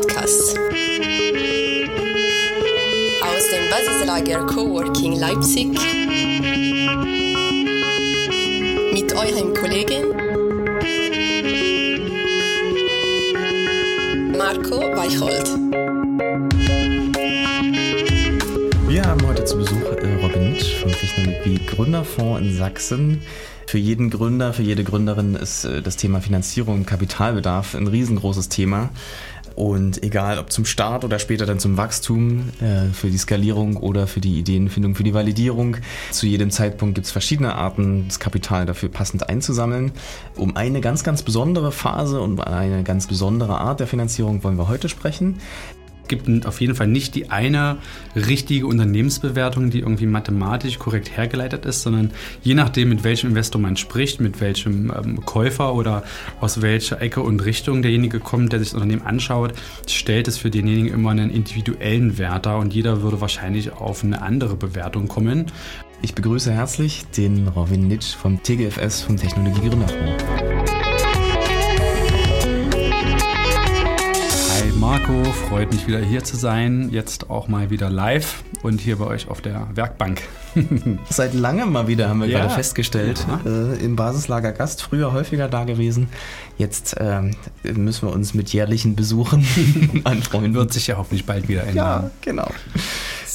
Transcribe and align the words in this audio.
Podcast. 0.00 0.56
Aus 3.20 3.50
dem 3.50 3.68
Basislager 3.68 4.46
Coworking 4.46 5.18
Leipzig. 5.18 5.70
Mit 8.92 9.12
eurem 9.12 9.54
Kollegen 9.54 10.14
Marco 14.36 14.78
Weicholt. 14.96 15.48
Wir 18.86 19.04
haben 19.04 19.26
heute 19.26 19.44
zu 19.46 19.56
Besuch 19.56 19.82
äh, 19.82 20.14
Robin 20.22 20.52
Nitsch 20.52 20.76
vom 20.80 20.92
Technologie 20.92 21.58
Gründerfonds 21.66 22.40
in 22.40 22.56
Sachsen. 22.56 23.22
Für 23.66 23.76
jeden 23.76 24.08
Gründer, 24.08 24.54
für 24.54 24.62
jede 24.62 24.82
Gründerin 24.82 25.34
ist 25.34 25.64
äh, 25.64 25.82
das 25.82 25.96
Thema 25.96 26.20
Finanzierung 26.20 26.76
und 26.76 26.86
Kapitalbedarf 26.86 27.74
ein 27.74 27.86
riesengroßes 27.86 28.48
Thema. 28.48 28.90
Und 29.58 30.04
egal 30.04 30.38
ob 30.38 30.52
zum 30.52 30.64
Start 30.64 31.04
oder 31.04 31.18
später 31.18 31.44
dann 31.44 31.58
zum 31.58 31.76
Wachstum, 31.76 32.50
äh, 32.60 32.92
für 32.92 33.10
die 33.10 33.18
Skalierung 33.18 33.76
oder 33.76 34.06
für 34.06 34.20
die 34.20 34.38
Ideenfindung, 34.38 34.94
für 34.94 35.02
die 35.02 35.14
Validierung, 35.14 35.78
zu 36.12 36.28
jedem 36.28 36.52
Zeitpunkt 36.52 36.94
gibt 36.94 37.08
es 37.08 37.10
verschiedene 37.10 37.56
Arten, 37.56 38.04
das 38.06 38.20
Kapital 38.20 38.66
dafür 38.66 38.88
passend 38.88 39.28
einzusammeln. 39.28 39.90
Um 40.36 40.56
eine 40.56 40.80
ganz, 40.80 41.02
ganz 41.02 41.24
besondere 41.24 41.72
Phase 41.72 42.20
und 42.20 42.38
eine 42.38 42.84
ganz 42.84 43.08
besondere 43.08 43.58
Art 43.58 43.80
der 43.80 43.88
Finanzierung 43.88 44.44
wollen 44.44 44.58
wir 44.58 44.68
heute 44.68 44.88
sprechen 44.88 45.40
gibt 46.08 46.46
auf 46.46 46.60
jeden 46.60 46.74
Fall 46.74 46.86
nicht 46.86 47.14
die 47.14 47.30
eine 47.30 47.78
richtige 48.14 48.66
Unternehmensbewertung, 48.66 49.70
die 49.70 49.80
irgendwie 49.80 50.06
mathematisch 50.06 50.78
korrekt 50.78 51.16
hergeleitet 51.16 51.64
ist, 51.66 51.82
sondern 51.82 52.10
je 52.42 52.54
nachdem, 52.54 52.88
mit 52.88 53.04
welchem 53.04 53.30
Investor 53.30 53.60
man 53.60 53.76
spricht, 53.76 54.20
mit 54.20 54.40
welchem 54.40 54.90
ähm, 54.90 55.24
Käufer 55.24 55.74
oder 55.74 56.02
aus 56.40 56.62
welcher 56.62 57.00
Ecke 57.00 57.20
und 57.20 57.44
Richtung 57.44 57.82
derjenige 57.82 58.20
kommt, 58.20 58.52
der 58.52 58.60
sich 58.60 58.70
das 58.70 58.74
Unternehmen 58.74 59.02
anschaut, 59.02 59.52
stellt 59.88 60.28
es 60.28 60.38
für 60.38 60.50
denjenigen 60.50 60.92
immer 60.92 61.10
einen 61.10 61.30
individuellen 61.30 62.18
Wert 62.18 62.46
dar 62.46 62.58
und 62.58 62.74
jeder 62.74 63.02
würde 63.02 63.20
wahrscheinlich 63.20 63.72
auf 63.72 64.02
eine 64.02 64.22
andere 64.22 64.56
Bewertung 64.56 65.08
kommen. 65.08 65.46
Ich 66.00 66.14
begrüße 66.14 66.52
herzlich 66.52 67.04
den 67.16 67.48
Robin 67.48 67.88
Nitsch 67.88 68.14
vom 68.14 68.40
TGFS 68.42 69.02
vom 69.02 69.16
Technologie 69.16 69.68
Gründerfonds. 69.68 70.47
Marco, 74.90 75.22
freut 75.50 75.70
mich 75.70 75.86
wieder 75.86 75.98
hier 75.98 76.24
zu 76.24 76.38
sein. 76.38 76.88
Jetzt 76.90 77.28
auch 77.28 77.46
mal 77.46 77.68
wieder 77.68 77.90
live 77.90 78.42
und 78.62 78.80
hier 78.80 78.96
bei 78.96 79.04
euch 79.04 79.28
auf 79.28 79.42
der 79.42 79.68
Werkbank. 79.74 80.22
Seit 81.10 81.34
langem 81.34 81.72
mal 81.72 81.88
wieder 81.88 82.08
haben 82.08 82.22
wir 82.22 82.26
ja. 82.26 82.38
gerade 82.38 82.54
festgestellt. 82.54 83.26
Äh, 83.44 83.84
Im 83.84 83.96
Basislager 83.96 84.50
Gast, 84.52 84.80
früher 84.80 85.12
häufiger 85.12 85.46
da 85.46 85.64
gewesen. 85.64 86.08
Jetzt 86.56 86.96
äh, 86.96 87.20
müssen 87.64 88.08
wir 88.08 88.14
uns 88.14 88.32
mit 88.32 88.54
jährlichen 88.54 88.96
Besuchen 88.96 89.44
anfreunden. 90.04 90.54
Wird 90.54 90.72
sich 90.72 90.86
ja 90.86 90.96
hoffentlich 90.96 91.26
bald 91.26 91.50
wieder 91.50 91.64
ändern. 91.64 91.76
Ja, 92.04 92.10
genau. 92.22 92.48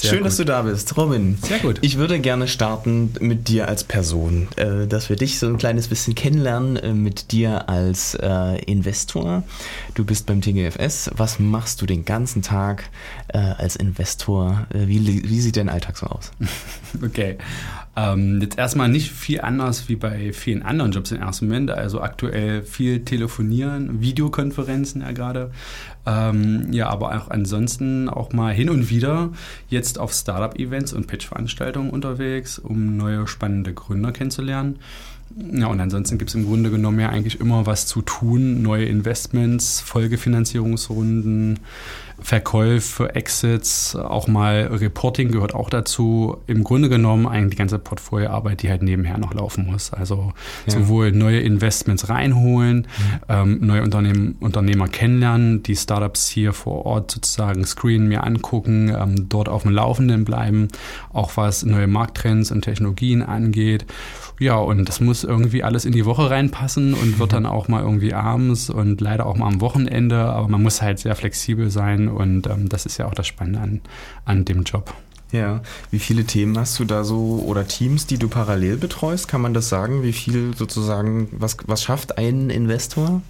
Sehr 0.03 0.09
Schön, 0.09 0.19
gut. 0.19 0.27
dass 0.27 0.35
du 0.35 0.43
da 0.43 0.63
bist, 0.63 0.97
Robin. 0.97 1.37
Sehr 1.41 1.59
gut. 1.59 1.77
Ich 1.79 1.97
würde 1.97 2.19
gerne 2.19 2.49
starten 2.49 3.13
mit 3.21 3.47
dir 3.47 3.69
als 3.69 3.85
Person, 3.85 4.49
äh, 4.57 4.85
dass 4.85 5.07
wir 5.07 5.15
dich 5.15 5.39
so 5.39 5.47
ein 5.47 5.57
kleines 5.57 5.87
bisschen 5.87 6.13
kennenlernen, 6.13 6.75
äh, 6.75 6.93
mit 6.93 7.31
dir 7.31 7.69
als 7.69 8.13
äh, 8.15 8.61
Investor. 8.65 9.43
Du 9.93 10.03
bist 10.03 10.25
beim 10.25 10.41
TGFS. 10.41 11.11
Was 11.15 11.39
machst 11.39 11.81
du 11.81 11.85
den 11.85 12.03
ganzen 12.03 12.41
Tag 12.41 12.89
als 13.31 13.75
Investor? 13.77 14.67
Wie, 14.73 15.23
wie 15.23 15.39
sieht 15.39 15.55
dein 15.57 15.69
Alltag 15.69 15.97
so 15.97 16.07
aus? 16.07 16.31
Okay. 17.03 17.37
Ähm, 17.95 18.41
jetzt 18.41 18.57
erstmal 18.57 18.89
nicht 18.89 19.11
viel 19.11 19.41
anders 19.41 19.87
wie 19.87 19.95
bei 19.95 20.33
vielen 20.33 20.63
anderen 20.63 20.91
Jobs 20.91 21.11
im 21.11 21.21
ersten 21.21 21.47
Moment. 21.47 21.69
Also 21.69 22.01
aktuell 22.01 22.63
viel 22.63 23.05
telefonieren, 23.05 24.01
Videokonferenzen 24.01 25.01
ja 25.01 25.11
gerade. 25.11 25.51
Ähm, 26.05 26.73
ja, 26.73 26.89
aber 26.89 27.15
auch 27.15 27.29
ansonsten 27.29 28.09
auch 28.09 28.33
mal 28.33 28.53
hin 28.53 28.69
und 28.69 28.89
wieder 28.89 29.29
jetzt 29.69 29.99
auf 29.99 30.11
Startup-Events 30.11 30.93
und 30.93 31.07
Pitch-Veranstaltungen 31.07 31.91
unterwegs, 31.91 32.57
um 32.57 32.97
neue 32.97 33.27
spannende 33.27 33.73
Gründer 33.73 34.11
kennenzulernen. 34.11 34.79
Ja, 35.51 35.67
und 35.67 35.79
ansonsten 35.79 36.17
gibt 36.17 36.29
es 36.29 36.35
im 36.35 36.45
Grunde 36.45 36.69
genommen 36.69 36.99
ja 36.99 37.09
eigentlich 37.09 37.39
immer 37.39 37.65
was 37.65 37.87
zu 37.87 38.01
tun. 38.01 38.61
Neue 38.61 38.85
Investments, 38.85 39.79
Folgefinanzierungsrunden, 39.79 41.59
Verkäufe, 42.23 43.15
Exits, 43.15 43.97
auch 43.97 44.29
mal 44.29 44.69
Reporting 44.71 45.29
gehört 45.31 45.53
auch 45.53 45.69
dazu. 45.69 46.37
Im 46.47 46.63
Grunde 46.63 46.87
genommen 46.87 47.27
eigentlich 47.27 47.51
die 47.51 47.57
ganze 47.57 47.79
Portfolioarbeit, 47.79 48.63
die 48.63 48.69
halt 48.69 48.81
nebenher 48.81 49.17
noch 49.17 49.33
laufen 49.33 49.65
muss. 49.65 49.91
Also 49.91 50.31
ja. 50.65 50.73
sowohl 50.73 51.11
neue 51.11 51.41
Investments 51.41 52.07
reinholen, 52.07 52.77
mhm. 52.77 53.19
ähm, 53.27 53.57
neue 53.59 53.83
Unternehmen, 53.83 54.37
Unternehmer 54.39 54.87
kennenlernen, 54.87 55.63
die 55.63 55.75
Startups 55.75 56.29
hier 56.29 56.53
vor 56.53 56.85
Ort 56.85 57.11
sozusagen 57.11 57.65
screenen, 57.65 58.07
mir 58.07 58.23
angucken, 58.23 58.87
ähm, 58.89 59.27
dort 59.27 59.49
auf 59.49 59.63
dem 59.63 59.71
Laufenden 59.71 60.23
bleiben, 60.23 60.69
auch 61.11 61.35
was 61.35 61.63
neue 61.65 61.87
Markttrends 61.87 62.51
und 62.51 62.61
Technologien 62.61 63.21
angeht. 63.21 63.85
Ja, 64.39 64.55
und 64.55 64.87
das 64.89 64.99
muss 64.99 65.23
irgendwie 65.23 65.63
alles 65.63 65.85
in 65.85 65.91
die 65.91 66.05
Woche 66.05 66.29
reinpassen 66.29 66.93
und 66.93 67.19
wird 67.19 67.33
dann 67.33 67.45
auch 67.45 67.67
mal 67.67 67.81
irgendwie 67.81 68.13
abends 68.13 68.69
und 68.69 69.01
leider 69.01 69.25
auch 69.25 69.35
mal 69.35 69.47
am 69.47 69.59
Wochenende, 69.59 70.19
aber 70.19 70.47
man 70.47 70.63
muss 70.63 70.81
halt 70.81 70.99
sehr 70.99 71.15
flexibel 71.15 71.69
sein 71.69 72.12
und 72.13 72.47
ähm, 72.47 72.69
das 72.69 72.85
ist 72.85 72.97
ja 72.97 73.07
auch 73.07 73.13
das 73.13 73.27
Spannende 73.27 73.59
an, 73.59 73.81
an 74.25 74.45
dem 74.45 74.63
Job. 74.63 74.93
Ja, 75.33 75.61
wie 75.89 75.97
viele 75.97 76.25
Themen 76.25 76.55
hast 76.59 76.77
du 76.77 76.85
da 76.85 77.03
so 77.03 77.43
oder 77.47 77.67
Teams, 77.67 78.05
die 78.05 78.19
du 78.19 78.27
parallel 78.27 78.77
betreust? 78.77 79.27
Kann 79.27 79.41
man 79.41 79.55
das 79.55 79.67
sagen? 79.67 80.03
Wie 80.03 80.13
viel 80.13 80.55
sozusagen, 80.55 81.27
was, 81.31 81.57
was 81.65 81.81
schafft 81.81 82.19
ein 82.19 82.51
Investor? 82.51 83.23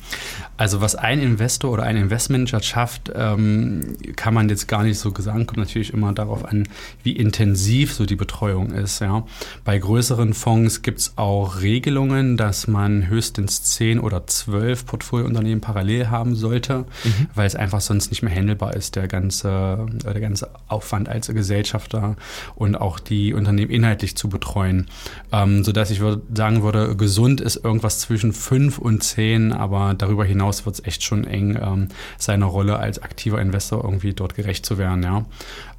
Also 0.57 0.81
was 0.81 0.95
ein 0.95 1.21
Investor 1.21 1.71
oder 1.71 1.83
ein 1.83 1.95
Investmanager 1.95 2.61
schafft, 2.61 3.09
ähm, 3.15 3.95
kann 4.17 4.33
man 4.33 4.49
jetzt 4.49 4.67
gar 4.67 4.83
nicht 4.83 4.99
so 4.99 5.13
sagen. 5.17 5.47
Kommt 5.47 5.59
natürlich 5.59 5.93
immer 5.93 6.11
darauf 6.11 6.43
an, 6.43 6.67
wie 7.03 7.13
intensiv 7.13 7.93
so 7.93 8.05
die 8.05 8.17
Betreuung 8.17 8.71
ist. 8.71 8.99
Ja. 8.99 9.25
Bei 9.63 9.79
größeren 9.79 10.33
Fonds 10.33 10.81
gibt 10.81 10.99
es 10.99 11.13
auch 11.15 11.61
Regelungen, 11.61 12.35
dass 12.35 12.67
man 12.67 13.07
höchstens 13.07 13.63
zehn 13.63 14.01
oder 14.01 14.27
zwölf 14.27 14.85
Portfoliounternehmen 14.85 15.61
parallel 15.61 16.09
haben 16.09 16.35
sollte, 16.35 16.79
mhm. 17.05 17.27
weil 17.33 17.47
es 17.47 17.55
einfach 17.55 17.79
sonst 17.79 18.09
nicht 18.09 18.23
mehr 18.23 18.35
handelbar 18.35 18.73
ist, 18.73 18.97
der 18.97 19.07
ganze, 19.07 19.85
der 20.03 20.19
ganze 20.19 20.49
Aufwand 20.67 21.07
als 21.07 21.27
Gesellschaft 21.27 21.92
Gesellschafter 21.93 22.15
und 22.55 22.75
auch 22.75 22.99
die 22.99 23.33
Unternehmen 23.33 23.71
inhaltlich 23.71 24.15
zu 24.15 24.29
betreuen. 24.29 24.87
Ähm, 25.31 25.63
sodass 25.63 25.91
ich 25.91 25.99
würd, 25.99 26.21
sagen 26.35 26.63
würde, 26.63 26.95
gesund 26.95 27.41
ist 27.41 27.63
irgendwas 27.63 27.99
zwischen 27.99 28.33
fünf 28.33 28.77
und 28.77 29.03
zehn, 29.03 29.51
aber 29.51 29.93
darüber 29.93 30.25
hinaus 30.25 30.65
wird 30.65 30.75
es 30.75 30.85
echt 30.85 31.03
schon 31.03 31.25
eng, 31.25 31.57
ähm, 31.61 31.87
seiner 32.17 32.47
Rolle 32.47 32.77
als 32.77 33.01
aktiver 33.01 33.41
Investor 33.41 33.83
irgendwie 33.83 34.13
dort 34.13 34.35
gerecht 34.35 34.65
zu 34.65 34.77
werden. 34.77 35.03
Ja. 35.03 35.25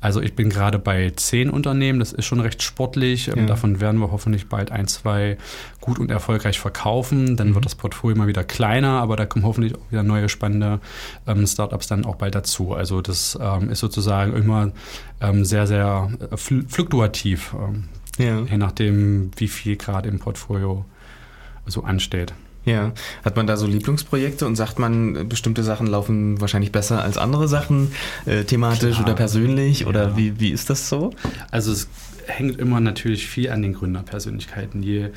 Also 0.04 0.20
ich 0.20 0.36
bin 0.36 0.50
gerade 0.50 0.78
bei 0.78 1.12
zehn 1.16 1.48
Unternehmen, 1.48 1.98
das 1.98 2.12
ist 2.12 2.26
schon 2.26 2.40
recht 2.40 2.62
sportlich. 2.62 3.28
Ähm, 3.28 3.38
ja. 3.38 3.46
Davon 3.46 3.80
werden 3.80 3.98
wir 4.00 4.12
hoffentlich 4.12 4.50
bald 4.50 4.70
ein, 4.70 4.86
zwei 4.86 5.38
gut 5.80 5.98
und 5.98 6.10
erfolgreich 6.10 6.60
verkaufen. 6.60 7.38
Dann 7.38 7.48
mhm. 7.48 7.54
wird 7.54 7.64
das 7.64 7.74
Portfolio 7.74 8.14
mal 8.18 8.26
wieder 8.26 8.44
kleiner, 8.44 9.00
aber 9.00 9.16
da 9.16 9.24
kommen 9.24 9.46
hoffentlich 9.46 9.74
auch 9.74 9.90
wieder 9.90 10.02
neue 10.02 10.28
spannende 10.28 10.80
ähm, 11.26 11.46
Startups 11.46 11.86
dann 11.86 12.04
auch 12.04 12.16
bald 12.16 12.34
dazu. 12.34 12.74
Also 12.74 13.00
das 13.00 13.38
ähm, 13.40 13.70
ist 13.70 13.78
sozusagen 13.78 14.34
immer 14.36 14.72
ähm, 15.22 15.46
sehr, 15.46 15.66
sehr 15.66 16.10
äh, 16.30 16.36
fluktuativ, 16.36 17.56
ähm, 17.58 17.84
ja. 18.18 18.42
je 18.42 18.58
nachdem, 18.58 19.30
wie 19.38 19.48
viel 19.48 19.76
gerade 19.76 20.10
im 20.10 20.18
Portfolio 20.18 20.84
so 21.64 21.82
ansteht. 21.82 22.34
Ja, 22.64 22.92
hat 23.24 23.36
man 23.36 23.46
da 23.46 23.56
so 23.56 23.66
Lieblingsprojekte 23.66 24.46
und 24.46 24.56
sagt 24.56 24.78
man, 24.78 25.28
bestimmte 25.28 25.62
Sachen 25.62 25.86
laufen 25.86 26.40
wahrscheinlich 26.40 26.72
besser 26.72 27.02
als 27.02 27.18
andere 27.18 27.46
Sachen, 27.46 27.92
äh, 28.24 28.44
thematisch 28.44 28.96
Klar. 28.96 29.06
oder 29.06 29.14
persönlich? 29.14 29.80
Ja. 29.80 29.86
Oder 29.86 30.16
wie, 30.16 30.40
wie 30.40 30.50
ist 30.50 30.70
das 30.70 30.88
so? 30.88 31.12
Also 31.50 31.72
es 31.72 31.88
hängt 32.26 32.58
immer 32.58 32.80
natürlich 32.80 33.26
viel 33.26 33.50
an 33.50 33.62
den 33.62 33.74
Gründerpersönlichkeiten. 33.74 34.82
Je, 34.82 35.10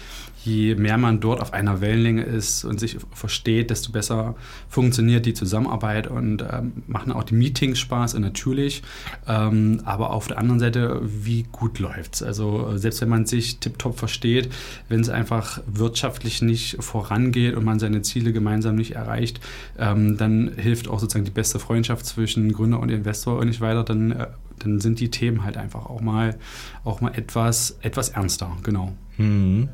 je 0.48 0.76
mehr 0.76 0.98
man 0.98 1.20
dort 1.20 1.42
auf 1.42 1.54
einer 1.54 1.82
Wellenlänge 1.82 2.24
ist 2.24 2.64
und 2.64 2.80
sich 2.80 2.98
versteht, 3.12 3.70
desto 3.70 3.92
besser 3.92 4.36
funktioniert 4.70 5.26
die 5.26 5.34
Zusammenarbeit 5.34 6.08
und 6.08 6.42
ähm, 6.42 6.84
machen 6.88 7.12
auch 7.12 7.24
die 7.24 7.36
Meetings 7.36 7.80
Spaß 7.80 8.16
und 8.16 8.22
natürlich. 8.22 8.82
Ähm, 9.28 9.82
aber 9.84 10.12
auf 10.12 10.28
der 10.28 10.38
anderen 10.38 10.60
Seite, 10.60 11.02
wie 11.04 11.44
gut 11.52 11.80
läuft 11.80 12.16
es? 12.16 12.24
Also 12.24 12.78
selbst 12.78 13.02
wenn 13.02 13.10
man 13.10 13.26
sich 13.26 13.60
tiptop 13.60 14.00
versteht, 14.00 14.50
wenn 14.88 15.02
es 15.02 15.10
einfach 15.10 15.62
wirtschaftlich 15.68 16.42
nicht 16.42 16.82
vorangeht 16.82 17.56
und 17.56 17.66
man 17.66 17.80
seine 17.80 18.02
Ziele 18.02 18.32
gemeinsam 18.32 18.76
nicht 18.76 18.96
erreicht, 18.96 19.42
ähm, 19.78 20.18
dann 20.18 20.54
hilft 20.56 20.88
auch 20.88 21.00
sozusagen 21.00 21.26
die 21.26 21.32
beste 21.32 21.60
Freundschaft 21.60 22.06
zwischen 22.06 22.54
Gründer 22.54 22.80
und 22.80 22.90
Investor 22.90 23.44
nicht 23.44 23.62
weiter. 23.62 23.84
Dann, 23.84 24.12
äh, 24.12 24.28
dann 24.60 24.80
sind 24.80 25.00
die 25.00 25.10
Themen 25.10 25.44
halt 25.44 25.58
einfach 25.58 25.86
auch 25.88 26.02
mal, 26.02 26.36
auch 26.84 27.02
mal 27.02 27.12
etwas, 27.16 27.78
etwas 27.82 28.10
ernster, 28.10 28.56
genau. 28.64 28.94
Mhm. 29.18 29.70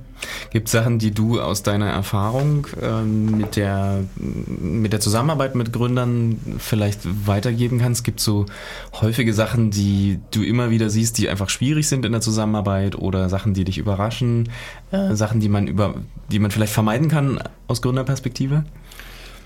Gibt 0.51 0.67
es 0.67 0.71
Sachen, 0.71 0.99
die 0.99 1.11
du 1.11 1.41
aus 1.41 1.63
deiner 1.63 1.89
Erfahrung 1.89 2.67
ähm, 2.81 3.37
mit, 3.37 3.57
der, 3.57 4.05
mit 4.15 4.93
der 4.93 5.01
Zusammenarbeit 5.01 5.55
mit 5.55 5.73
Gründern 5.73 6.39
vielleicht 6.59 7.01
weitergeben 7.27 7.79
kannst? 7.79 8.05
Gibt 8.05 8.19
es 8.19 8.25
so 8.25 8.45
häufige 9.01 9.33
Sachen, 9.33 9.69
die 9.69 10.19
du 10.31 10.43
immer 10.43 10.69
wieder 10.69 10.89
siehst, 10.89 11.17
die 11.17 11.27
einfach 11.27 11.49
schwierig 11.49 11.89
sind 11.89 12.05
in 12.05 12.13
der 12.13 12.21
Zusammenarbeit 12.21 12.95
oder 12.95 13.27
Sachen, 13.27 13.53
die 13.53 13.65
dich 13.65 13.77
überraschen? 13.77 14.49
Äh, 14.91 15.15
Sachen, 15.15 15.41
die 15.41 15.49
man, 15.49 15.67
über, 15.67 15.95
die 16.31 16.39
man 16.39 16.51
vielleicht 16.51 16.73
vermeiden 16.73 17.09
kann 17.09 17.39
aus 17.67 17.81
Gründerperspektive? 17.81 18.63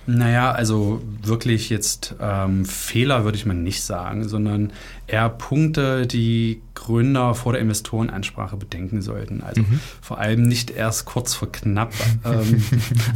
Naja, 0.10 0.54
also 0.54 1.02
wirklich 1.22 1.70
jetzt 1.70 2.16
ähm, 2.22 2.64
Fehler 2.64 3.26
würde 3.26 3.38
ich 3.38 3.46
mal 3.46 3.54
nicht 3.54 3.84
sagen, 3.84 4.26
sondern 4.26 4.72
eher 5.08 5.30
Punkte, 5.30 6.06
die 6.06 6.62
Gründer 6.78 7.34
vor 7.34 7.54
der 7.54 7.62
Investorenansprache 7.62 8.56
bedenken 8.56 9.02
sollten. 9.02 9.42
Also 9.42 9.62
mhm. 9.62 9.80
vor 10.00 10.20
allem 10.20 10.44
nicht 10.44 10.70
erst 10.70 11.06
kurz 11.06 11.34
vor 11.34 11.52
knapp 11.52 11.92
ähm, 12.24 12.64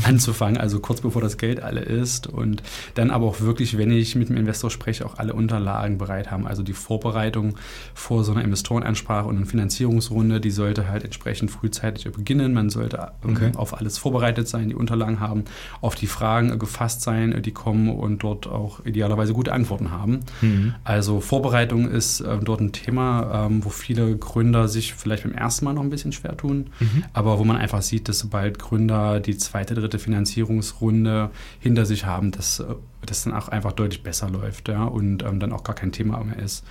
anzufangen, 0.04 0.58
also 0.58 0.80
kurz 0.80 1.02
bevor 1.02 1.22
das 1.22 1.38
Geld 1.38 1.62
alle 1.62 1.82
ist 1.82 2.26
und 2.26 2.64
dann 2.96 3.12
aber 3.12 3.28
auch 3.28 3.42
wirklich, 3.42 3.78
wenn 3.78 3.92
ich 3.92 4.16
mit 4.16 4.30
dem 4.30 4.38
Investor 4.38 4.72
spreche, 4.72 5.06
auch 5.06 5.20
alle 5.20 5.34
Unterlagen 5.34 6.00
bereit 6.00 6.32
haben. 6.32 6.48
Also 6.48 6.64
die 6.64 6.74
Vorbereitung 6.74 7.56
vor 7.94 8.24
so 8.24 8.32
einer 8.32 8.44
Investorenansprache 8.44 9.28
und 9.28 9.38
einer 9.38 9.46
Finanzierungsrunde, 9.46 10.42
die 10.42 10.52
sollte 10.52 10.88
halt 10.88 11.04
entsprechend 11.04 11.52
frühzeitig 11.52 12.12
beginnen. 12.12 12.54
Man 12.54 12.72
sollte 12.72 13.12
ähm, 13.24 13.36
okay. 13.36 13.52
auf 13.56 13.78
alles 13.78 14.00
vorbereitet 14.00 14.48
sein, 14.48 14.70
die 14.70 14.76
Unterlagen 14.76 15.20
haben, 15.20 15.46
auf 15.82 15.94
die 15.94 16.08
Fragen 16.08 16.58
gefasst 16.58 17.02
sein, 17.02 17.42
die 17.44 17.52
kommen 17.52 17.90
und 17.90 18.24
dort 18.24 18.48
auch 18.48 18.84
idealerweise 18.86 19.34
gute 19.34 19.54
Antworten 19.54 19.92
haben. 19.92 20.22
Mhm. 20.42 20.74
Also 20.84 21.22
Vorbereitung 21.22 21.81
ist 21.86 22.22
äh, 22.22 22.38
dort 22.40 22.62
ein 22.62 22.72
Thema. 22.72 23.46
Ähm, 23.46 23.64
wo 23.64 23.70
viele 23.70 24.16
Gründer 24.18 24.68
sich 24.68 24.94
vielleicht 24.94 25.24
beim 25.24 25.34
ersten 25.34 25.66
Mal 25.66 25.74
noch 25.74 25.84
ein 25.84 25.90
bisschen 25.90 26.12
schwer 26.12 26.36
tun, 26.38 26.68
mhm. 26.80 27.04
aber 27.14 27.40
wo 27.40 27.44
man 27.44 27.58
einfach 27.58 27.82
sieht, 27.82 28.10
dass 28.10 28.20
sobald 28.20 28.60
Gründer 28.60 29.20
die 29.20 29.38
zweite, 29.38 29.76
dritte 29.76 30.00
Finanzierungsrunde 30.00 31.30
hinter 31.60 31.86
sich 31.86 32.06
haben, 32.06 32.32
dass 32.32 32.64
das 33.06 33.24
dann 33.24 33.34
auch 33.34 33.50
einfach 33.50 33.72
deutlich 33.74 34.04
besser 34.04 34.30
läuft 34.30 34.70
ja, 34.70 34.84
und 34.84 35.24
ähm, 35.24 35.40
dann 35.40 35.52
auch 35.52 35.64
gar 35.64 35.76
kein 35.76 35.92
Thema 35.92 36.24
mehr 36.24 36.40
ist. 36.40 36.64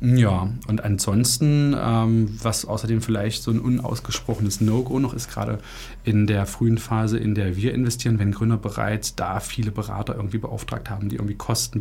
Ja, 0.00 0.48
und 0.66 0.82
ansonsten, 0.82 1.74
ähm, 1.78 2.36
was 2.42 2.64
außerdem 2.64 3.00
vielleicht 3.00 3.44
so 3.44 3.52
ein 3.52 3.60
unausgesprochenes 3.60 4.60
No-Go 4.60 4.98
noch 4.98 5.14
ist, 5.14 5.30
gerade 5.30 5.60
in 6.02 6.26
der 6.26 6.46
frühen 6.46 6.78
Phase, 6.78 7.16
in 7.16 7.36
der 7.36 7.56
wir 7.56 7.72
investieren, 7.72 8.18
wenn 8.18 8.32
Gründer 8.32 8.56
bereits 8.56 9.14
da 9.14 9.38
viele 9.38 9.70
Berater 9.70 10.16
irgendwie 10.16 10.38
beauftragt 10.38 10.90
haben, 10.90 11.10
die 11.10 11.16
irgendwie 11.16 11.36
Kosten, 11.36 11.80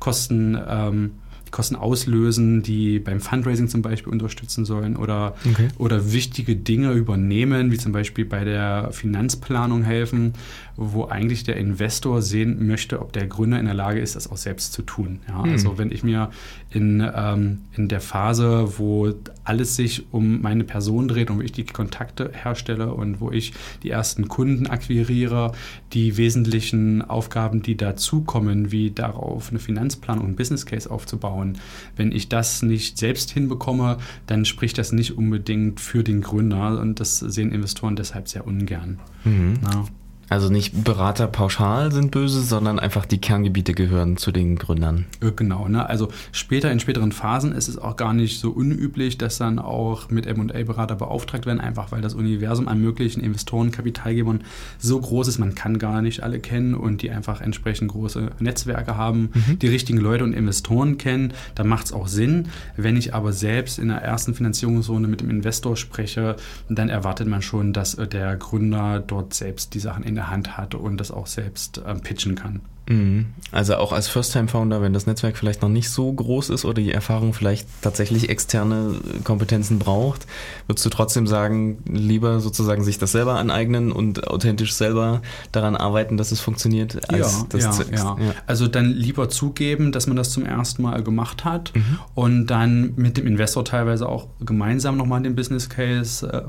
Kosten 0.00 0.58
ähm, 0.66 1.10
Kosten 1.52 1.76
auslösen, 1.76 2.62
die 2.62 2.98
beim 2.98 3.20
Fundraising 3.20 3.68
zum 3.68 3.82
Beispiel 3.82 4.12
unterstützen 4.12 4.64
sollen 4.64 4.96
oder, 4.96 5.34
okay. 5.48 5.68
oder 5.78 6.12
wichtige 6.12 6.56
Dinge 6.56 6.92
übernehmen, 6.92 7.70
wie 7.70 7.78
zum 7.78 7.92
Beispiel 7.92 8.24
bei 8.24 8.42
der 8.42 8.88
Finanzplanung 8.90 9.82
helfen, 9.82 10.32
wo 10.76 11.04
eigentlich 11.04 11.44
der 11.44 11.56
Investor 11.58 12.22
sehen 12.22 12.66
möchte, 12.66 13.00
ob 13.00 13.12
der 13.12 13.26
Gründer 13.26 13.60
in 13.60 13.66
der 13.66 13.74
Lage 13.74 14.00
ist, 14.00 14.16
das 14.16 14.30
auch 14.30 14.38
selbst 14.38 14.72
zu 14.72 14.82
tun. 14.82 15.20
Ja, 15.28 15.44
mhm. 15.44 15.52
Also 15.52 15.78
wenn 15.78 15.92
ich 15.92 16.02
mir 16.02 16.30
in, 16.70 17.06
ähm, 17.14 17.58
in 17.76 17.88
der 17.88 18.00
Phase, 18.00 18.78
wo 18.78 19.12
alles 19.44 19.76
sich 19.76 20.06
um 20.10 20.40
meine 20.40 20.64
Person 20.64 21.06
dreht 21.08 21.30
und 21.30 21.38
wo 21.38 21.42
ich 21.42 21.52
die 21.52 21.64
Kontakte 21.64 22.30
herstelle 22.32 22.94
und 22.94 23.20
wo 23.20 23.30
ich 23.30 23.52
die 23.82 23.90
ersten 23.90 24.28
Kunden 24.28 24.66
akquiriere, 24.66 25.52
die 25.92 26.16
wesentlichen 26.16 27.02
Aufgaben, 27.02 27.62
die 27.62 27.76
dazukommen, 27.76 28.72
wie 28.72 28.90
darauf 28.90 29.50
eine 29.50 29.58
Finanzplanung 29.58 30.24
und 30.24 30.36
Business 30.36 30.64
Case 30.64 30.90
aufzubauen, 30.90 31.41
und 31.42 31.58
wenn 31.96 32.12
ich 32.12 32.28
das 32.28 32.62
nicht 32.62 32.96
selbst 32.96 33.30
hinbekomme, 33.30 33.98
dann 34.26 34.44
spricht 34.44 34.78
das 34.78 34.92
nicht 34.92 35.18
unbedingt 35.18 35.80
für 35.80 36.02
den 36.02 36.22
Gründer 36.22 36.80
und 36.80 37.00
das 37.00 37.18
sehen 37.18 37.52
Investoren 37.52 37.96
deshalb 37.96 38.28
sehr 38.28 38.46
ungern. 38.46 38.98
Mhm. 39.24 39.58
Ja. 39.62 39.84
Also 40.32 40.48
nicht 40.48 40.82
Berater 40.82 41.26
pauschal 41.26 41.92
sind 41.92 42.10
böse, 42.10 42.40
sondern 42.40 42.78
einfach 42.78 43.04
die 43.04 43.20
Kerngebiete 43.20 43.74
gehören 43.74 44.16
zu 44.16 44.32
den 44.32 44.56
Gründern. 44.56 45.04
Äh, 45.20 45.32
genau, 45.36 45.68
ne? 45.68 45.86
also 45.86 46.08
später 46.32 46.72
in 46.72 46.80
späteren 46.80 47.12
Phasen 47.12 47.52
ist 47.52 47.68
es 47.68 47.76
auch 47.76 47.96
gar 47.96 48.14
nicht 48.14 48.40
so 48.40 48.50
unüblich, 48.50 49.18
dass 49.18 49.36
dann 49.36 49.58
auch 49.58 50.08
mit 50.08 50.24
M&A-Berater 50.24 50.94
beauftragt 50.94 51.44
werden, 51.44 51.60
einfach 51.60 51.92
weil 51.92 52.00
das 52.00 52.14
Universum 52.14 52.66
an 52.66 52.80
möglichen 52.80 53.20
Investoren, 53.20 53.72
Kapitalgebern 53.72 54.40
so 54.78 54.98
groß 54.98 55.28
ist, 55.28 55.38
man 55.38 55.54
kann 55.54 55.78
gar 55.78 56.00
nicht 56.00 56.22
alle 56.22 56.40
kennen 56.40 56.72
und 56.72 57.02
die 57.02 57.10
einfach 57.10 57.42
entsprechend 57.42 57.90
große 57.90 58.30
Netzwerke 58.38 58.96
haben, 58.96 59.32
mhm. 59.34 59.58
die 59.58 59.68
richtigen 59.68 59.98
Leute 59.98 60.24
und 60.24 60.32
Investoren 60.32 60.96
kennen. 60.96 61.34
Da 61.54 61.62
macht 61.62 61.84
es 61.84 61.92
auch 61.92 62.08
Sinn. 62.08 62.48
Wenn 62.74 62.96
ich 62.96 63.14
aber 63.14 63.34
selbst 63.34 63.78
in 63.78 63.88
der 63.88 63.98
ersten 63.98 64.32
Finanzierungsrunde 64.32 65.10
mit 65.10 65.20
dem 65.20 65.28
Investor 65.28 65.76
spreche, 65.76 66.36
dann 66.70 66.88
erwartet 66.88 67.28
man 67.28 67.42
schon, 67.42 67.74
dass 67.74 67.96
äh, 67.96 68.06
der 68.06 68.34
Gründer 68.36 68.98
dort 69.06 69.34
selbst 69.34 69.74
die 69.74 69.80
Sachen 69.80 70.04
in 70.04 70.14
der 70.14 70.21
der 70.22 70.30
Hand 70.30 70.56
hat 70.56 70.74
und 70.74 70.98
das 70.98 71.10
auch 71.10 71.26
selbst 71.26 71.82
ähm, 71.84 72.00
pitchen 72.00 72.36
kann. 72.36 72.60
Mhm. 72.92 73.26
Also 73.50 73.76
auch 73.76 73.92
als 73.92 74.08
First-Time-Founder, 74.08 74.80
wenn 74.80 74.92
das 74.92 75.06
Netzwerk 75.06 75.36
vielleicht 75.36 75.62
noch 75.62 75.68
nicht 75.68 75.90
so 75.90 76.12
groß 76.12 76.50
ist 76.50 76.64
oder 76.64 76.80
die 76.82 76.92
Erfahrung 76.92 77.34
vielleicht 77.34 77.68
tatsächlich 77.82 78.28
externe 78.28 78.94
Kompetenzen 79.24 79.78
braucht, 79.78 80.26
würdest 80.66 80.86
du 80.86 80.90
trotzdem 80.90 81.26
sagen, 81.26 81.78
lieber 81.86 82.40
sozusagen 82.40 82.82
sich 82.82 82.98
das 82.98 83.12
selber 83.12 83.34
aneignen 83.34 83.92
und 83.92 84.28
authentisch 84.28 84.72
selber 84.72 85.22
daran 85.52 85.76
arbeiten, 85.76 86.16
dass 86.16 86.32
es 86.32 86.40
funktioniert, 86.40 87.10
als 87.10 87.38
ja, 87.40 87.46
das 87.48 87.78
ja, 87.78 87.84
ja. 87.90 88.16
ja. 88.18 88.34
Also 88.46 88.68
dann 88.68 88.86
lieber 88.86 89.28
zugeben, 89.28 89.92
dass 89.92 90.06
man 90.06 90.16
das 90.16 90.30
zum 90.30 90.46
ersten 90.46 90.82
Mal 90.82 91.02
gemacht 91.02 91.44
hat 91.44 91.72
mhm. 91.74 91.98
und 92.14 92.46
dann 92.46 92.94
mit 92.96 93.16
dem 93.16 93.26
Investor 93.26 93.64
teilweise 93.64 94.08
auch 94.08 94.28
gemeinsam 94.40 94.96
nochmal 94.96 95.22
den 95.22 95.34
Business 95.34 95.68
Case 95.68 96.26
äh, 96.26 96.42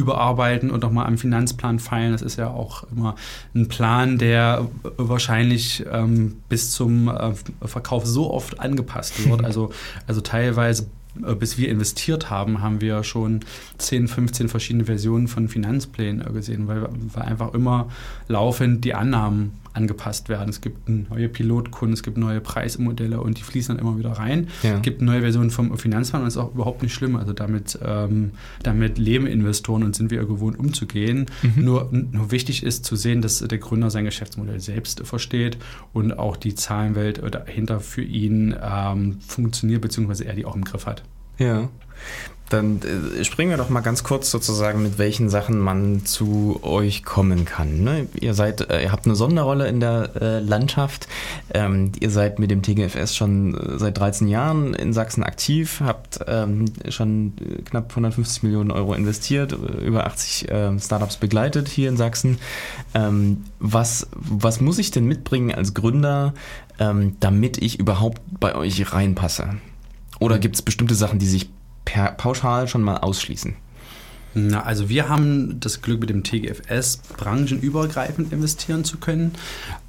überarbeiten 0.00 0.70
und 0.70 0.82
nochmal 0.82 1.06
am 1.06 1.18
Finanzplan 1.18 1.78
feilen. 1.78 2.12
Das 2.12 2.22
ist 2.22 2.36
ja 2.36 2.48
auch 2.48 2.84
immer 2.90 3.14
ein 3.54 3.68
Plan, 3.68 4.18
der 4.18 4.66
wahrscheinlich 4.96 5.79
ähm, 5.90 6.38
bis 6.48 6.72
zum 6.72 7.08
äh, 7.08 7.32
Verkauf 7.64 8.06
so 8.06 8.32
oft 8.32 8.60
angepasst 8.60 9.24
wird. 9.28 9.44
Also, 9.44 9.70
also 10.06 10.20
teilweise 10.20 10.86
äh, 11.26 11.34
bis 11.34 11.58
wir 11.58 11.68
investiert 11.68 12.30
haben, 12.30 12.62
haben 12.62 12.80
wir 12.80 13.02
schon 13.02 13.40
10, 13.78 14.08
15 14.08 14.48
verschiedene 14.48 14.84
Versionen 14.84 15.28
von 15.28 15.48
Finanzplänen 15.48 16.26
äh, 16.26 16.32
gesehen, 16.32 16.68
weil, 16.68 16.88
weil 17.12 17.22
einfach 17.22 17.54
immer 17.54 17.88
laufend 18.28 18.84
die 18.84 18.94
Annahmen 18.94 19.52
angepasst 19.72 20.28
werden. 20.28 20.48
Es 20.48 20.60
gibt 20.60 20.88
neue 20.88 21.28
Pilotkunden, 21.28 21.94
es 21.94 22.02
gibt 22.02 22.16
neue 22.16 22.40
Preismodelle 22.40 23.20
und 23.20 23.38
die 23.38 23.42
fließen 23.42 23.76
dann 23.76 23.84
immer 23.84 23.98
wieder 23.98 24.12
rein. 24.12 24.48
Ja. 24.62 24.76
Es 24.76 24.82
gibt 24.82 25.00
neue 25.02 25.20
Versionen 25.20 25.50
vom 25.50 25.76
Finanzplan 25.76 26.22
und 26.22 26.26
das 26.26 26.34
ist 26.34 26.42
auch 26.42 26.54
überhaupt 26.54 26.82
nicht 26.82 26.92
schlimm. 26.92 27.16
Also 27.16 27.32
damit, 27.32 27.78
ähm, 27.84 28.32
damit 28.62 28.98
leben 28.98 29.26
Investoren 29.26 29.82
und 29.82 29.94
sind 29.94 30.10
wir 30.10 30.24
gewohnt 30.24 30.58
umzugehen. 30.58 31.26
Mhm. 31.42 31.64
Nur, 31.64 31.88
nur 31.92 32.30
wichtig 32.30 32.62
ist 32.62 32.84
zu 32.84 32.96
sehen, 32.96 33.22
dass 33.22 33.38
der 33.38 33.58
Gründer 33.58 33.90
sein 33.90 34.04
Geschäftsmodell 34.04 34.60
selbst 34.60 35.06
versteht 35.06 35.58
und 35.92 36.18
auch 36.18 36.36
die 36.36 36.54
Zahlenwelt 36.54 37.22
dahinter 37.30 37.80
für 37.80 38.02
ihn 38.02 38.54
ähm, 38.62 39.18
funktioniert, 39.20 39.82
beziehungsweise 39.82 40.24
er 40.24 40.34
die 40.34 40.44
auch 40.44 40.56
im 40.56 40.64
Griff 40.64 40.86
hat. 40.86 41.02
Ja. 41.38 41.68
Dann 42.50 42.80
äh, 42.82 43.24
springen 43.24 43.50
wir 43.50 43.56
doch 43.56 43.70
mal 43.70 43.80
ganz 43.80 44.02
kurz 44.02 44.30
sozusagen, 44.30 44.82
mit 44.82 44.98
welchen 44.98 45.30
Sachen 45.30 45.58
man 45.58 46.04
zu 46.04 46.60
euch 46.62 47.04
kommen 47.04 47.44
kann. 47.44 47.82
Ne? 47.82 48.08
Ihr 48.20 48.34
seid, 48.34 48.68
äh, 48.70 48.82
ihr 48.82 48.92
habt 48.92 49.06
eine 49.06 49.14
Sonderrolle 49.14 49.68
in 49.68 49.78
der 49.78 50.10
äh, 50.20 50.40
Landschaft. 50.40 51.06
Ähm, 51.54 51.92
ihr 52.00 52.10
seid 52.10 52.40
mit 52.40 52.50
dem 52.50 52.62
TGFS 52.62 53.14
schon 53.16 53.54
äh, 53.54 53.78
seit 53.78 53.96
13 53.98 54.26
Jahren 54.26 54.74
in 54.74 54.92
Sachsen 54.92 55.22
aktiv, 55.22 55.80
habt 55.84 56.20
ähm, 56.26 56.64
schon 56.88 57.34
knapp 57.64 57.90
150 57.90 58.42
Millionen 58.42 58.72
Euro 58.72 58.94
investiert, 58.94 59.52
über 59.52 60.06
80 60.06 60.48
ähm, 60.50 60.80
Startups 60.80 61.18
begleitet 61.18 61.68
hier 61.68 61.88
in 61.88 61.96
Sachsen. 61.96 62.38
Ähm, 62.94 63.44
was, 63.60 64.08
was 64.12 64.60
muss 64.60 64.78
ich 64.78 64.90
denn 64.90 65.04
mitbringen 65.06 65.54
als 65.54 65.72
Gründer, 65.72 66.34
ähm, 66.80 67.16
damit 67.20 67.58
ich 67.58 67.78
überhaupt 67.78 68.20
bei 68.40 68.56
euch 68.56 68.92
reinpasse? 68.92 69.50
Oder 70.18 70.40
gibt 70.40 70.56
es 70.56 70.62
bestimmte 70.62 70.96
Sachen, 70.96 71.20
die 71.20 71.26
sich 71.26 71.48
pauschal 72.16 72.68
schon 72.68 72.82
mal 72.82 72.98
ausschließen? 72.98 73.56
Na, 74.32 74.62
also 74.62 74.88
wir 74.88 75.08
haben 75.08 75.58
das 75.58 75.82
Glück 75.82 76.00
mit 76.00 76.10
dem 76.10 76.22
TGFS 76.22 76.98
branchenübergreifend 77.16 78.32
investieren 78.32 78.84
zu 78.84 78.98
können. 78.98 79.32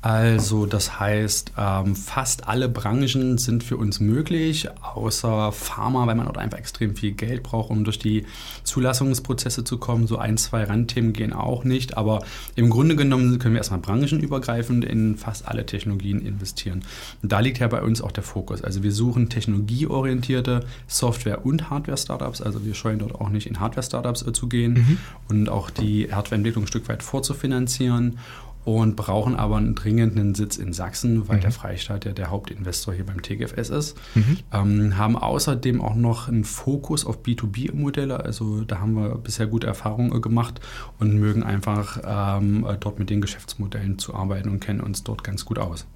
Also 0.02 0.66
das 0.66 1.00
heißt, 1.00 1.52
ähm, 1.60 1.96
fast 1.96 2.48
alle 2.48 2.68
Branchen 2.68 3.38
sind 3.38 3.64
für 3.64 3.78
uns 3.78 4.00
möglich, 4.00 4.68
außer 4.82 5.52
Pharma, 5.52 6.08
weil 6.08 6.16
man 6.16 6.26
dort 6.26 6.40
einfach 6.40 6.58
extrem 6.58 6.96
viel 6.96 7.12
Geld 7.12 7.44
braucht, 7.44 7.70
um 7.70 7.84
durch 7.84 8.00
die 8.00 8.26
Zulassungsprozesse 8.64 9.64
zu 9.64 9.78
kommen. 9.78 10.08
So 10.08 10.18
ein, 10.18 10.38
zwei 10.38 10.64
Randthemen 10.64 11.14
gehen 11.14 11.34
auch 11.34 11.64
nicht, 11.64 11.98
aber 11.98 12.24
im 12.56 12.72
Grunde 12.72 12.96
genommen 12.96 13.38
können 13.38 13.54
wir 13.54 13.60
erstmal 13.60 13.80
branchenübergreifend 13.80 14.86
in 14.86 15.18
fast 15.18 15.48
alle 15.48 15.68
Technologien 15.68 16.26
investieren. 16.26 16.84
Und 17.22 17.32
da 17.32 17.40
liegt 17.40 17.60
ja 17.60 17.68
bei 17.68 17.84
uns 17.84 18.02
auch 18.02 18.12
der 18.12 18.24
Fokus. 18.24 18.64
Also 18.64 18.82
wir 18.82 18.92
suchen 18.92 19.30
technologieorientierte 19.30 20.62
Software- 20.88 21.46
und 21.46 21.70
Hardware-Startups. 21.70 22.42
Also 22.42 22.66
wir 22.66 22.74
scheuen 22.74 22.98
dort 22.98 23.14
auch 23.14 23.30
nicht 23.30 23.46
in 23.46 23.60
Hardware-Startups 23.60 24.24
zu 24.34 24.48
gehen 24.48 24.74
mhm. 24.74 24.98
und 25.30 25.50
auch 25.50 25.70
die 25.70 26.14
Hardwareentwicklung 26.14 26.66
ein 26.66 26.68
Stück 26.68 26.88
weit 26.90 27.04
vorzufinanzieren 27.04 28.18
und 28.64 28.96
brauchen 28.96 29.36
aber 29.36 29.58
einen 29.58 29.74
dringenden 29.74 30.36
Sitz 30.36 30.58
in 30.58 30.72
Sachsen, 30.72 31.28
weil 31.28 31.38
mhm. 31.38 31.42
der 31.42 31.52
Freistaat 31.52 32.06
ja 32.06 32.12
der 32.12 32.30
Hauptinvestor 32.30 32.94
hier 32.94 33.06
beim 33.06 33.22
TGFS 33.22 33.70
ist. 33.70 33.98
Mhm. 34.14 34.38
Ähm, 34.54 34.98
haben 34.98 35.18
außerdem 35.18 35.82
auch 35.82 35.96
noch 35.96 36.28
einen 36.28 36.44
Fokus 36.44 37.06
auf 37.06 37.24
B2B-Modelle. 37.24 38.24
Also 38.24 38.62
da 38.62 38.80
haben 38.80 38.94
wir 38.94 39.16
bisher 39.16 39.48
gute 39.48 39.68
Erfahrungen 39.68 40.22
gemacht 40.22 40.60
und 41.00 41.16
mögen 41.16 41.44
einfach 41.44 42.00
ähm, 42.06 42.66
dort 42.80 43.00
mit 43.00 43.10
den 43.10 43.22
Geschäftsmodellen 43.22 43.98
zu 43.98 44.14
arbeiten 44.14 44.50
und 44.50 44.60
kennen 44.60 44.82
uns 44.82 45.04
dort 45.04 45.24
ganz 45.24 45.44
gut 45.44 45.58
aus. 45.58 45.88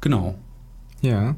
Genau. 0.00 0.36
Ja. 1.02 1.36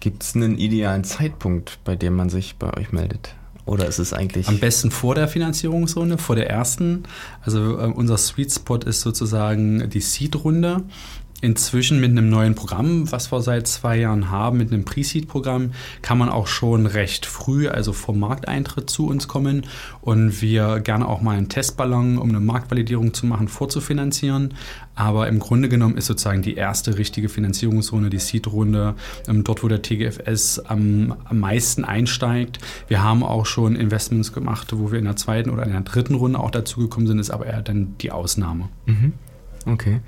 Gibt 0.00 0.24
es 0.24 0.34
einen 0.34 0.58
idealen 0.58 1.04
Zeitpunkt, 1.04 1.78
bei 1.84 1.94
dem 1.94 2.14
man 2.14 2.28
sich 2.28 2.56
bei 2.56 2.76
euch 2.76 2.92
meldet? 2.92 3.34
Oder 3.66 3.86
ist 3.86 3.98
es 3.98 4.12
eigentlich. 4.12 4.48
Am 4.48 4.58
besten 4.58 4.92
vor 4.92 5.16
der 5.16 5.26
Finanzierungsrunde, 5.26 6.18
vor 6.18 6.36
der 6.36 6.48
ersten. 6.48 7.02
Also 7.42 7.78
äh, 7.78 7.86
unser 7.86 8.16
Sweet 8.16 8.52
Spot 8.52 8.78
ist 8.78 9.00
sozusagen 9.00 9.90
die 9.90 10.00
Seed-Runde. 10.00 10.84
Inzwischen 11.42 12.00
mit 12.00 12.10
einem 12.10 12.30
neuen 12.30 12.54
Programm, 12.54 13.12
was 13.12 13.30
wir 13.30 13.42
seit 13.42 13.68
zwei 13.68 13.98
Jahren 13.98 14.30
haben, 14.30 14.56
mit 14.56 14.72
einem 14.72 14.86
Pre-Seed-Programm, 14.86 15.72
kann 16.00 16.16
man 16.16 16.30
auch 16.30 16.46
schon 16.46 16.86
recht 16.86 17.26
früh, 17.26 17.68
also 17.68 17.92
vor 17.92 18.14
Markteintritt 18.16 18.88
zu 18.88 19.06
uns 19.06 19.28
kommen 19.28 19.66
und 20.00 20.40
wir 20.40 20.80
gerne 20.80 21.06
auch 21.06 21.20
mal 21.20 21.36
einen 21.36 21.50
Testballon, 21.50 22.16
um 22.16 22.30
eine 22.30 22.40
Marktvalidierung 22.40 23.12
zu 23.12 23.26
machen, 23.26 23.48
vorzufinanzieren. 23.48 24.54
Aber 24.94 25.28
im 25.28 25.38
Grunde 25.38 25.68
genommen 25.68 25.98
ist 25.98 26.06
sozusagen 26.06 26.40
die 26.40 26.54
erste 26.54 26.96
richtige 26.96 27.28
Finanzierungsrunde, 27.28 28.08
die 28.08 28.18
Seed-Runde, 28.18 28.94
ähm, 29.28 29.44
dort, 29.44 29.62
wo 29.62 29.68
der 29.68 29.82
TGFS 29.82 30.60
am, 30.60 31.14
am 31.24 31.38
meisten 31.38 31.84
einsteigt. 31.84 32.60
Wir 32.88 33.02
haben 33.02 33.22
auch 33.22 33.44
schon 33.44 33.76
Investments 33.76 34.32
gemacht, 34.32 34.68
wo 34.72 34.90
wir 34.90 34.98
in 34.98 35.04
der 35.04 35.16
zweiten 35.16 35.50
oder 35.50 35.64
in 35.64 35.72
der 35.72 35.82
dritten 35.82 36.14
Runde 36.14 36.40
auch 36.40 36.50
dazugekommen 36.50 37.06
sind, 37.06 37.18
ist 37.18 37.30
aber 37.30 37.44
eher 37.44 37.60
dann 37.60 37.94
die 38.00 38.10
Ausnahme. 38.10 38.70
Mhm. 38.86 39.12
Okay. 39.66 39.98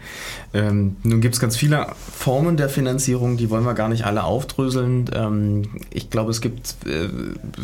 Ähm, 0.55 0.97
nun 1.03 1.21
gibt 1.21 1.35
es 1.35 1.41
ganz 1.41 1.57
viele 1.57 1.89
Formen 2.15 2.57
der 2.57 2.69
Finanzierung, 2.69 3.37
die 3.37 3.51
wollen 3.51 3.65
wir 3.65 3.75
gar 3.75 3.89
nicht 3.89 4.07
alle 4.07 4.23
aufdröseln. 4.23 5.11
Ähm, 5.13 5.63
ich 5.91 6.11
glaube, 6.11 6.31
es 6.31 6.41
gibt 6.41 6.77
äh, 6.87 7.09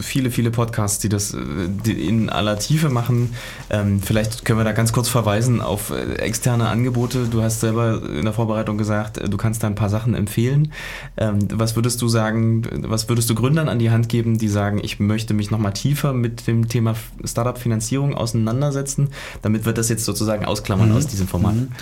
viele, 0.01 0.33
viele 0.33 0.51
Podcasts, 0.51 0.99
die 0.99 1.09
das 1.09 1.35
äh, 1.35 1.39
die 1.69 2.09
in 2.09 2.31
aller 2.31 2.59
Tiefe 2.59 2.89
machen. 2.89 3.35
Ähm, 3.71 4.03
vielleicht 4.03 4.45
können 4.45 4.59
wir 4.59 4.65
da 4.65 4.73
ganz 4.73 4.93
kurz 4.93 5.09
verweisen 5.09 5.61
auf 5.61 5.91
äh, 5.91 6.15
externe 6.17 6.69
Angebote. 6.69 7.29
Du 7.31 7.43
hast 7.43 7.61
selber 7.61 8.03
in 8.03 8.25
der 8.25 8.35
Vorbereitung 8.35 8.77
gesagt, 8.77 9.19
äh, 9.19 9.29
du 9.29 9.37
kannst 9.37 9.63
da 9.63 9.69
ein 9.69 9.77
paar 9.77 9.89
Sachen 9.89 10.17
empfehlen. 10.17 10.73
Ähm, 11.17 11.47
was 11.53 11.77
würdest 11.77 12.03
du 12.03 12.09
sagen, 12.09 12.63
was 12.89 13.09
würdest 13.09 13.31
du 13.31 13.37
Gründern 13.37 13.69
an 13.69 13.79
die 13.79 13.91
Hand 13.91 14.09
geben, 14.09 14.39
die 14.39 14.49
sagen, 14.49 14.81
ich 14.83 14.99
möchte 14.99 15.33
mich 15.33 15.53
nochmal 15.53 15.75
tiefer 15.75 16.13
mit 16.13 16.49
dem 16.49 16.67
Thema 16.67 16.97
Startup-Finanzierung 17.23 18.15
auseinandersetzen, 18.15 19.11
damit 19.43 19.65
wir 19.65 19.73
das 19.73 19.89
jetzt 19.89 20.05
sozusagen 20.05 20.45
ausklammern 20.45 20.89
mhm. 20.91 20.97
aus 20.97 21.07
diesem 21.07 21.29
Format? 21.29 21.55
Mhm. 21.55 21.69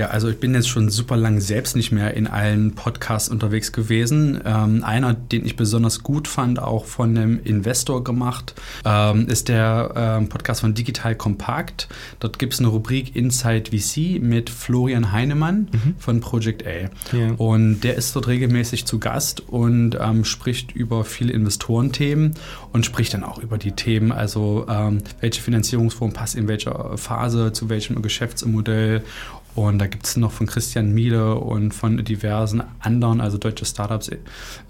Ja, 0.00 0.06
also 0.06 0.30
ich 0.30 0.40
bin 0.40 0.54
jetzt 0.54 0.70
schon 0.70 0.88
super 0.88 1.18
lang 1.18 1.40
selbst 1.40 1.76
nicht 1.76 1.92
mehr 1.92 2.14
in 2.14 2.26
allen 2.26 2.74
Podcasts 2.74 3.28
unterwegs 3.28 3.70
gewesen. 3.70 4.40
Ähm, 4.46 4.82
einer, 4.82 5.12
den 5.12 5.44
ich 5.44 5.56
besonders 5.56 6.02
gut 6.02 6.26
fand, 6.26 6.58
auch 6.58 6.86
von 6.86 7.10
einem 7.10 7.38
Investor 7.44 8.02
gemacht, 8.02 8.54
ähm, 8.86 9.26
ist 9.26 9.50
der 9.50 9.92
ähm, 9.94 10.30
Podcast 10.30 10.62
von 10.62 10.72
Digital 10.72 11.14
Compact. 11.16 11.86
Dort 12.18 12.38
gibt 12.38 12.54
es 12.54 12.60
eine 12.60 12.68
Rubrik 12.68 13.14
Inside 13.14 13.72
VC 13.76 14.22
mit 14.22 14.48
Florian 14.48 15.12
Heinemann 15.12 15.68
mhm. 15.70 15.94
von 15.98 16.20
Project 16.20 16.66
A. 16.66 16.88
Ja. 17.14 17.32
Und 17.36 17.80
der 17.80 17.96
ist 17.96 18.16
dort 18.16 18.26
regelmäßig 18.26 18.86
zu 18.86 19.00
Gast 19.00 19.40
und 19.48 19.98
ähm, 20.00 20.24
spricht 20.24 20.72
über 20.72 21.04
viele 21.04 21.34
Investorenthemen 21.34 22.36
und 22.72 22.86
spricht 22.86 23.12
dann 23.12 23.22
auch 23.22 23.36
über 23.36 23.58
die 23.58 23.72
Themen, 23.72 24.12
also 24.12 24.64
ähm, 24.66 25.02
welche 25.20 25.42
Finanzierungsform 25.42 26.14
passt 26.14 26.36
in 26.36 26.48
welcher 26.48 26.96
Phase, 26.96 27.52
zu 27.52 27.68
welchem 27.68 28.00
Geschäftsmodell 28.00 29.02
und 29.54 29.78
da 29.78 29.86
gibt 29.86 30.06
es 30.06 30.16
noch 30.16 30.32
von 30.32 30.46
Christian 30.46 30.92
Miele 30.92 31.34
und 31.34 31.72
von 31.72 32.04
diversen 32.04 32.62
anderen, 32.80 33.20
also 33.20 33.38
deutsche 33.38 33.64
Startups, 33.64 34.10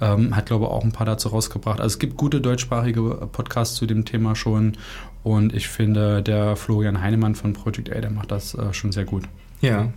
ähm, 0.01 0.35
hat 0.35 0.47
glaube 0.47 0.65
ich 0.65 0.71
auch 0.71 0.85
ein 0.85 0.93
paar 0.93 1.07
dazu 1.07 1.29
rausgebracht. 1.29 1.81
Also 1.81 1.95
es 1.95 1.99
gibt 1.99 2.17
gute 2.17 2.41
deutschsprachige 2.41 3.29
Podcasts 3.33 3.77
zu 3.77 3.87
dem 3.87 4.05
Thema 4.05 4.35
schon. 4.35 4.77
Und 5.23 5.55
ich 5.55 5.69
finde, 5.69 6.23
der 6.23 6.57
Florian 6.57 7.03
Heinemann 7.03 7.35
von 7.35 7.53
Project 7.53 7.95
A, 7.95 8.01
der 8.01 8.11
macht 8.11 8.31
das 8.31 8.55
äh, 8.55 8.73
schon 8.73 8.91
sehr 8.91 9.05
gut. 9.05 9.25
Ja, 9.61 9.93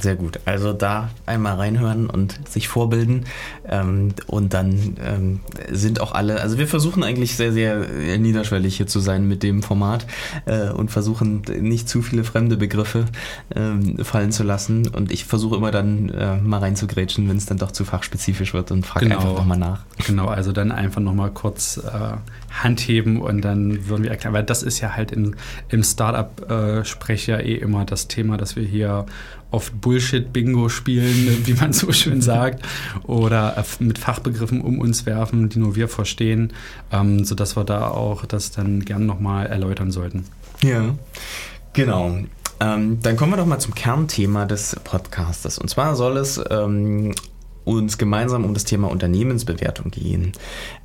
sehr 0.00 0.16
gut. 0.16 0.40
Also 0.44 0.72
da 0.72 1.10
einmal 1.26 1.56
reinhören 1.56 2.08
und 2.08 2.38
sich 2.48 2.68
vorbilden. 2.68 3.24
Ähm, 3.68 4.14
und 4.26 4.54
dann 4.54 4.96
ähm, 5.04 5.40
sind 5.70 6.00
auch 6.00 6.12
alle, 6.12 6.40
also 6.40 6.58
wir 6.58 6.68
versuchen 6.68 7.02
eigentlich 7.02 7.36
sehr, 7.36 7.52
sehr 7.52 7.86
niederschwellig 8.18 8.76
hier 8.76 8.86
zu 8.86 9.00
sein 9.00 9.26
mit 9.26 9.42
dem 9.42 9.62
Format 9.62 10.06
äh, 10.46 10.70
und 10.70 10.90
versuchen 10.90 11.42
nicht 11.60 11.88
zu 11.88 12.02
viele 12.02 12.24
fremde 12.24 12.56
Begriffe 12.56 13.06
äh, 13.50 14.04
fallen 14.04 14.32
zu 14.32 14.42
lassen. 14.42 14.88
Und 14.88 15.10
ich 15.10 15.24
versuche 15.24 15.56
immer 15.56 15.70
dann 15.70 16.10
äh, 16.10 16.36
mal 16.36 16.58
reinzugrätschen, 16.58 17.28
wenn 17.28 17.36
es 17.36 17.46
dann 17.46 17.58
doch 17.58 17.72
zu 17.72 17.84
fachspezifisch 17.84 18.54
wird 18.54 18.70
und 18.70 18.86
frage 18.86 19.06
genau. 19.06 19.20
einfach 19.20 19.34
nochmal 19.34 19.58
nach. 19.58 19.84
Genau, 20.06 20.26
also 20.26 20.52
dann 20.52 20.72
einfach 20.72 21.00
nochmal 21.00 21.30
kurz 21.30 21.78
äh, 21.78 22.16
Hand 22.62 22.80
heben 22.80 23.20
und 23.20 23.42
dann 23.42 23.88
würden 23.88 24.04
wir 24.04 24.10
erklären, 24.10 24.34
weil 24.34 24.44
das 24.44 24.62
ist 24.62 24.80
ja 24.80 24.96
halt 24.96 25.12
im, 25.12 25.34
im 25.68 25.82
Startup-Sprech 25.82 27.26
ja 27.26 27.38
eh 27.38 27.54
immer 27.54 27.84
das 27.84 28.08
Thema, 28.08 28.36
dass 28.36 28.56
wir 28.56 28.64
hier 28.64 29.06
oft 29.50 29.80
Bullshit-Bingo 29.80 30.68
spielen, 30.68 31.42
wie 31.46 31.54
man 31.54 31.72
so 31.72 31.92
schön 31.92 32.20
sagt, 32.20 32.64
oder 33.04 33.64
mit 33.80 33.98
Fachbegriffen 33.98 34.60
um 34.60 34.78
uns 34.80 35.06
werfen, 35.06 35.48
die 35.48 35.58
nur 35.58 35.76
wir 35.76 35.88
verstehen, 35.88 36.52
ähm, 36.92 37.24
sodass 37.24 37.56
wir 37.56 37.64
da 37.64 37.88
auch 37.88 38.26
das 38.26 38.50
dann 38.50 38.84
gern 38.84 39.06
nochmal 39.06 39.46
erläutern 39.46 39.90
sollten. 39.90 40.24
Ja, 40.62 40.94
genau. 41.72 42.18
Ähm, 42.60 42.98
dann 43.02 43.16
kommen 43.16 43.32
wir 43.32 43.36
doch 43.36 43.46
mal 43.46 43.60
zum 43.60 43.74
Kernthema 43.74 44.44
des 44.44 44.76
Podcastes. 44.82 45.58
Und 45.58 45.68
zwar 45.68 45.94
soll 45.94 46.16
es 46.16 46.40
ähm, 46.50 47.14
uns 47.68 47.98
gemeinsam 47.98 48.44
um 48.44 48.54
das 48.54 48.64
Thema 48.64 48.90
Unternehmensbewertung 48.90 49.90
gehen, 49.90 50.32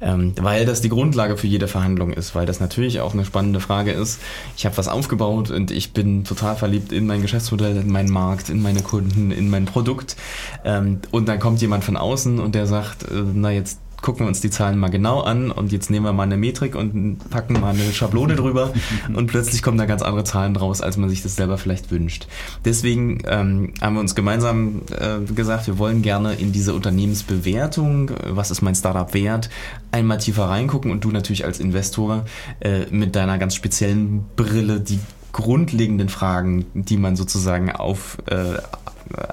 ähm, 0.02 0.34
weil 0.40 0.66
das 0.66 0.82
die 0.82 0.90
Grundlage 0.90 1.38
für 1.38 1.48
jede 1.48 1.68
Verhandlung 1.68 2.12
ist, 2.12 2.36
weil 2.36 2.46
das 2.46 2.60
natürlich 2.60 3.00
auch 3.00 3.14
eine 3.14 3.24
spannende 3.24 3.62
Frage 3.62 3.92
ist. 3.92 4.20
Ich 4.58 4.66
habe 4.66 4.76
was 4.78 4.90
aufgebaut 4.90 5.50
und 5.50 5.72
ich 5.72 5.94
bin 5.94 6.26
total 6.26 6.56
verliebt 6.56 6.92
in 6.92 7.08
mein 7.08 7.22
Geschäftsmodell, 7.22 7.78
in 7.78 7.92
meinen 7.92 8.12
Markt, 8.12 8.50
in 8.50 8.62
meine 8.62 8.82
Kunden, 8.82 9.32
in 9.32 9.50
mein 9.50 9.66
Produkt 9.66 10.18
ähm, 10.66 11.00
und 11.12 11.28
dann 11.28 11.40
kommt 11.40 11.62
jemand 11.62 11.86
von 11.86 11.96
außen 11.96 12.40
und 12.40 12.54
der 12.54 12.68
sagt, 12.68 13.04
äh, 13.04 13.24
na 13.34 13.52
jetzt 13.52 13.80
gucken 14.04 14.26
wir 14.26 14.28
uns 14.28 14.42
die 14.42 14.50
Zahlen 14.50 14.78
mal 14.78 14.90
genau 14.90 15.22
an 15.22 15.50
und 15.50 15.72
jetzt 15.72 15.90
nehmen 15.90 16.06
wir 16.06 16.14
mal 16.14 16.24
eine 16.24 16.38
Metrik 16.38 16.76
und 16.76 17.18
packen 17.30 17.54
mal 17.54 17.74
eine 17.74 17.92
Schablone 17.94 18.36
drüber 18.36 18.74
und 19.16 19.28
plötzlich 19.28 19.64
kommen 19.64 19.78
da 19.78 19.86
ganz 19.86 20.04
andere 20.04 20.26
Zahlen 20.26 20.54
draus, 20.54 20.82
als 20.82 20.98
man 20.98 21.10
sich 21.10 21.24
das 21.24 21.38
selber 21.38 21.58
vielleicht 21.58 21.90
wünscht. 21.90 22.28
Deswegen 22.66 23.24
ähm, 23.26 23.74
haben 23.82 23.96
wir 23.96 24.02
uns 24.02 24.14
gemeinsam 24.14 24.82
äh, 24.92 25.20
gesagt, 25.34 25.68
wir 25.68 25.80
wollen 25.80 26.02
gerne 26.02 26.34
in 26.34 26.52
diese 26.52 26.74
Unternehmensbewertung, 26.74 28.12
was 28.28 28.52
ist 28.52 28.62
mein 28.62 28.76
Startup 28.76 29.12
wert, 29.14 29.50
einmal 29.92 30.18
tiefer 30.18 30.50
reingucken 30.50 30.92
und 30.92 31.04
du 31.04 31.12
natürlich 31.12 31.46
als 31.46 31.60
Investor 31.60 32.26
äh, 32.60 32.86
mit 32.92 33.16
deiner 33.16 33.38
ganz 33.38 33.56
speziellen 33.56 34.26
Brille 34.36 34.82
die 34.82 35.00
grundlegenden 35.32 36.10
Fragen, 36.10 36.66
die 36.74 36.98
man 36.98 37.16
sozusagen 37.16 37.72
auf 37.72 38.18
äh, 38.28 38.58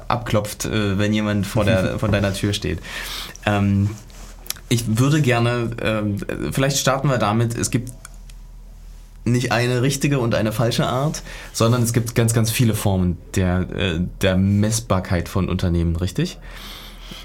abklopft, 0.07 0.65
äh, 0.65 0.97
wenn 0.97 1.13
jemand 1.13 1.47
vor, 1.47 1.65
der, 1.65 1.99
vor 1.99 2.09
deiner 2.09 2.33
Tür 2.33 2.53
steht. 2.53 2.79
Ähm, 3.45 3.91
ich 4.71 4.99
würde 4.99 5.21
gerne, 5.21 5.71
äh, 5.83 6.53
vielleicht 6.53 6.79
starten 6.79 7.09
wir 7.09 7.19
damit, 7.19 7.55
es 7.57 7.71
gibt 7.71 7.93
nicht 9.25 9.53
eine 9.53 9.83
richtige 9.83 10.19
und 10.19 10.35
eine 10.35 10.53
falsche 10.53 10.87
Art, 10.87 11.23
sondern 11.53 11.83
es 11.83 11.93
gibt 11.93 12.15
ganz, 12.15 12.33
ganz 12.33 12.51
viele 12.51 12.75
Formen 12.75 13.19
der, 13.35 13.69
äh, 13.77 14.01
der 14.23 14.37
Messbarkeit 14.37 15.29
von 15.29 15.49
Unternehmen, 15.49 15.97
richtig? 15.97 16.39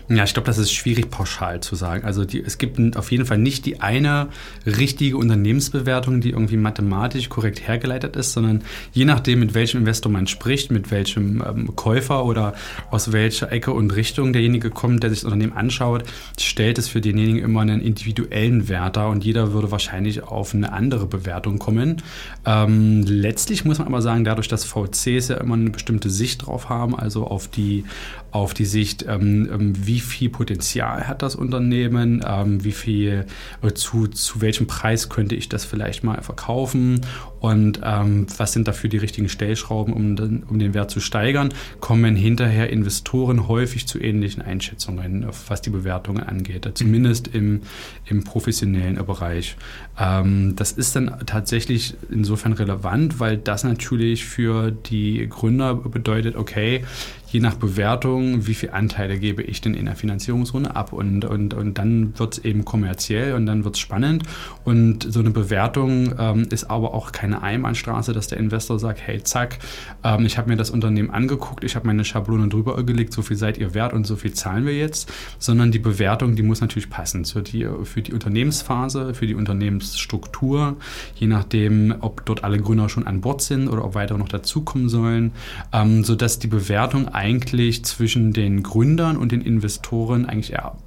Ja, 0.08 0.24
ich 0.24 0.34
glaube, 0.34 0.46
das 0.46 0.60
ist 0.60 0.72
schwierig 0.72 1.10
pauschal 1.10 1.62
zu 1.62 1.76
sagen. 1.76 2.06
Also 2.06 2.26
die, 2.26 2.40
es 2.40 2.60
gibt 2.60 2.96
auf 2.96 3.12
jeden 3.12 3.26
Fall 3.26 3.40
nicht 3.40 3.66
die 3.66 3.82
eine 3.82 4.28
richtige 4.66 5.18
Unternehmensbewertung, 5.18 6.22
die 6.22 6.30
irgendwie 6.30 6.58
mathematisch 6.58 7.28
korrekt 7.28 7.68
hergeleitet 7.68 8.16
ist, 8.16 8.34
sondern 8.34 8.62
je 8.94 9.06
nachdem, 9.06 9.40
mit 9.40 9.56
welchem 9.56 9.80
Investor 9.80 10.12
man 10.12 10.28
spricht, 10.28 10.72
mit 10.72 10.92
welchem 10.92 11.44
ähm, 11.48 11.76
Käufer 11.76 12.24
oder 12.24 12.54
aus 12.92 13.14
welcher 13.14 13.52
Ecke 13.52 13.72
und 13.72 13.96
Richtung 13.96 14.32
derjenige 14.32 14.70
kommt, 14.70 15.02
der 15.02 15.10
sich 15.10 15.20
das 15.20 15.26
Unternehmen 15.26 15.54
anschaut, 15.54 16.04
stellt 16.40 16.78
es 16.78 16.88
für 16.88 17.02
denjenigen 17.02 17.42
immer 17.42 17.62
einen 17.62 17.82
individuellen 17.82 18.70
Wert 18.70 18.98
dar 18.98 19.10
und 19.10 19.24
jeder 19.24 19.54
würde 19.54 19.72
wahrscheinlich 19.72 20.22
auf 20.22 20.54
eine 20.54 20.72
andere 20.72 21.08
Bewertung 21.08 21.58
kommen. 21.58 22.04
Ähm, 22.46 23.04
letztlich 23.08 23.66
muss 23.66 23.80
man 23.80 23.88
aber 23.88 24.04
sagen, 24.04 24.24
dadurch, 24.24 24.50
dass 24.50 24.66
VCs 24.66 25.30
ja 25.30 25.38
immer 25.38 25.56
eine 25.56 25.72
bestimmte 25.72 26.12
Sicht 26.12 26.46
drauf 26.46 26.70
haben, 26.70 26.96
also 26.96 27.26
auf 27.26 27.48
die, 27.48 27.86
auf 28.30 28.54
die 28.54 28.66
Sicht, 28.66 29.06
ähm, 29.08 29.50
ähm, 29.52 29.88
wie 29.96 30.02
viel 30.02 30.30
Potenzial 30.30 31.08
hat 31.08 31.22
das 31.22 31.36
Unternehmen, 31.36 32.22
ähm, 32.28 32.62
wie 32.66 32.74
viel, 32.74 33.26
äh, 33.62 33.72
zu, 33.72 34.08
zu 34.08 34.42
welchem 34.42 34.68
Preis 34.68 35.08
könnte 35.08 35.36
ich 35.36 35.48
das 35.48 35.64
vielleicht 35.64 36.04
mal 36.04 36.22
verkaufen? 36.22 37.00
Und 37.40 37.80
ähm, 37.82 38.28
was 38.38 38.52
sind 38.52 38.68
dafür 38.68 38.90
die 38.90 38.98
richtigen 38.98 39.30
Stellschrauben, 39.30 39.94
um 39.94 40.18
den, 40.18 40.44
um 40.44 40.60
den 40.60 40.74
Wert 40.74 40.92
zu 40.92 41.00
steigern, 41.00 41.54
kommen 41.80 42.18
hinterher 42.18 42.70
Investoren 42.72 43.48
häufig 43.48 43.88
zu 43.88 44.00
ähnlichen 44.00 44.42
Einschätzungen, 44.42 45.26
was 45.48 45.62
die 45.62 45.70
Bewertungen 45.70 46.24
angeht, 46.24 46.70
zumindest 46.74 47.30
im, 47.30 47.62
im 48.06 48.26
professionellen 48.26 48.96
Bereich. 49.06 49.56
Ähm, 49.98 50.58
das 50.58 50.74
ist 50.74 50.98
dann 50.98 51.22
tatsächlich 51.26 51.96
insofern 52.10 52.52
relevant, 52.52 53.22
weil 53.22 53.38
das 53.38 53.64
natürlich 53.64 54.26
für 54.26 54.72
die 54.72 55.26
Gründer 55.30 55.76
bedeutet, 55.76 56.36
okay, 56.36 56.84
je 57.28 57.40
nach 57.40 57.56
Bewertung, 57.56 58.48
wie 58.48 58.54
viele 58.54 58.74
Anteile 58.74 59.18
gebe 59.18 59.42
ich 59.42 59.62
denn 59.62 59.74
in 59.74 59.86
der 59.86 59.96
Finanzierungsrunde 59.96 60.76
ab? 60.76 60.94
Und, 60.94 61.26
und, 61.26 61.54
und 61.54 61.78
dann 61.78 62.18
wird 62.18 62.38
es 62.38 62.46
eben 62.46 62.66
kommerziell 62.66 63.34
und 63.34 63.46
dann 63.46 63.64
wird 63.64 63.76
es 63.76 63.82
spannend. 63.82 64.24
Und 64.64 65.12
so 65.12 65.20
eine 65.20 65.32
Bewertung 65.32 66.14
ähm, 66.18 66.48
ist 66.50 66.66
aber 66.66 66.94
auch 66.94 67.12
keine 67.12 67.42
Einbahnstraße, 67.42 68.14
dass 68.14 68.28
der 68.28 68.38
Investor 68.38 68.80
sagt, 68.80 69.02
hey, 69.06 69.22
zack, 69.24 69.60
ähm, 70.04 70.26
ich 70.26 70.38
habe 70.38 70.50
mir 70.50 70.58
das 70.58 70.70
Unternehmen 70.70 71.10
angeguckt, 71.10 71.64
ich 71.64 71.76
habe 71.76 71.88
meine 71.88 72.06
Schablone 72.06 72.48
drüber 72.48 72.82
gelegt, 72.84 73.14
so 73.14 73.22
viel 73.22 73.38
seid 73.38 73.58
ihr 73.58 73.74
wert 73.74 73.94
und 73.94 74.06
so 74.06 74.16
viel 74.16 74.34
zahlen 74.34 74.66
wir 74.66 74.76
jetzt, 74.76 75.12
sondern 75.40 75.72
die 75.72 75.80
Bewertung, 75.80 76.36
die 76.36 76.44
muss 76.44 76.62
natürlich 76.62 76.90
passen 76.90 77.26
für 77.26 77.42
die, 77.42 77.68
für 77.84 78.02
die 78.02 78.14
Unternehmensphase, 78.14 79.14
für 79.14 79.28
die 79.28 79.36
Unternehmensstruktur, 79.36 80.78
je 81.16 81.28
nachdem, 81.28 81.96
ob 82.00 82.26
dort 82.26 82.44
alle 82.44 82.60
Gründer 82.60 82.90
schon 82.90 83.08
an 83.08 83.22
Bord 83.22 83.42
sind 83.42 83.68
oder 83.68 83.84
ob 83.84 83.96
weitere 83.96 84.18
noch 84.18 84.30
dazukommen 84.30 84.90
sollen, 84.90 85.32
ähm, 85.74 86.04
sodass 86.04 86.40
die 86.40 86.48
Bewertung 86.48 87.10
eigentlich 87.10 87.25
eigentlich 87.26 87.84
zwischen 87.84 88.34
den 88.34 88.62
Gründern 88.62 89.18
und 89.18 89.32
den 89.32 89.42
Investoren 89.42 90.28
eigentlich 90.28 90.54
eher 90.54 90.78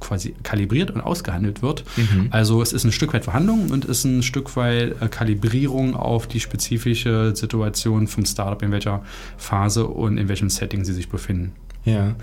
quasi 0.00 0.34
kalibriert 0.42 0.90
und 0.90 1.00
ausgehandelt 1.00 1.62
wird. 1.62 1.84
Mhm. 1.96 2.26
Also 2.30 2.60
es 2.60 2.72
ist 2.72 2.84
ein 2.84 2.90
Stück 2.90 3.14
weit 3.14 3.24
Verhandlung 3.24 3.70
und 3.70 3.84
ist 3.84 4.04
ein 4.04 4.24
Stück 4.24 4.56
weit 4.56 5.00
äh, 5.00 5.08
Kalibrierung 5.08 5.94
auf 5.94 6.26
die 6.26 6.40
spezifische 6.40 7.34
Situation 7.36 8.08
vom 8.08 8.26
Startup, 8.26 8.60
in 8.62 8.72
welcher 8.72 9.02
Phase 9.36 9.86
und 9.86 10.18
in 10.18 10.28
welchem 10.28 10.50
Setting 10.50 10.84
sie 10.84 10.92
sich 10.92 11.08
befinden. 11.08 11.52
Ja. 11.84 12.14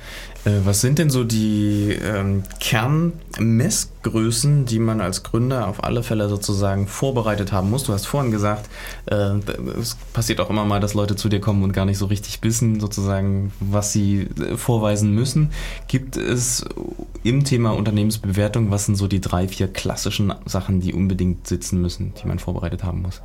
Äh, 0.43 0.61
was 0.63 0.81
sind 0.81 0.97
denn 0.97 1.11
so 1.11 1.23
die 1.23 1.91
ähm, 1.91 2.41
Kernmessgrößen, 2.59 4.65
die 4.65 4.79
man 4.79 5.01
als 5.01 5.21
Gründer 5.21 5.67
auf 5.67 5.83
alle 5.83 6.01
Fälle 6.01 6.29
sozusagen 6.29 6.87
vorbereitet 6.87 7.51
haben 7.51 7.69
muss? 7.69 7.83
Du 7.83 7.93
hast 7.93 8.07
vorhin 8.07 8.31
gesagt, 8.31 8.67
äh, 9.05 9.35
es 9.79 9.97
passiert 10.13 10.39
auch 10.39 10.49
immer 10.49 10.65
mal, 10.65 10.79
dass 10.79 10.95
Leute 10.95 11.15
zu 11.15 11.29
dir 11.29 11.39
kommen 11.39 11.63
und 11.63 11.73
gar 11.73 11.85
nicht 11.85 11.99
so 11.99 12.07
richtig 12.07 12.39
wissen, 12.41 12.79
sozusagen, 12.79 13.53
was 13.59 13.93
sie 13.93 14.29
äh, 14.39 14.57
vorweisen 14.57 15.13
müssen. 15.13 15.51
Gibt 15.87 16.17
es 16.17 16.65
im 17.23 17.43
Thema 17.43 17.75
Unternehmensbewertung, 17.75 18.71
was 18.71 18.87
sind 18.87 18.95
so 18.95 19.07
die 19.07 19.21
drei, 19.21 19.47
vier 19.47 19.67
klassischen 19.67 20.33
Sachen, 20.45 20.79
die 20.79 20.93
unbedingt 20.93 21.45
sitzen 21.45 21.79
müssen, 21.81 22.15
die 22.21 22.27
man 22.27 22.39
vorbereitet 22.39 22.83
haben 22.83 23.03
muss? 23.03 23.21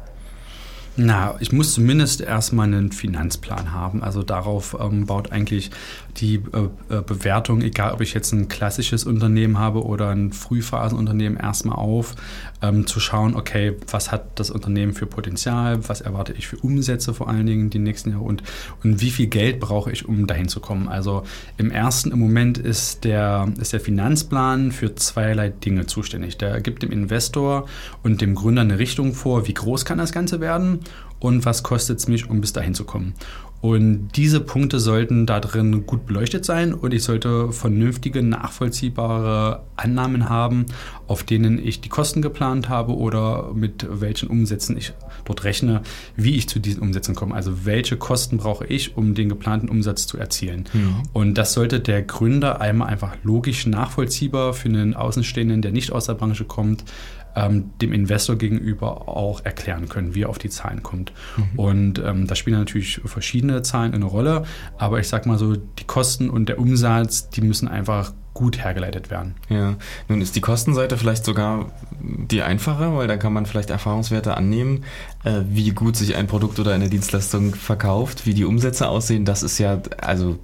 Na, 0.99 1.37
ich 1.41 1.53
muss 1.53 1.75
zumindest 1.75 2.23
erstmal 2.23 2.67
einen 2.67 2.91
Finanzplan 2.91 3.73
haben. 3.73 4.03
Also 4.03 4.23
darauf 4.23 4.75
ähm, 4.81 5.05
baut 5.05 5.31
eigentlich 5.31 5.71
die 6.17 6.37
äh, 6.37 6.95
äh, 6.95 7.03
Bewertung, 7.03 7.61
egal 7.61 7.93
ob 7.93 8.01
ich 8.01 8.15
jetzt 8.15 8.33
ein 8.33 8.49
klassisches 8.49 9.05
Unternehmen 9.05 9.59
habe 9.59 9.85
oder 9.85 10.09
ein 10.09 10.33
Frühphasenunternehmen, 10.33 11.39
erstmal 11.39 11.77
auf, 11.77 12.15
ähm, 12.63 12.87
zu 12.87 12.99
schauen, 12.99 13.37
okay, 13.37 13.75
was 13.91 14.11
hat 14.11 14.41
das 14.41 14.51
Unternehmen 14.51 14.95
für 14.95 15.05
Potenzial, 15.05 15.87
was 15.87 16.01
erwarte 16.01 16.33
ich 16.33 16.47
für 16.47 16.57
Umsätze 16.57 17.13
vor 17.13 17.29
allen 17.29 17.45
Dingen 17.45 17.69
die 17.69 17.79
nächsten 17.79 18.11
Jahre 18.11 18.23
und, 18.23 18.43
und 18.83 19.03
wie 19.03 19.11
viel 19.11 19.27
Geld 19.27 19.61
brauche 19.61 19.93
ich, 19.93 20.09
um 20.09 20.27
dahin 20.27 20.49
zu 20.49 20.61
kommen. 20.61 20.89
Also 20.89 21.25
im 21.59 21.71
ersten 21.71 22.11
im 22.11 22.19
Moment 22.19 22.57
ist 22.57 23.05
der, 23.05 23.53
ist 23.61 23.75
der 23.75 23.81
Finanzplan 23.81 24.73
für 24.73 24.95
zweierlei 24.95 25.51
Dinge 25.51 25.85
zuständig. 25.85 26.39
Der 26.39 26.63
gibt 26.63 26.83
dem 26.83 26.91
Investor 26.91 27.67
und 28.03 28.23
dem 28.23 28.35
Gründer 28.35 28.63
eine 28.63 28.79
Richtung 28.79 29.13
vor, 29.13 29.47
wie 29.47 29.55
groß 29.55 29.85
kann 29.85 29.99
das 29.99 30.13
Ganze 30.13 30.41
werden 30.41 30.81
und 31.27 31.45
was 31.45 31.65
kostet 31.65 31.99
es 31.99 32.07
mich, 32.07 32.31
um 32.31 32.41
bis 32.41 32.53
dahin 32.53 32.75
zu 32.75 32.85
kommen. 32.85 33.15
Und 33.61 34.11
diese 34.15 34.39
Punkte 34.39 34.79
sollten 34.79 35.27
da 35.27 35.41
drin 35.41 35.87
gut 35.87 36.07
beleuchtet 36.07 36.45
sein 36.45 36.73
und 36.73 36.95
ich 36.95 37.03
sollte 37.03 37.51
vernünftige, 37.53 38.23
nachvollziehbare 38.23 39.65
Annahmen 39.75 40.29
haben, 40.29 40.67
auf 41.09 41.25
denen 41.25 41.59
ich 41.59 41.81
die 41.81 41.89
Kosten 41.89 42.23
geplant 42.23 42.69
habe 42.69 42.95
oder 42.95 43.51
mit 43.55 43.85
welchen 43.91 44.29
Umsätzen 44.29 44.77
ich 44.77 44.93
dort 45.25 45.43
rechne, 45.43 45.81
wie 46.15 46.37
ich 46.37 46.49
zu 46.49 46.61
diesen 46.61 46.81
Umsätzen 46.81 47.17
komme. 47.17 47.35
Also 47.35 47.65
welche 47.65 47.97
Kosten 47.97 48.37
brauche 48.37 48.67
ich, 48.67 48.97
um 48.97 49.15
den 49.15 49.29
geplanten 49.29 49.69
Umsatz 49.69 50.07
zu 50.07 50.17
erzielen. 50.17 50.69
Mhm. 50.73 51.03
Und 51.13 51.35
das 51.35 51.53
sollte 51.53 51.81
der 51.81 52.03
Gründer 52.03 52.61
einmal 52.61 52.89
einfach 52.89 53.17
logisch 53.25 53.67
nachvollziehbar 53.67 54.53
für 54.53 54.69
einen 54.69 54.95
Außenstehenden, 54.95 55.61
der 55.63 55.73
nicht 55.73 55.91
aus 55.91 56.07
der 56.07 56.15
Branche 56.15 56.45
kommt, 56.45 56.85
ähm, 57.37 57.71
dem 57.81 57.93
Investor 57.93 58.37
gegenüber 58.37 59.09
auch 59.09 59.45
erklären 59.45 59.89
können, 59.89 60.15
wie 60.15 60.23
er 60.23 60.31
auf 60.31 60.39
die 60.39 60.49
Zahlen 60.49 60.83
kommt. 60.83 61.13
Mhm. 61.37 61.59
Und 61.59 61.99
ähm, 61.99 62.27
da 62.27 62.35
spielen 62.35 62.59
natürlich 62.59 63.01
verschiedene 63.05 63.63
Zahlen 63.63 63.95
eine 63.95 64.07
Rolle, 64.07 64.45
aber 64.79 64.99
ich 64.99 65.09
sag 65.09 65.27
mal 65.27 65.39
so, 65.39 65.55
die 65.55 65.85
Kosten 65.85 66.31
und 66.31 66.49
der 66.49 66.59
Umsatz, 66.59 67.29
die 67.31 67.43
müssen 67.43 67.69
einfach 67.69 68.13
gut 68.37 68.59
hergeleitet 68.59 69.11
werden. 69.11 69.35
Ja, 69.49 69.77
nun 70.09 70.21
ist 70.21 70.37
die 70.37 70.43
Kostenseite 70.43 70.99
vielleicht 70.99 71.25
sogar 71.25 71.73
die 72.03 72.43
einfache, 72.43 72.95
weil 72.95 73.09
da 73.09 73.17
kann 73.17 73.33
man 73.33 73.47
vielleicht 73.47 73.71
Erfahrungswerte 73.71 74.37
annehmen, 74.37 74.85
äh, 75.25 75.41
wie 75.49 75.71
gut 75.71 75.97
sich 75.97 76.17
ein 76.17 76.27
Produkt 76.27 76.59
oder 76.59 76.75
eine 76.75 76.91
Dienstleistung 76.91 77.55
verkauft, 77.55 78.27
wie 78.27 78.35
die 78.35 78.45
Umsätze 78.45 78.89
aussehen. 78.89 79.25
Das 79.25 79.43
ist 79.43 79.57
ja, 79.57 79.81
also 79.99 80.39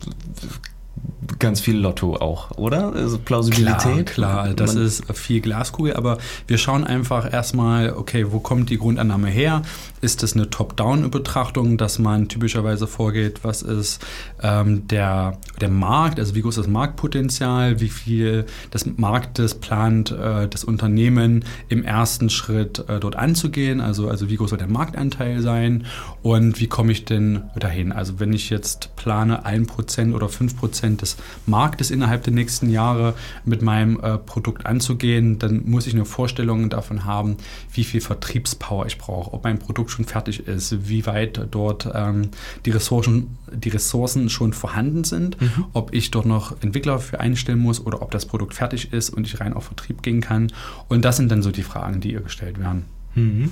ganz 1.39 1.61
viel 1.61 1.77
Lotto 1.77 2.17
auch, 2.17 2.53
oder? 2.53 2.93
Also 2.93 3.19
Plausibilität? 3.19 4.07
Klar, 4.07 4.45
klar, 4.45 4.55
das 4.55 4.75
Man 4.75 4.85
ist 4.85 5.05
viel 5.13 5.41
Glaskugel, 5.41 5.95
aber 5.95 6.19
wir 6.47 6.59
schauen 6.59 6.85
einfach 6.85 7.33
erstmal, 7.33 7.93
okay, 7.95 8.27
wo 8.31 8.39
kommt 8.41 8.71
die 8.71 8.79
Grundannahme 8.79 9.29
her? 9.29 9.63
Ist 10.01 10.23
das 10.23 10.35
eine 10.35 10.51
Top-Down-Betrachtung, 10.51 11.79
dass 11.79 11.99
man 11.99 12.29
typischerweise 12.29 12.87
vorgeht, 12.87 13.41
was 13.43 13.63
ist 13.63 14.05
ähm, 14.43 14.87
der, 14.89 15.39
der 15.61 15.69
Markt, 15.69 16.19
also 16.19 16.35
wie 16.35 16.43
groß 16.43 16.59
ist 16.59 16.67
das 16.67 16.73
Marktpotenzial, 16.73 17.81
wie 17.81 17.89
viel 17.89 18.47
des 18.73 18.87
Marktes 18.97 19.55
plant 19.55 20.13
äh, 20.13 20.49
das 20.49 20.65
Unternehmen 20.65 21.45
im 21.69 21.85
ersten 21.85 22.31
Schritt 22.31 22.85
äh, 22.89 23.01
dort 23.01 23.17
anzugehen, 23.17 23.81
also, 23.81 24.09
also 24.09 24.29
wie 24.29 24.37
groß 24.37 24.51
soll 24.51 24.59
der 24.59 24.69
Marktanteil 24.69 25.41
sein 25.41 25.87
und 26.23 26.61
wie 26.61 26.69
komme 26.69 26.93
ich 26.93 27.05
denn 27.05 27.45
dahin? 27.57 27.93
Also 27.93 28.21
wenn 28.21 28.33
ich 28.33 28.51
jetzt 28.51 28.95
plane, 28.97 29.47
1% 29.47 30.15
oder 30.15 30.27
5% 30.27 30.92
des 30.97 31.17
Marktes 31.47 31.91
innerhalb 31.91 32.25
der 32.25 32.33
nächsten 32.33 32.71
Jahre 32.71 33.15
mit 33.45 33.63
meinem 33.63 33.99
äh, 34.01 34.19
Produkt 34.19 34.67
anzugehen, 34.67 35.39
dann 35.39 35.63
muss 35.65 35.87
ich 35.87 35.95
eine 35.95 36.05
Vorstellung 36.05 36.71
davon 36.71 37.05
haben, 37.05 37.37
wie 37.73 37.85
viel 37.85 38.01
Vertriebspower 38.01 38.87
ich 38.87 38.99
brauche, 38.99 39.33
ob 39.33 39.45
mein 39.45 39.59
Produkt 39.59 39.91
schon 39.91 40.05
fertig 40.05 40.47
ist, 40.47 40.89
wie 40.89 41.07
weit 41.07 41.49
dort 41.51 41.89
ähm, 41.95 42.31
die, 42.65 42.71
Ressourcen, 42.71 43.37
die 43.53 43.71
Ressourcen 43.71 44.29
schon 44.29 44.53
vorhanden 44.53 45.05
sind, 45.05 45.41
mhm. 45.41 45.67
ob 45.73 45.95
ich 45.95 46.11
dort 46.11 46.27
noch 46.27 46.61
Entwickler 46.63 46.99
für 46.99 47.21
einstellen 47.21 47.59
muss 47.59 47.85
oder 47.85 48.03
ob 48.03 48.11
das 48.11 48.27
Produkt 48.27 48.55
fertig 48.55 48.93
ist 48.93 49.11
und 49.11 49.27
ich 49.27 49.41
rein 49.41 49.53
auf 49.53 49.65
Vertrieb 49.65 50.03
gehen 50.03 50.21
kann. 50.21 50.53
Und 50.89 51.05
das 51.05 51.17
sind 51.17 51.31
dann 51.31 51.43
so 51.43 51.51
die 51.51 51.63
Fragen, 51.63 52.01
die 52.01 52.13
ihr 52.13 52.21
gestellt 52.21 52.59
werden. 52.59 52.85
Mhm. 53.15 53.51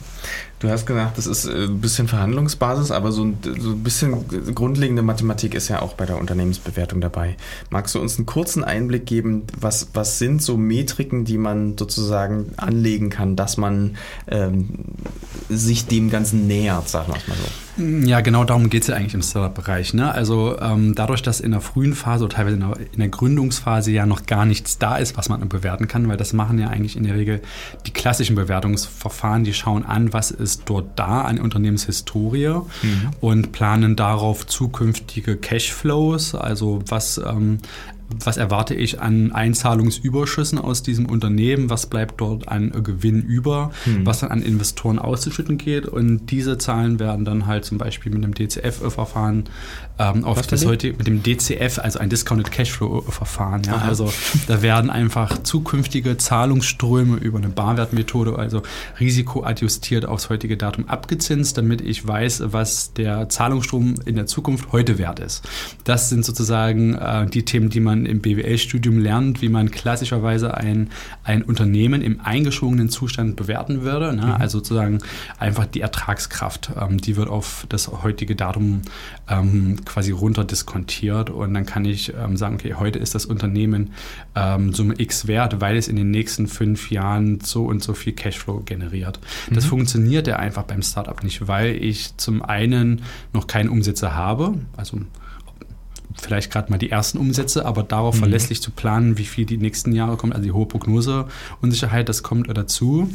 Du 0.60 0.68
hast 0.68 0.84
gesagt, 0.84 1.16
das 1.16 1.26
ist 1.26 1.46
äh, 1.46 1.64
ein 1.64 1.80
bisschen 1.80 2.06
Verhandlungsbasis, 2.06 2.90
aber 2.90 3.12
so 3.12 3.24
ein, 3.24 3.38
so 3.58 3.70
ein 3.70 3.82
bisschen 3.82 4.54
grundlegende 4.54 5.02
Mathematik 5.02 5.54
ist 5.54 5.68
ja 5.68 5.80
auch 5.80 5.94
bei 5.94 6.04
der 6.04 6.18
Unternehmensbewertung 6.18 7.00
dabei. 7.00 7.36
Magst 7.70 7.94
du 7.94 8.00
uns 8.00 8.18
einen 8.18 8.26
kurzen 8.26 8.62
Einblick 8.62 9.06
geben, 9.06 9.44
was, 9.58 9.88
was 9.94 10.18
sind 10.18 10.42
so 10.42 10.58
Metriken, 10.58 11.24
die 11.24 11.38
man 11.38 11.78
sozusagen 11.78 12.52
anlegen 12.58 13.08
kann, 13.08 13.36
dass 13.36 13.56
man 13.56 13.96
ähm, 14.28 14.68
sich 15.48 15.86
dem 15.86 16.10
Ganzen 16.10 16.46
nähert, 16.46 16.88
sagen 16.88 17.08
wir 17.08 17.16
es 17.16 17.26
mal 17.26 17.36
so? 17.36 17.48
Ja, 17.80 18.20
genau 18.20 18.44
darum 18.44 18.68
geht 18.68 18.82
es 18.82 18.88
ja 18.88 18.96
eigentlich 18.96 19.14
im 19.14 19.22
Startup-Bereich. 19.22 19.94
Ne? 19.94 20.12
Also 20.12 20.58
ähm, 20.60 20.94
dadurch, 20.94 21.22
dass 21.22 21.40
in 21.40 21.52
der 21.52 21.60
frühen 21.60 21.94
Phase 21.94 22.24
oder 22.24 22.36
teilweise 22.36 22.56
in 22.56 22.60
der, 22.60 22.76
in 22.78 22.98
der, 22.98 23.08
Gründungsphase 23.08 23.90
ja 23.90 24.06
noch 24.06 24.26
gar 24.26 24.44
nichts 24.44 24.78
da 24.78 24.96
ist, 24.96 25.16
was 25.16 25.28
man 25.28 25.48
bewerten 25.48 25.88
kann, 25.88 26.06
weil 26.08 26.16
das 26.16 26.32
machen 26.32 26.58
ja 26.58 26.68
eigentlich 26.68 26.96
in 26.96 27.04
der 27.04 27.14
Regel 27.14 27.40
die 27.86 27.92
klassischen 27.92 28.36
Bewertungsverfahren, 28.36 29.44
die 29.44 29.49
schauen 29.54 29.84
an, 29.84 30.12
was 30.12 30.30
ist 30.30 30.62
dort 30.66 30.98
da, 30.98 31.22
eine 31.22 31.42
Unternehmenshistorie 31.42 32.48
mhm. 32.48 33.10
und 33.20 33.52
planen 33.52 33.96
darauf 33.96 34.46
zukünftige 34.46 35.36
Cashflows, 35.36 36.34
also 36.34 36.82
was 36.86 37.18
ähm, 37.18 37.58
was 38.24 38.36
erwarte 38.36 38.74
ich 38.74 39.00
an 39.00 39.32
Einzahlungsüberschüssen 39.32 40.58
aus 40.58 40.82
diesem 40.82 41.06
Unternehmen, 41.06 41.70
was 41.70 41.86
bleibt 41.86 42.20
dort 42.20 42.48
an 42.48 42.70
Gewinn 42.82 43.22
über, 43.22 43.70
hm. 43.84 44.06
was 44.06 44.20
dann 44.20 44.30
an 44.30 44.42
Investoren 44.42 44.98
auszuschütten 44.98 45.58
geht. 45.58 45.86
Und 45.86 46.26
diese 46.26 46.58
Zahlen 46.58 46.98
werden 46.98 47.24
dann 47.24 47.46
halt 47.46 47.64
zum 47.64 47.78
Beispiel 47.78 48.12
mit 48.12 48.24
einem 48.24 48.34
DCF-Verfahren 48.34 49.44
ähm, 49.98 50.24
auf 50.24 50.46
das 50.46 50.64
heutige, 50.64 50.96
mit 50.96 51.06
dem 51.06 51.22
DCF, 51.22 51.78
also 51.78 51.98
ein 51.98 52.08
Discounted 52.08 52.50
Cashflow-Verfahren. 52.50 53.62
Ja? 53.64 53.78
Also 53.78 54.12
da 54.46 54.62
werden 54.62 54.90
einfach 54.90 55.42
zukünftige 55.42 56.16
Zahlungsströme 56.16 57.16
über 57.16 57.38
eine 57.38 57.48
Barwertmethode, 57.48 58.38
also 58.38 58.62
risikoadjustiert 58.98 60.06
aufs 60.06 60.30
heutige 60.30 60.56
Datum 60.56 60.88
abgezinst, 60.88 61.58
damit 61.58 61.80
ich 61.80 62.06
weiß, 62.06 62.44
was 62.46 62.94
der 62.94 63.28
Zahlungsstrom 63.28 63.96
in 64.06 64.16
der 64.16 64.26
Zukunft 64.26 64.72
heute 64.72 64.98
wert 64.98 65.20
ist. 65.20 65.46
Das 65.84 66.08
sind 66.08 66.24
sozusagen 66.24 66.94
äh, 66.94 67.26
die 67.26 67.44
Themen, 67.44 67.68
die 67.68 67.80
man 67.80 67.99
man 68.00 68.10
im 68.10 68.20
BWL-Studium 68.20 68.98
lernt, 68.98 69.42
wie 69.42 69.48
man 69.48 69.70
klassischerweise 69.70 70.56
ein, 70.56 70.90
ein 71.24 71.42
Unternehmen 71.42 72.02
im 72.02 72.20
eingeschwungenen 72.20 72.88
Zustand 72.88 73.36
bewerten 73.36 73.82
würde. 73.82 74.14
Ne? 74.14 74.26
Mhm. 74.26 74.32
Also 74.32 74.58
sozusagen 74.58 74.98
einfach 75.38 75.66
die 75.66 75.80
Ertragskraft, 75.80 76.72
ähm, 76.80 76.98
die 76.98 77.16
wird 77.16 77.28
auf 77.28 77.66
das 77.68 77.88
heutige 77.88 78.36
Datum 78.36 78.82
ähm, 79.28 79.84
quasi 79.84 80.10
runterdiskontiert 80.10 81.30
und 81.30 81.54
dann 81.54 81.66
kann 81.66 81.84
ich 81.84 82.12
ähm, 82.14 82.36
sagen, 82.36 82.56
okay, 82.56 82.74
heute 82.74 82.98
ist 82.98 83.14
das 83.14 83.26
Unternehmen 83.26 83.90
ähm, 84.34 84.72
Summe 84.72 84.94
X 84.98 85.26
wert, 85.26 85.60
weil 85.60 85.76
es 85.76 85.88
in 85.88 85.96
den 85.96 86.10
nächsten 86.10 86.46
fünf 86.46 86.90
Jahren 86.90 87.40
so 87.40 87.64
und 87.64 87.82
so 87.82 87.94
viel 87.94 88.12
Cashflow 88.12 88.62
generiert. 88.64 89.20
Mhm. 89.48 89.54
Das 89.54 89.64
funktioniert 89.66 90.26
ja 90.26 90.36
einfach 90.36 90.64
beim 90.64 90.82
Startup 90.82 91.22
nicht, 91.22 91.46
weil 91.48 91.76
ich 91.82 92.16
zum 92.16 92.42
einen 92.42 93.02
noch 93.32 93.46
keine 93.46 93.70
Umsätze 93.70 94.14
habe, 94.14 94.54
also 94.76 94.98
vielleicht 96.20 96.52
gerade 96.52 96.70
mal 96.70 96.78
die 96.78 96.90
ersten 96.90 97.18
Umsätze, 97.18 97.64
aber 97.64 97.82
darauf 97.82 98.16
mhm. 98.16 98.20
verlässlich 98.20 98.62
zu 98.62 98.70
planen, 98.70 99.18
wie 99.18 99.24
viel 99.24 99.46
die 99.46 99.58
nächsten 99.58 99.92
Jahre 99.92 100.16
kommt, 100.16 100.34
also 100.34 100.44
die 100.44 100.52
hohe 100.52 100.66
Prognoseunsicherheit, 100.66 102.08
das 102.08 102.22
kommt 102.22 102.48
dazu. 102.56 103.10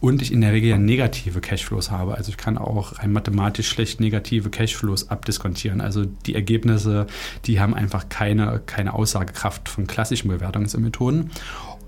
Und 0.00 0.22
ich 0.22 0.32
in 0.32 0.40
der 0.40 0.54
Regel 0.54 0.70
ja 0.70 0.78
negative 0.78 1.42
Cashflows 1.42 1.90
habe. 1.90 2.14
Also 2.14 2.30
ich 2.30 2.38
kann 2.38 2.56
auch 2.56 2.98
rein 2.98 3.12
mathematisch 3.12 3.68
schlecht 3.68 4.00
negative 4.00 4.48
Cashflows 4.48 5.10
abdiskontieren. 5.10 5.82
Also 5.82 6.06
die 6.06 6.34
Ergebnisse, 6.34 7.06
die 7.44 7.60
haben 7.60 7.74
einfach 7.74 8.08
keine, 8.08 8.62
keine 8.64 8.94
Aussagekraft 8.94 9.68
von 9.68 9.86
klassischen 9.86 10.28
Bewertungsmethoden. 10.28 11.30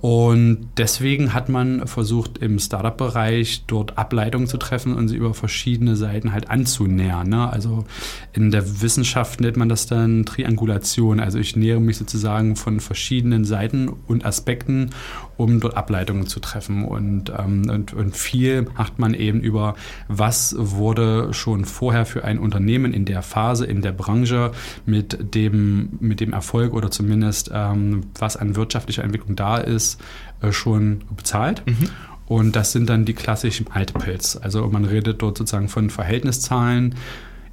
Und 0.02 0.66
deswegen 0.78 1.32
hat 1.32 1.48
man 1.48 1.86
versucht, 1.86 2.38
im 2.38 2.58
Startup-Bereich 2.58 3.66
dort 3.68 3.98
Ableitungen 3.98 4.48
zu 4.48 4.56
treffen 4.56 4.96
und 4.96 5.06
sie 5.06 5.14
über 5.14 5.32
verschiedene 5.32 5.94
Seiten 5.94 6.32
halt 6.32 6.50
anzunähern. 6.50 7.28
Ne? 7.28 7.48
Also 7.48 7.84
in 8.32 8.50
der 8.50 8.82
Wissenschaft 8.82 9.40
nennt 9.40 9.56
man 9.56 9.68
das 9.68 9.86
dann 9.86 10.26
Triangulation. 10.26 11.20
Also 11.20 11.38
ich 11.38 11.54
nähere 11.54 11.80
mich 11.80 11.98
sozusagen 11.98 12.56
von 12.56 12.80
verschiedenen 12.80 13.44
Seiten 13.44 13.90
und 14.08 14.26
Aspekten, 14.26 14.90
um 15.36 15.60
dort 15.60 15.76
Ableitungen 15.76 16.26
zu 16.26 16.40
treffen. 16.40 16.84
Und, 16.84 17.32
ähm, 17.36 17.68
und, 17.68 17.92
und 17.92 18.16
viel 18.16 18.66
macht 18.76 18.98
man 18.98 19.14
eben 19.14 19.40
über, 19.40 19.74
was 20.08 20.54
wurde 20.58 21.32
schon 21.32 21.64
vorher 21.64 22.06
für 22.06 22.24
ein 22.24 22.38
Unternehmen 22.38 22.92
in 22.92 23.04
der 23.04 23.22
Phase, 23.22 23.64
in 23.66 23.82
der 23.82 23.92
Branche 23.92 24.52
mit 24.86 25.34
dem, 25.34 25.90
mit 26.00 26.20
dem 26.20 26.32
Erfolg 26.32 26.74
oder 26.74 26.90
zumindest 26.90 27.50
ähm, 27.52 28.02
was 28.18 28.36
an 28.36 28.56
wirtschaftlicher 28.56 29.04
Entwicklung 29.04 29.36
da 29.36 29.56
ist, 29.58 30.00
äh, 30.40 30.52
schon 30.52 31.02
bezahlt. 31.16 31.62
Mhm. 31.66 31.88
Und 32.26 32.56
das 32.56 32.72
sind 32.72 32.88
dann 32.88 33.04
die 33.04 33.14
klassischen 33.14 33.66
Multiples. 33.74 34.36
Also 34.36 34.66
man 34.68 34.84
redet 34.84 35.20
dort 35.20 35.38
sozusagen 35.38 35.68
von 35.68 35.90
Verhältniszahlen 35.90 36.94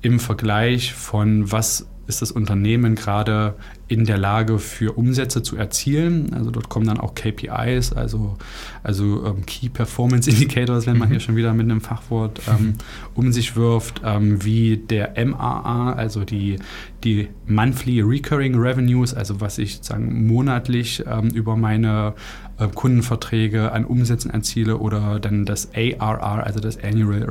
im 0.01 0.19
Vergleich 0.19 0.93
von 0.93 1.51
was 1.51 1.87
ist 2.07 2.21
das 2.21 2.31
Unternehmen 2.31 2.95
gerade 2.95 3.55
in 3.89 4.05
der 4.05 4.19
Lage 4.19 4.59
für 4.59 4.93
Umsätze 4.93 5.41
zu 5.41 5.57
erzielen. 5.57 6.31
Also 6.33 6.51
dort 6.51 6.69
kommen 6.69 6.85
dann 6.85 6.99
auch 6.99 7.15
KPIs, 7.15 7.91
also, 7.91 8.37
also 8.83 9.25
ähm, 9.25 9.45
Key 9.47 9.67
Performance 9.67 10.29
Indicators, 10.31 10.85
wenn 10.85 10.97
man 10.97 11.09
mhm. 11.09 11.13
hier 11.13 11.19
schon 11.19 11.35
wieder 11.35 11.53
mit 11.53 11.65
einem 11.65 11.81
Fachwort 11.81 12.39
ähm, 12.47 12.75
um 13.15 13.31
sich 13.31 13.55
wirft, 13.55 14.01
ähm, 14.05 14.45
wie 14.45 14.77
der 14.77 15.13
MAA, 15.25 15.93
also 15.93 16.23
die, 16.23 16.59
die 17.03 17.29
Monthly 17.47 18.01
Recurring 18.01 18.55
Revenues, 18.55 19.15
also 19.15 19.41
was 19.41 19.57
ich 19.57 19.77
sozusagen 19.77 20.27
monatlich 20.27 21.03
ähm, 21.07 21.29
über 21.29 21.57
meine 21.57 22.13
äh, 22.59 22.67
Kundenverträge 22.67 23.71
an 23.71 23.85
Umsätzen 23.85 24.31
erziele 24.31 24.77
oder 24.77 25.19
dann 25.19 25.45
das 25.45 25.69
ARR, 25.73 26.45
also 26.45 26.59
das 26.59 26.81
Annual 26.83 27.23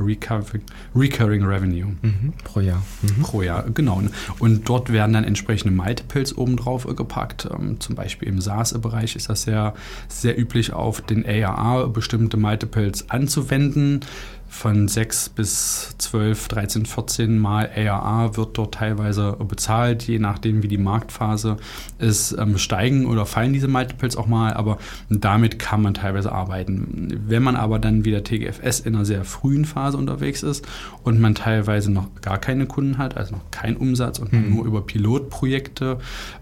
Recurring 0.95 1.43
Revenue. 1.45 1.95
Mhm, 2.01 2.33
pro 2.43 2.59
Jahr. 2.59 2.83
Mhm. 3.01 3.21
Pro 3.21 3.41
Jahr, 3.43 3.65
genau. 3.73 4.01
Und 4.39 4.67
dort 4.67 4.91
werden 4.91 5.13
dann 5.13 5.23
entsprechende 5.23 5.73
Multiples 5.73 6.31
obendrauf 6.49 6.87
gepackt. 6.95 7.47
Ähm, 7.51 7.79
zum 7.79 7.95
Beispiel 7.95 8.27
im 8.27 8.41
SaaS-Bereich 8.41 9.15
ist 9.15 9.29
das 9.29 9.43
sehr, 9.43 9.73
sehr 10.07 10.39
üblich, 10.39 10.73
auf 10.73 11.01
den 11.01 11.25
ARR 11.25 11.87
bestimmte 11.89 12.37
Multiples 12.37 13.09
anzuwenden 13.09 14.01
von 14.49 14.87
6 14.87 15.29
bis 15.29 15.95
12, 15.99 16.47
13, 16.47 16.85
14 16.87 17.37
Mal 17.37 17.69
ARA 17.73 18.35
wird 18.35 18.57
dort 18.57 18.73
teilweise 18.73 19.37
bezahlt, 19.47 20.03
je 20.03 20.17
nachdem 20.17 20.63
wie 20.63 20.67
die 20.67 20.79
Marktphase 20.79 21.57
ist, 21.99 22.35
ähm, 22.37 22.57
steigen 22.57 23.05
oder 23.05 23.27
fallen 23.27 23.53
diese 23.53 23.67
Multiples 23.67 24.17
auch 24.17 24.25
mal, 24.25 24.53
aber 24.53 24.79
damit 25.09 25.59
kann 25.59 25.83
man 25.83 25.93
teilweise 25.93 26.31
arbeiten. 26.31 27.21
Wenn 27.27 27.43
man 27.43 27.55
aber 27.55 27.77
dann 27.77 28.03
wie 28.05 28.11
der 28.11 28.23
TGFS 28.23 28.79
in 28.81 28.95
einer 28.95 29.05
sehr 29.05 29.23
frühen 29.23 29.65
Phase 29.65 29.97
unterwegs 29.97 30.41
ist 30.41 30.67
und 31.03 31.21
man 31.21 31.35
teilweise 31.35 31.91
noch 31.91 32.07
gar 32.21 32.39
keine 32.39 32.65
Kunden 32.65 32.97
hat, 32.97 33.17
also 33.17 33.35
noch 33.35 33.51
keinen 33.51 33.77
Umsatz 33.77 34.17
und 34.17 34.33
mhm. 34.33 34.55
nur 34.55 34.65
über 34.65 34.81
Pilotprojekte 34.81 35.99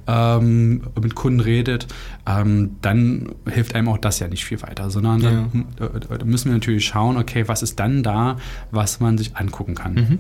ähm, 0.08 0.84
mit 1.02 1.16
Kunden 1.16 1.40
redet, 1.40 1.88
ähm, 2.26 2.78
dann 2.82 3.30
hilft 3.50 3.76
einem 3.76 3.90
auch 3.90 3.98
das 3.98 4.20
ja 4.20 4.28
nicht 4.28 4.46
viel 4.46 4.62
weiter, 4.62 4.90
sondern 4.90 5.22
ja. 5.22 5.32
dann, 5.80 6.20
äh, 6.20 6.24
müssen 6.24 6.50
wir 6.50 6.54
natürlich 6.54 6.86
schauen, 6.86 7.18
okay, 7.18 7.48
was 7.48 7.64
ist 7.64 7.80
dann 7.80 8.04
da, 8.04 8.38
was 8.72 9.00
man 9.00 9.18
sich 9.18 9.36
angucken 9.36 9.76
kann. 9.76 9.94
Mhm. 9.94 10.20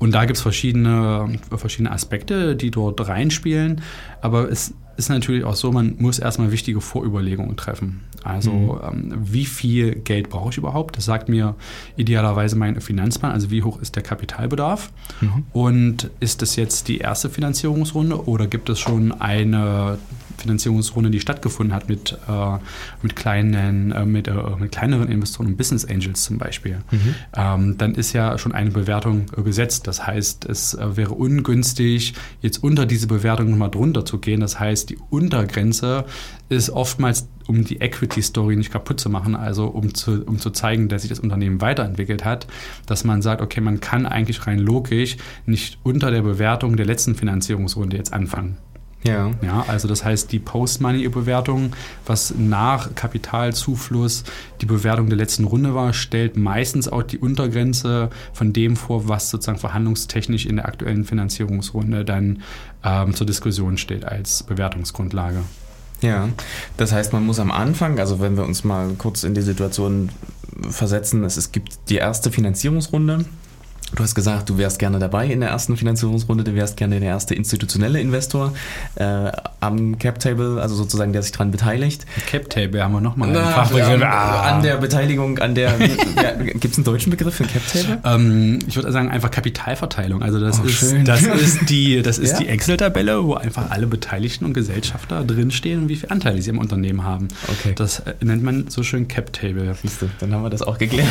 Und 0.00 0.12
da 0.12 0.24
gibt 0.24 0.38
es 0.38 0.42
verschiedene, 0.42 1.38
verschiedene 1.54 1.92
Aspekte, 1.92 2.56
die 2.56 2.70
dort 2.70 3.06
reinspielen. 3.06 3.82
Aber 4.22 4.50
es 4.50 4.74
ist 4.96 5.10
natürlich 5.10 5.44
auch 5.44 5.54
so, 5.54 5.70
man 5.72 5.96
muss 5.98 6.18
erstmal 6.18 6.52
wichtige 6.52 6.80
Vorüberlegungen 6.80 7.56
treffen. 7.56 8.00
Also 8.24 8.50
mhm. 8.50 9.12
ähm, 9.12 9.18
wie 9.20 9.44
viel 9.44 9.94
Geld 9.94 10.30
brauche 10.30 10.50
ich 10.50 10.58
überhaupt? 10.58 10.96
Das 10.96 11.04
sagt 11.04 11.28
mir 11.28 11.54
idealerweise 11.96 12.56
mein 12.56 12.80
Finanzplan. 12.80 13.32
Also 13.32 13.50
wie 13.50 13.62
hoch 13.62 13.80
ist 13.80 13.94
der 13.94 14.02
Kapitalbedarf? 14.02 14.90
Mhm. 15.20 15.44
Und 15.52 16.10
ist 16.20 16.42
das 16.42 16.56
jetzt 16.56 16.88
die 16.88 16.98
erste 16.98 17.28
Finanzierungsrunde 17.28 18.26
oder 18.26 18.46
gibt 18.46 18.68
es 18.70 18.78
schon 18.78 19.12
eine 19.12 19.98
Finanzierungsrunde, 20.40 21.10
die 21.10 21.20
stattgefunden 21.20 21.74
hat 21.74 21.88
mit, 21.88 22.18
äh, 22.28 22.58
mit, 23.02 23.16
kleinen, 23.16 23.92
äh, 23.92 24.04
mit, 24.04 24.28
äh, 24.28 24.34
mit 24.58 24.72
kleineren 24.72 25.08
Investoren 25.08 25.48
und 25.48 25.56
Business 25.56 25.84
Angels 25.84 26.22
zum 26.22 26.38
Beispiel, 26.38 26.78
mhm. 26.90 27.14
ähm, 27.36 27.78
dann 27.78 27.94
ist 27.94 28.12
ja 28.12 28.38
schon 28.38 28.52
eine 28.52 28.70
Bewertung 28.70 29.26
äh, 29.36 29.42
gesetzt. 29.42 29.86
Das 29.86 30.06
heißt, 30.06 30.46
es 30.46 30.74
äh, 30.74 30.96
wäre 30.96 31.14
ungünstig, 31.14 32.14
jetzt 32.40 32.62
unter 32.62 32.86
diese 32.86 33.06
Bewertung 33.06 33.50
nochmal 33.50 33.70
drunter 33.70 34.04
zu 34.04 34.18
gehen. 34.18 34.40
Das 34.40 34.58
heißt, 34.58 34.90
die 34.90 34.98
Untergrenze 35.10 36.04
ist 36.48 36.70
oftmals, 36.70 37.28
um 37.46 37.64
die 37.64 37.80
Equity-Story 37.80 38.56
nicht 38.56 38.72
kaputt 38.72 39.00
zu 39.00 39.10
machen, 39.10 39.34
also 39.34 39.66
um 39.66 39.94
zu, 39.94 40.24
um 40.24 40.38
zu 40.38 40.50
zeigen, 40.50 40.88
dass 40.88 41.02
sich 41.02 41.08
das 41.08 41.20
Unternehmen 41.20 41.60
weiterentwickelt 41.60 42.24
hat, 42.24 42.46
dass 42.86 43.04
man 43.04 43.22
sagt, 43.22 43.40
okay, 43.42 43.60
man 43.60 43.80
kann 43.80 44.06
eigentlich 44.06 44.46
rein 44.46 44.58
logisch 44.58 45.16
nicht 45.46 45.78
unter 45.82 46.10
der 46.10 46.22
Bewertung 46.22 46.76
der 46.76 46.86
letzten 46.86 47.14
Finanzierungsrunde 47.14 47.96
jetzt 47.96 48.12
anfangen. 48.12 48.56
Ja. 49.02 49.30
ja. 49.42 49.64
Also 49.66 49.88
das 49.88 50.04
heißt, 50.04 50.30
die 50.30 50.38
Post-Money-Bewertung, 50.38 51.72
was 52.06 52.34
nach 52.36 52.94
Kapitalzufluss 52.94 54.24
die 54.60 54.66
Bewertung 54.66 55.08
der 55.08 55.16
letzten 55.16 55.44
Runde 55.44 55.74
war, 55.74 55.92
stellt 55.92 56.36
meistens 56.36 56.88
auch 56.88 57.02
die 57.02 57.18
Untergrenze 57.18 58.10
von 58.32 58.52
dem 58.52 58.76
vor, 58.76 59.08
was 59.08 59.30
sozusagen 59.30 59.58
verhandlungstechnisch 59.58 60.46
in 60.46 60.56
der 60.56 60.66
aktuellen 60.66 61.04
Finanzierungsrunde 61.04 62.04
dann 62.04 62.42
ähm, 62.84 63.14
zur 63.14 63.26
Diskussion 63.26 63.78
steht 63.78 64.04
als 64.04 64.42
Bewertungsgrundlage. 64.42 65.42
Ja, 66.02 66.28
das 66.76 66.92
heißt, 66.92 67.12
man 67.12 67.26
muss 67.26 67.38
am 67.40 67.50
Anfang, 67.50 67.98
also 67.98 68.20
wenn 68.20 68.36
wir 68.36 68.44
uns 68.44 68.64
mal 68.64 68.90
kurz 68.96 69.22
in 69.22 69.34
die 69.34 69.42
Situation 69.42 70.10
versetzen, 70.68 71.24
es, 71.24 71.36
es 71.36 71.52
gibt 71.52 71.90
die 71.90 71.96
erste 71.96 72.30
Finanzierungsrunde, 72.30 73.26
Du 73.94 74.02
hast 74.04 74.14
gesagt, 74.14 74.48
du 74.48 74.56
wärst 74.56 74.78
gerne 74.78 74.98
dabei 74.98 75.26
in 75.26 75.40
der 75.40 75.50
ersten 75.50 75.76
Finanzierungsrunde, 75.76 76.44
du 76.44 76.54
wärst 76.54 76.76
gerne 76.76 77.00
der 77.00 77.08
erste 77.08 77.34
institutionelle 77.34 78.00
Investor 78.00 78.52
äh, 78.94 79.32
am 79.58 79.98
Cap-Table, 79.98 80.60
also 80.60 80.74
sozusagen, 80.76 81.12
der 81.12 81.22
sich 81.22 81.32
daran 81.32 81.50
beteiligt. 81.50 82.06
Cap-Table 82.26 82.82
haben 82.82 82.92
wir 82.92 83.00
nochmal 83.00 83.28
einen 83.28 84.02
ah. 84.04 84.42
An 84.42 84.62
der 84.62 84.76
Beteiligung, 84.76 85.38
an 85.38 85.54
der, 85.54 85.72
ja, 86.16 86.32
gibt 86.34 86.66
es 86.66 86.78
einen 86.78 86.84
deutschen 86.84 87.10
Begriff 87.10 87.34
für 87.34 87.44
Cap-Table? 87.44 87.98
Ähm, 88.04 88.60
ich 88.66 88.76
würde 88.76 88.92
sagen 88.92 89.10
einfach 89.10 89.30
Kapitalverteilung. 89.30 90.22
Also 90.22 90.38
das, 90.38 90.60
oh, 90.60 90.66
ist, 90.66 90.94
das 91.04 91.22
ist 91.22 91.68
die, 91.68 92.02
das 92.02 92.18
ist 92.18 92.32
ja? 92.32 92.38
die 92.38 92.48
Excel-Tabelle, 92.48 93.24
wo 93.24 93.34
einfach 93.34 93.70
alle 93.70 93.86
Beteiligten 93.86 94.44
und 94.44 94.54
Gesellschafter 94.54 95.24
drinstehen 95.24 95.82
und 95.82 95.88
wie 95.88 95.96
viele 95.96 96.12
Anteile 96.12 96.40
sie 96.40 96.50
im 96.50 96.58
Unternehmen 96.58 97.04
haben. 97.04 97.28
Okay. 97.48 97.72
Das 97.74 98.00
äh, 98.00 98.14
nennt 98.20 98.42
man 98.42 98.68
so 98.68 98.82
schön 98.82 99.08
Cap-Table. 99.08 99.74
Siehst 99.82 100.02
du, 100.02 100.10
dann 100.20 100.32
haben 100.32 100.42
wir 100.42 100.50
das 100.50 100.62
auch 100.62 100.78
geklärt. 100.78 101.08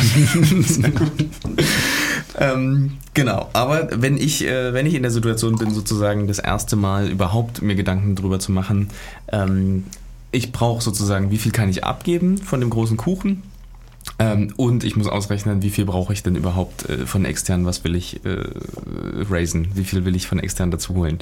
ähm, 2.38 2.98
genau, 3.14 3.48
aber 3.52 3.88
wenn 3.92 4.16
ich, 4.16 4.44
äh, 4.46 4.72
wenn 4.72 4.86
ich 4.86 4.94
in 4.94 5.02
der 5.02 5.10
Situation 5.10 5.56
bin, 5.56 5.70
sozusagen 5.72 6.26
das 6.26 6.38
erste 6.38 6.76
Mal 6.76 7.08
überhaupt 7.08 7.62
mir 7.62 7.74
Gedanken 7.74 8.14
darüber 8.14 8.38
zu 8.38 8.52
machen, 8.52 8.88
ähm, 9.32 9.84
ich 10.32 10.52
brauche 10.52 10.82
sozusagen, 10.82 11.30
wie 11.30 11.38
viel 11.38 11.52
kann 11.52 11.68
ich 11.68 11.84
abgeben 11.84 12.38
von 12.38 12.60
dem 12.60 12.70
großen 12.70 12.96
Kuchen? 12.96 13.42
Ähm, 14.18 14.52
und 14.56 14.84
ich 14.84 14.96
muss 14.96 15.06
ausrechnen, 15.06 15.62
wie 15.62 15.70
viel 15.70 15.84
brauche 15.84 16.12
ich 16.12 16.22
denn 16.22 16.34
überhaupt 16.34 16.88
äh, 16.88 17.06
von 17.06 17.24
extern, 17.24 17.66
was 17.66 17.84
will 17.84 17.94
ich 17.94 18.24
äh, 18.24 18.44
raisen, 19.28 19.68
wie 19.74 19.84
viel 19.84 20.04
will 20.04 20.16
ich 20.16 20.26
von 20.26 20.38
extern 20.38 20.70
dazu 20.70 20.94
holen. 20.94 21.18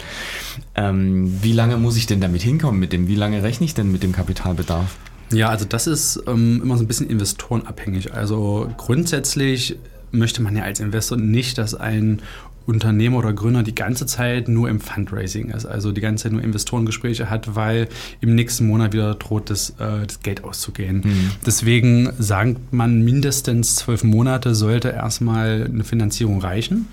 Ähm, 0.74 1.38
wie 1.42 1.52
lange 1.52 1.76
muss 1.76 1.96
ich 1.96 2.06
denn 2.06 2.20
damit 2.20 2.42
hinkommen 2.42 2.78
mit 2.78 2.92
dem, 2.92 3.08
wie 3.08 3.14
lange 3.14 3.42
rechne 3.42 3.66
ich 3.66 3.74
denn 3.74 3.90
mit 3.90 4.02
dem 4.02 4.12
Kapitalbedarf? 4.12 4.96
Ja, 5.32 5.48
also 5.48 5.64
das 5.64 5.86
ist 5.86 6.22
ähm, 6.26 6.60
immer 6.62 6.76
so 6.76 6.84
ein 6.84 6.86
bisschen 6.86 7.10
investorenabhängig. 7.10 8.14
Also 8.14 8.70
grundsätzlich 8.76 9.76
möchte 10.10 10.42
man 10.42 10.56
ja 10.56 10.64
als 10.64 10.80
Investor 10.80 11.18
nicht, 11.18 11.58
dass 11.58 11.74
ein 11.74 12.22
Unternehmer 12.68 13.16
oder 13.16 13.32
Gründer 13.32 13.62
die 13.62 13.74
ganze 13.74 14.04
Zeit 14.04 14.46
nur 14.46 14.68
im 14.68 14.78
Fundraising 14.78 15.48
ist, 15.48 15.64
also 15.64 15.90
die 15.90 16.02
ganze 16.02 16.24
Zeit 16.24 16.32
nur 16.32 16.42
Investorengespräche 16.42 17.30
hat, 17.30 17.56
weil 17.56 17.88
im 18.20 18.34
nächsten 18.34 18.66
Monat 18.66 18.92
wieder 18.92 19.14
droht, 19.14 19.48
das, 19.48 19.70
äh, 19.78 20.06
das 20.06 20.20
Geld 20.20 20.44
auszugehen. 20.44 21.00
Mhm. 21.02 21.30
Deswegen 21.46 22.10
sagt 22.18 22.74
man, 22.74 23.02
mindestens 23.02 23.76
zwölf 23.76 24.04
Monate 24.04 24.54
sollte 24.54 24.90
erstmal 24.90 25.64
eine 25.64 25.82
Finanzierung 25.82 26.42
reichen. 26.42 26.88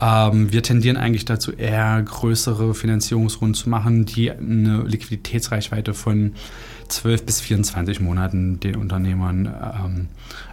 Ähm, 0.00 0.52
wir 0.52 0.62
tendieren 0.62 0.96
eigentlich 0.96 1.24
dazu, 1.24 1.50
eher 1.50 2.00
größere 2.02 2.72
Finanzierungsrunden 2.74 3.54
zu 3.54 3.68
machen, 3.68 4.06
die 4.06 4.30
eine 4.30 4.84
Liquiditätsreichweite 4.86 5.92
von 5.92 6.34
12 6.88 7.26
bis 7.26 7.40
24 7.40 8.00
Monaten 8.00 8.60
den 8.60 8.76
Unternehmern 8.76 9.46
ähm, 9.46 10.08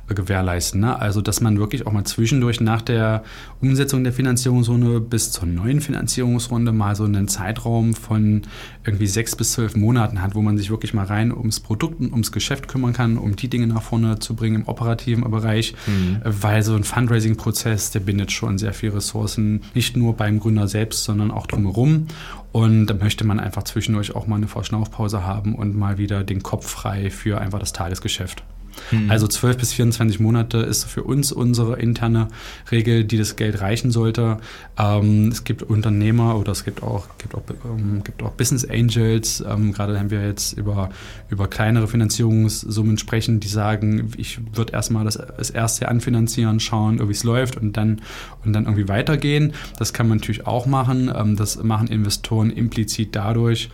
gewährleisten. 0.08 0.82
Ne? 0.82 1.00
Also, 1.00 1.22
dass 1.22 1.42
man 1.42 1.60
wirklich 1.60 1.88
auch 1.88 1.92
mal 1.92 2.04
zwischendurch 2.04 2.60
nach 2.60 2.82
der 2.82 3.24
Umsetzung 3.62 4.04
der 4.04 4.12
Finanzierungsrunde 4.12 5.00
bis 5.00 5.32
zur 5.32 5.48
neuen 5.48 5.82
Finanzierungsrunde 5.82 6.72
mal 6.72 6.96
so 6.96 7.06
einen 7.06 7.28
Zeitraum 7.28 7.94
von 7.94 8.42
irgendwie 8.86 9.08
sechs 9.08 9.36
bis 9.36 9.54
zwölf 9.54 9.76
Monaten 9.76 10.22
hat, 10.22 10.36
wo 10.36 10.42
man 10.42 10.58
sich 10.58 10.70
wirklich 10.70 10.94
mal 10.94 11.06
rein 11.06 11.32
ums 11.32 11.62
Produkt 11.62 12.02
und 12.02 12.12
ums 12.12 12.32
Geschäft 12.32 12.68
kümmern 12.68 12.94
kann, 12.94 13.18
um 13.18 13.36
die 13.36 13.48
Dinge 13.48 13.68
nach 13.68 13.82
vorne 13.82 14.20
zu 14.20 14.36
bringen 14.36 14.56
im 14.58 14.68
operativen 14.68 15.30
Bereich, 15.30 15.74
mhm. 15.88 16.18
weil 16.24 16.64
so 16.64 16.76
ein 16.76 16.84
Fundraising-Prozess, 16.84 17.92
der 17.92 18.02
bindet 18.02 18.32
schon 18.32 18.58
sehr 18.58 18.74
viel 18.74 18.90
Ressourcen 18.90 19.62
nicht 19.74 19.96
nur 19.96 20.16
beim 20.16 20.40
Gründer 20.40 20.68
selbst, 20.68 21.06
sondern 21.06 21.32
auch 21.32 21.48
drumherum. 21.48 22.08
Und 22.54 22.86
da 22.86 22.94
möchte 22.94 23.26
man 23.26 23.40
einfach 23.40 23.64
zwischendurch 23.64 24.16
auch 24.16 24.28
mal 24.28 24.36
eine 24.36 24.48
Verschnaufpause 24.48 25.26
haben 25.26 25.56
und 25.56 25.76
mal 25.76 25.98
wieder 25.98 26.24
den 26.24 26.44
Kopf 26.44 26.70
frei 26.70 27.10
für 27.10 27.42
einfach 27.42 27.58
das 27.58 27.74
Tagesgeschäft. 27.74 28.44
Mhm. 28.92 29.10
Also 29.10 29.28
12 29.28 29.58
bis 29.58 29.74
24 29.74 30.20
Monate 30.20 30.58
ist 30.60 30.86
für 30.86 31.04
uns 31.04 31.32
unsere 31.32 31.80
interne 31.80 32.28
Regel, 32.72 33.04
die 33.04 33.18
das 33.18 33.36
Geld 33.36 33.62
reichen 33.62 33.92
sollte. 33.92 34.38
Ähm, 34.78 35.30
es 35.30 35.44
gibt 35.44 35.64
Unternehmer 35.64 36.38
oder 36.38 36.52
es 36.52 36.64
gibt 36.64 36.84
auch, 36.84 37.08
gibt 37.18 37.36
auch, 37.36 37.44
ähm, 37.66 38.04
gibt 38.04 38.24
auch 38.24 38.32
Business 38.32 38.66
Angels. 38.66 39.44
Ähm, 39.48 39.74
gerade 39.74 39.94
wenn 39.94 40.10
wir 40.10 40.26
jetzt 40.26 40.54
über, 40.54 40.90
über 41.30 41.48
kleinere 41.48 41.88
Finanzierungssummen 41.88 42.98
sprechen, 42.98 43.40
die 43.40 43.48
sagen, 43.48 44.12
ich 44.18 44.40
würde 44.56 44.74
erstmal 44.74 45.06
das, 45.06 45.20
das 45.38 45.50
erste 45.50 45.88
anfinanzieren, 45.88 46.60
schauen, 46.60 47.00
wie 47.08 47.12
es 47.12 47.24
läuft 47.24 47.58
und 47.58 47.78
dann, 47.78 48.02
und 48.46 48.54
dann 48.54 48.66
irgendwie 48.66 48.88
weitergehen. 48.88 49.54
Das 49.78 49.94
kann 49.94 50.08
man 50.08 50.20
natürlich 50.20 50.48
auch 50.48 50.66
machen. 50.66 51.12
Ähm, 51.16 51.36
das 51.36 51.62
machen 51.64 51.88
Investoren 51.88 52.50
implizit 52.50 53.16
dadurch, 53.16 53.70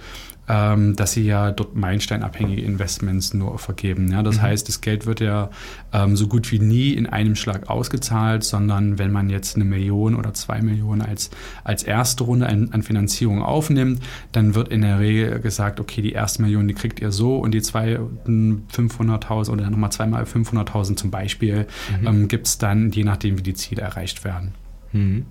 ähm, 0.49 0.95
dass 0.95 1.13
sie 1.13 1.21
ja 1.21 1.51
dort 1.51 1.75
meilensteinabhängige 1.75 2.63
Investments 2.63 3.35
nur 3.35 3.59
vergeben. 3.59 4.11
Ja? 4.11 4.23
Das 4.23 4.37
mhm. 4.37 4.41
heißt, 4.41 4.67
das 4.67 4.81
Geld 4.81 5.05
wird 5.05 5.19
ja 5.19 5.51
ähm, 5.93 6.17
so 6.17 6.27
gut 6.27 6.51
wie 6.51 6.59
nie 6.59 6.93
in 6.93 7.05
einem 7.05 7.35
Schlag 7.35 7.69
ausgezahlt, 7.69 8.43
sondern 8.43 8.97
wenn 8.97 9.11
man 9.11 9.29
jetzt 9.29 9.55
eine 9.55 9.65
Million 9.65 10.15
oder 10.15 10.33
zwei 10.33 10.61
Millionen 10.61 11.03
als, 11.03 11.29
als 11.63 11.83
erste 11.83 12.23
Runde 12.23 12.47
an, 12.47 12.69
an 12.71 12.81
Finanzierung 12.81 13.43
aufnimmt, 13.43 14.01
dann 14.31 14.55
wird 14.55 14.69
in 14.69 14.81
der 14.81 14.99
Regel 14.99 15.39
gesagt, 15.39 15.79
okay, 15.79 16.01
die 16.01 16.13
erste 16.13 16.41
Million, 16.41 16.67
die 16.67 16.73
kriegt 16.73 16.99
ihr 16.99 17.11
so 17.11 17.37
und 17.37 17.51
die 17.51 17.61
zwei 17.61 17.99
500.000 18.25 19.51
oder 19.51 19.69
nochmal 19.69 19.91
zweimal 19.91 20.23
500.000 20.23 20.95
zum 20.95 21.11
Beispiel 21.11 21.67
mhm. 22.01 22.07
ähm, 22.07 22.27
gibt 22.27 22.47
es 22.47 22.57
dann, 22.57 22.91
je 22.91 23.03
nachdem, 23.03 23.37
wie 23.37 23.43
die 23.43 23.53
Ziele 23.53 23.83
erreicht 23.83 24.23
werden. 24.23 24.53
Mhm. 24.93 25.25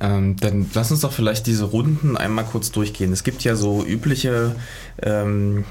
Ähm, 0.00 0.36
dann 0.36 0.70
lass 0.74 0.90
uns 0.90 1.00
doch 1.00 1.12
vielleicht 1.12 1.46
diese 1.46 1.64
Runden 1.64 2.16
einmal 2.16 2.44
kurz 2.44 2.70
durchgehen. 2.70 3.12
Es 3.12 3.24
gibt 3.24 3.44
ja 3.44 3.56
so 3.56 3.84
übliche 3.84 4.56
ähm, 5.02 5.64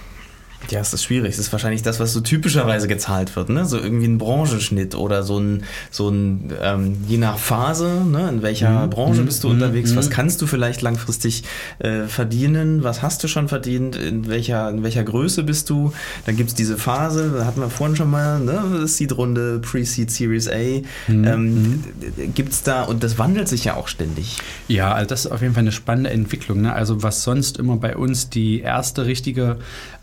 ja, 0.69 0.79
es 0.79 0.93
ist 0.93 1.03
schwierig. 1.03 1.33
Es 1.33 1.39
ist 1.39 1.51
wahrscheinlich 1.51 1.83
das, 1.83 1.99
was 1.99 2.13
so 2.13 2.21
typischerweise 2.21 2.87
gezahlt 2.87 3.35
wird, 3.35 3.49
ne? 3.49 3.65
So 3.65 3.77
irgendwie 3.77 4.07
ein 4.07 4.17
Branchenschnitt 4.17 4.95
oder 4.95 5.23
so 5.23 5.39
ein, 5.39 5.63
so 5.91 6.09
ein 6.09 6.53
ähm, 6.61 6.97
je 7.07 7.17
nach 7.17 7.37
Phase, 7.37 8.01
ne? 8.05 8.29
In 8.29 8.41
welcher 8.41 8.85
mhm. 8.85 8.89
Branche 8.89 9.21
bist 9.23 9.43
du 9.43 9.49
mhm. 9.49 9.55
unterwegs? 9.55 9.91
Mhm. 9.91 9.97
Was 9.97 10.09
kannst 10.09 10.41
du 10.41 10.47
vielleicht 10.47 10.81
langfristig 10.81 11.43
äh, 11.79 12.03
verdienen? 12.03 12.83
Was 12.83 13.01
hast 13.01 13.23
du 13.23 13.27
schon 13.27 13.47
verdient? 13.47 13.95
In 13.95 14.27
welcher, 14.27 14.69
in 14.69 14.83
welcher 14.83 15.03
Größe 15.03 15.43
bist 15.43 15.69
du? 15.69 15.93
Dann 16.25 16.35
gibt 16.35 16.49
es 16.49 16.55
diese 16.55 16.77
Phase, 16.77 17.33
da 17.37 17.45
hatten 17.45 17.61
wir 17.61 17.69
vorhin 17.69 17.95
schon 17.95 18.09
mal, 18.09 18.39
ne? 18.39 18.87
Seed-Runde, 18.87 19.59
Pre-Seed, 19.59 20.09
Series 20.09 20.47
A. 20.47 20.81
Mhm. 21.07 21.23
Ähm, 21.25 21.53
mhm. 21.53 22.33
gibt 22.33 22.53
es 22.53 22.63
da, 22.63 22.83
und 22.83 23.03
das 23.03 23.17
wandelt 23.17 23.47
sich 23.47 23.65
ja 23.65 23.75
auch 23.75 23.87
ständig. 23.87 24.37
Ja, 24.67 24.93
also 24.93 25.09
das 25.09 25.25
ist 25.25 25.31
auf 25.31 25.41
jeden 25.41 25.53
Fall 25.53 25.61
eine 25.61 25.71
spannende 25.71 26.09
Entwicklung. 26.09 26.61
Ne? 26.61 26.73
Also 26.73 27.03
was 27.03 27.23
sonst 27.23 27.57
immer 27.57 27.77
bei 27.77 27.95
uns 27.95 28.29
die 28.29 28.61
erste 28.61 29.05
richtige 29.05 29.57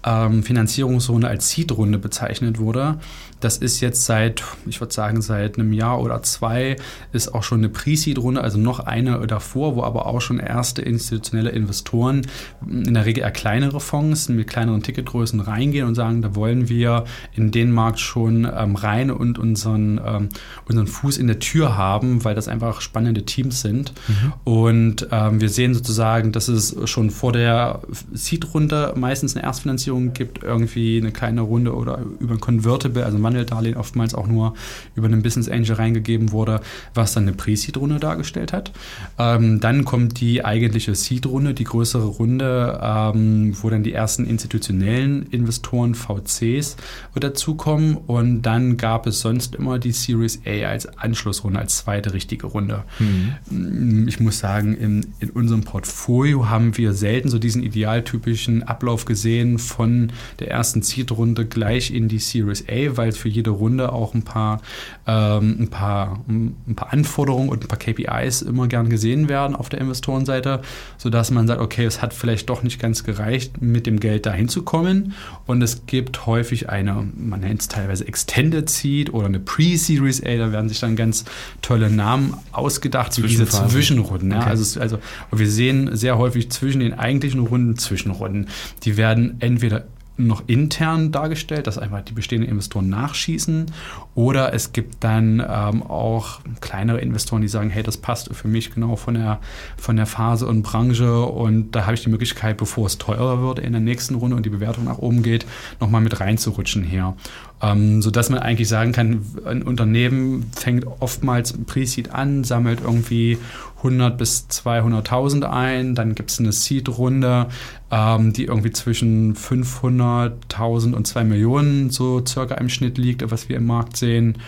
ähm, 0.04 0.42
Finanzierungsrunde 0.42 1.28
als 1.28 1.50
Seed-Runde 1.50 1.98
bezeichnet 1.98 2.58
wurde. 2.58 2.98
Das 3.42 3.58
ist 3.58 3.80
jetzt 3.80 4.06
seit, 4.06 4.42
ich 4.66 4.80
würde 4.80 4.94
sagen, 4.94 5.20
seit 5.20 5.58
einem 5.58 5.72
Jahr 5.72 6.00
oder 6.00 6.22
zwei, 6.22 6.76
ist 7.12 7.34
auch 7.34 7.42
schon 7.42 7.58
eine 7.58 7.68
Pre-Seed-Runde, 7.68 8.40
also 8.40 8.58
noch 8.58 8.80
eine 8.80 9.26
davor, 9.26 9.76
wo 9.76 9.82
aber 9.82 10.06
auch 10.06 10.20
schon 10.20 10.38
erste 10.38 10.82
institutionelle 10.82 11.50
Investoren, 11.50 12.22
in 12.66 12.94
der 12.94 13.04
Regel 13.04 13.22
eher 13.22 13.30
kleinere 13.30 13.80
Fonds 13.80 14.28
mit 14.28 14.46
kleineren 14.48 14.82
Ticketgrößen 14.82 15.40
reingehen 15.40 15.86
und 15.86 15.94
sagen, 15.94 16.22
da 16.22 16.34
wollen 16.34 16.68
wir 16.68 17.04
in 17.34 17.50
den 17.50 17.72
Markt 17.72 18.00
schon 18.00 18.44
ähm, 18.44 18.76
rein 18.76 19.10
und 19.10 19.38
unseren, 19.38 20.00
ähm, 20.04 20.28
unseren 20.68 20.86
Fuß 20.86 21.18
in 21.18 21.26
der 21.26 21.38
Tür 21.38 21.76
haben, 21.76 22.24
weil 22.24 22.34
das 22.34 22.48
einfach 22.48 22.80
spannende 22.80 23.24
Teams 23.24 23.60
sind. 23.60 23.92
Mhm. 24.06 24.32
Und 24.44 25.08
ähm, 25.10 25.40
wir 25.40 25.48
sehen 25.48 25.74
sozusagen, 25.74 26.32
dass 26.32 26.48
es 26.48 26.76
schon 26.88 27.10
vor 27.10 27.32
der 27.32 27.80
Seed-Runde 28.12 28.94
meistens 28.96 29.34
eine 29.34 29.44
Erstfinanzierung 29.44 30.12
gibt, 30.12 30.42
irgendwie 30.42 30.98
eine 31.00 31.10
kleine 31.12 31.40
Runde 31.40 31.74
oder 31.74 32.00
über 32.20 32.34
ein 32.34 32.40
Convertible, 32.40 33.04
also 33.04 33.16
ein 33.16 33.22
Wandeldarlehen 33.32 33.76
oftmals 33.76 34.14
auch 34.14 34.26
nur 34.26 34.54
über 34.94 35.06
einen 35.06 35.22
Business 35.22 35.48
Angel 35.48 35.74
reingegeben 35.74 36.32
wurde, 36.32 36.60
was 36.94 37.14
dann 37.14 37.24
eine 37.24 37.32
Pre-Seed-Runde 37.32 37.98
dargestellt 37.98 38.52
hat. 38.52 38.72
Ähm, 39.18 39.60
dann 39.60 39.84
kommt 39.84 40.20
die 40.20 40.44
eigentliche 40.44 40.94
Seed-Runde, 40.94 41.54
die 41.54 41.64
größere 41.64 42.04
Runde, 42.04 42.80
ähm, 42.82 43.56
wo 43.60 43.70
dann 43.70 43.82
die 43.82 43.92
ersten 43.92 44.26
institutionellen 44.26 45.26
Investoren, 45.30 45.94
VCs, 45.94 46.76
dazukommen. 47.14 47.96
Und 47.96 48.42
dann 48.42 48.76
gab 48.76 49.06
es 49.06 49.20
sonst 49.20 49.54
immer 49.54 49.78
die 49.78 49.92
Series 49.92 50.40
A 50.46 50.68
als 50.68 50.86
Anschlussrunde, 50.98 51.58
als 51.58 51.78
zweite 51.78 52.12
richtige 52.12 52.46
Runde. 52.46 52.84
Mhm. 52.98 54.08
Ich 54.08 54.20
muss 54.20 54.38
sagen, 54.38 54.74
in, 54.74 55.06
in 55.20 55.30
unserem 55.30 55.62
Portfolio 55.62 56.48
haben 56.48 56.76
wir 56.76 56.92
selten 56.92 57.28
so 57.28 57.38
diesen 57.38 57.62
idealtypischen 57.62 58.62
Ablauf 58.62 59.04
gesehen 59.04 59.58
von 59.58 60.12
der 60.40 60.50
ersten 60.50 60.82
Seed-Runde 60.82 61.46
gleich 61.46 61.92
in 61.92 62.08
die 62.08 62.18
Series 62.18 62.64
A, 62.68 62.96
weil 62.96 63.12
für 63.22 63.28
jede 63.28 63.50
Runde 63.50 63.92
auch 63.92 64.14
ein 64.14 64.22
paar, 64.22 64.60
ähm, 65.06 65.56
ein, 65.60 65.68
paar, 65.68 66.20
ein 66.28 66.74
paar 66.74 66.92
Anforderungen 66.92 67.48
und 67.48 67.64
ein 67.64 67.68
paar 67.68 67.78
KPIs 67.78 68.42
immer 68.42 68.66
gern 68.66 68.88
gesehen 68.88 69.28
werden 69.28 69.54
auf 69.54 69.68
der 69.68 69.80
Investorenseite, 69.80 70.60
sodass 70.98 71.30
man 71.30 71.46
sagt, 71.46 71.60
okay, 71.60 71.84
es 71.84 72.02
hat 72.02 72.12
vielleicht 72.12 72.50
doch 72.50 72.62
nicht 72.62 72.80
ganz 72.80 73.04
gereicht, 73.04 73.62
mit 73.62 73.86
dem 73.86 74.00
Geld 74.00 74.26
dahin 74.26 74.48
zu 74.48 74.62
kommen. 74.62 75.14
Und 75.46 75.62
es 75.62 75.86
gibt 75.86 76.26
häufig 76.26 76.68
eine, 76.68 77.06
man 77.16 77.40
nennt 77.40 77.60
es 77.60 77.68
teilweise 77.68 78.06
Extended 78.06 78.68
Seed 78.68 79.14
oder 79.14 79.26
eine 79.26 79.38
Pre-Series 79.38 80.24
A, 80.24 80.36
da 80.36 80.52
werden 80.52 80.68
sich 80.68 80.80
dann 80.80 80.96
ganz 80.96 81.24
tolle 81.62 81.90
Namen 81.90 82.34
ausgedacht 82.50 83.14
für 83.14 83.22
diese 83.22 83.46
Zwischenrunden. 83.46 84.32
Ja. 84.32 84.38
Okay. 84.38 84.50
Also, 84.50 84.80
also 84.80 84.98
wir 85.30 85.48
sehen 85.48 85.96
sehr 85.96 86.18
häufig 86.18 86.50
zwischen 86.50 86.80
den 86.80 86.94
eigentlichen 86.94 87.40
Runden 87.40 87.76
Zwischenrunden. 87.76 88.48
Die 88.82 88.96
werden 88.96 89.36
entweder 89.38 89.84
noch 90.16 90.42
intern 90.46 91.10
dargestellt, 91.10 91.66
dass 91.66 91.78
einfach 91.78 92.02
die 92.02 92.12
bestehenden 92.12 92.50
Investoren 92.50 92.88
nachschießen. 92.88 93.66
Oder 94.14 94.52
es 94.52 94.72
gibt 94.72 95.02
dann 95.02 95.40
ähm, 95.40 95.82
auch 95.82 96.40
kleinere 96.60 97.00
Investoren, 97.00 97.42
die 97.42 97.48
sagen, 97.48 97.70
hey, 97.70 97.82
das 97.82 97.96
passt 97.96 98.34
für 98.34 98.48
mich 98.48 98.74
genau 98.74 98.96
von 98.96 99.14
der, 99.14 99.40
von 99.76 99.96
der 99.96 100.06
Phase 100.06 100.46
und 100.46 100.62
Branche 100.62 101.22
und 101.24 101.72
da 101.72 101.86
habe 101.86 101.94
ich 101.94 102.02
die 102.02 102.10
Möglichkeit, 102.10 102.56
bevor 102.56 102.86
es 102.86 102.98
teurer 102.98 103.40
wird 103.40 103.58
in 103.58 103.72
der 103.72 103.80
nächsten 103.80 104.14
Runde 104.14 104.36
und 104.36 104.44
die 104.44 104.50
Bewertung 104.50 104.84
nach 104.84 104.98
oben 104.98 105.22
geht, 105.22 105.46
nochmal 105.80 106.00
mit 106.00 106.20
reinzurutschen 106.20 106.82
hier. 106.82 107.14
Ähm, 107.62 108.02
sodass 108.02 108.28
man 108.28 108.40
eigentlich 108.40 108.68
sagen 108.68 108.90
kann, 108.90 109.24
ein 109.44 109.62
Unternehmen 109.62 110.50
fängt 110.54 110.84
oftmals 110.98 111.52
Pre-Seed 111.52 112.12
an, 112.12 112.42
sammelt 112.42 112.80
irgendwie 112.82 113.38
100 113.78 114.18
bis 114.18 114.48
200.000 114.50 115.44
ein. 115.44 115.94
Dann 115.94 116.16
gibt 116.16 116.30
es 116.30 116.40
eine 116.40 116.52
Seed-Runde, 116.52 117.46
ähm, 117.92 118.32
die 118.32 118.46
irgendwie 118.46 118.72
zwischen 118.72 119.36
500.000 119.36 120.92
und 120.92 121.06
2 121.06 121.24
Millionen 121.24 121.90
so 121.90 122.24
circa 122.26 122.56
im 122.56 122.68
Schnitt 122.68 122.98
liegt, 122.98 123.30
was 123.30 123.48
wir 123.48 123.56
im 123.56 123.66
Markt 123.66 123.96
sehen. 123.96 124.38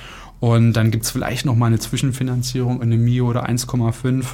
Und 0.41 0.75
dann 0.75 0.91
gibt 0.91 1.05
es 1.05 1.11
vielleicht 1.11 1.47
noch 1.47 1.57
mal 1.57 1.69
eine 1.69 1.79
Zwischenfinanzierung 1.79 2.83
in 2.83 2.93
einem 2.93 3.03
Mio 3.03 3.31
oder 3.31 3.49
1,5, 3.49 4.25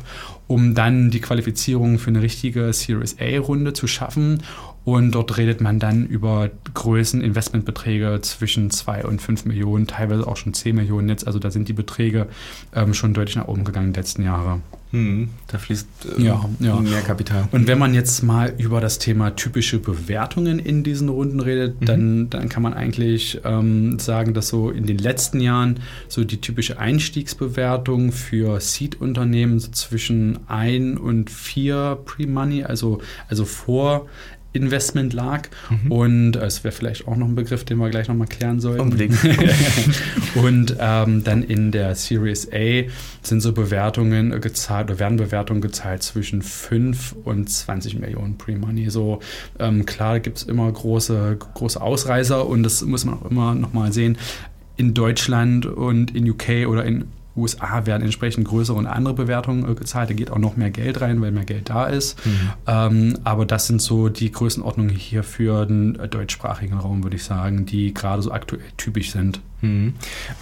um 0.49 0.75
dann 0.75 1.11
die 1.11 1.21
Qualifizierung 1.21 1.99
für 1.99 2.09
eine 2.09 2.21
richtige 2.21 2.73
Series 2.73 3.17
A-Runde 3.21 3.75
zu 3.75 3.87
schaffen. 3.87 4.43
Und 4.91 5.13
dort 5.13 5.37
redet 5.37 5.61
man 5.61 5.79
dann 5.79 6.05
über 6.05 6.51
Größen, 6.75 7.23
Investmentbeträge 7.23 8.19
zwischen 8.23 8.73
2 8.73 9.05
und 9.05 9.23
5 9.23 9.45
Millionen, 9.45 9.87
teilweise 9.87 10.27
auch 10.27 10.37
schon 10.37 10.53
10 10.53 10.75
Millionen 10.75 11.09
jetzt. 11.09 11.29
Also 11.29 11.39
da 11.39 11.53
sind 11.53 11.69
die 11.69 11.73
Beträge 11.73 12.27
ähm, 12.75 12.93
schon 12.93 13.15
deutlich 13.15 13.37
nach 13.37 13.47
oben 13.47 13.63
gegangen 13.63 13.87
in 13.87 13.93
den 13.93 14.03
letzten 14.03 14.25
Jahren. 14.25 14.63
Hm, 14.91 15.29
da 15.47 15.59
fließt 15.59 15.87
äh, 16.19 16.23
ja, 16.23 16.45
ja. 16.59 16.81
mehr 16.81 17.03
Kapital. 17.03 17.47
Und 17.53 17.69
wenn 17.69 17.79
man 17.79 17.95
jetzt 17.95 18.25
mal 18.25 18.53
über 18.59 18.81
das 18.81 18.99
Thema 18.99 19.31
typische 19.37 19.79
Bewertungen 19.79 20.59
in 20.59 20.83
diesen 20.83 21.09
Runden 21.09 21.39
redet, 21.39 21.81
mhm. 21.81 21.87
dann, 21.87 22.31
dann 22.31 22.49
kann 22.49 22.65
man 22.65 22.75
eigentlich 22.75 23.41
ähm, 23.45 24.01
sagen, 24.01 24.35
dass 24.35 24.49
so 24.49 24.71
in 24.71 24.87
den 24.87 24.99
letzten 24.99 25.41
Jahren 25.41 25.79
so 26.09 26.25
die 26.25 26.41
typische 26.41 26.81
Einstiegsbewertung 26.81 28.11
für 28.11 28.61
Seed-Unternehmen 28.61 29.61
so 29.61 29.71
zwischen 29.71 30.41
1 30.49 30.99
und 30.99 31.31
4 31.31 32.01
Pre-Money, 32.05 32.65
also, 32.65 33.01
also 33.29 33.45
vor 33.45 34.09
Investment 34.53 35.13
lag. 35.13 35.49
Mhm. 35.71 35.93
Und 35.93 36.37
äh, 36.37 36.45
es 36.45 36.65
wäre 36.65 36.73
vielleicht 36.73 37.07
auch 37.07 37.17
noch 37.17 37.27
ein 37.27 37.35
Begriff, 37.35 37.65
den 37.65 37.79
wir 37.79 37.91
gleich 37.91 38.09
nochmal 38.09 38.27
klären 38.27 38.61
sollten. 38.61 38.81
Unbedingt. 38.81 39.17
und 40.35 40.77
ähm, 40.79 41.25
dann 41.25 41.43
in 41.43 41.71
der 41.71 41.95
Series 41.95 42.49
A 42.53 42.83
sind 43.23 43.41
so 43.41 43.53
Bewertungen 43.53 44.41
gezahlt 44.41 44.91
oder 44.91 44.99
werden 44.99 45.17
Bewertungen 45.17 45.61
gezahlt 45.61 46.03
zwischen 46.03 46.43
5 46.43 47.17
und 47.25 47.49
20 47.49 47.99
Millionen 47.99 48.39
Pre-Money. 48.39 48.91
So 48.91 49.21
ähm, 49.59 49.87
klar 49.87 50.21
gibt 50.21 50.39
es 50.39 50.43
immer 50.45 50.71
große, 50.71 51.37
große 51.55 51.81
Ausreißer 51.81 52.47
und 52.47 52.63
das 52.63 52.83
muss 52.83 53.05
man 53.05 53.15
auch 53.17 53.31
immer 53.31 53.55
nochmal 53.55 53.93
sehen. 53.93 54.19
In 54.77 54.95
Deutschland 54.95 55.67
und 55.67 56.15
in 56.17 56.29
UK 56.29 56.67
oder 56.67 56.85
in 56.85 57.05
USA 57.41 57.87
werden 57.87 58.03
entsprechend 58.03 58.47
größere 58.47 58.77
und 58.77 58.87
andere 58.87 59.15
Bewertungen 59.15 59.71
äh, 59.71 59.75
gezahlt. 59.75 60.11
Da 60.11 60.15
geht 60.15 60.31
auch 60.31 60.39
noch 60.39 60.57
mehr 60.57 60.71
Geld 60.71 61.01
rein, 61.01 61.21
weil 61.21 61.33
mehr 61.33 61.45
Geld 61.45 61.71
da 61.71 61.87
ist. 61.87 62.25
Mhm. 62.25 62.51
Ähm, 62.67 63.19
aber 63.25 63.47
das 63.47 63.67
sind 63.67 63.83
so 63.83 64.09
die 64.09 64.31
Größenordnungen 64.31 64.95
hier 64.95 65.23
für 65.23 65.67
den 65.67 65.99
äh, 65.99 66.09
deutschsprachigen 66.09 66.79
Raum, 66.79 67.03
würde 67.03 67.17
ich 67.17 67.25
sagen, 67.25 67.67
die 67.67 67.95
gerade 67.95 68.23
so 68.23 68.33
aktuell 68.33 68.63
typisch 68.77 69.13
sind. 69.13 69.41
Mhm. 69.61 69.95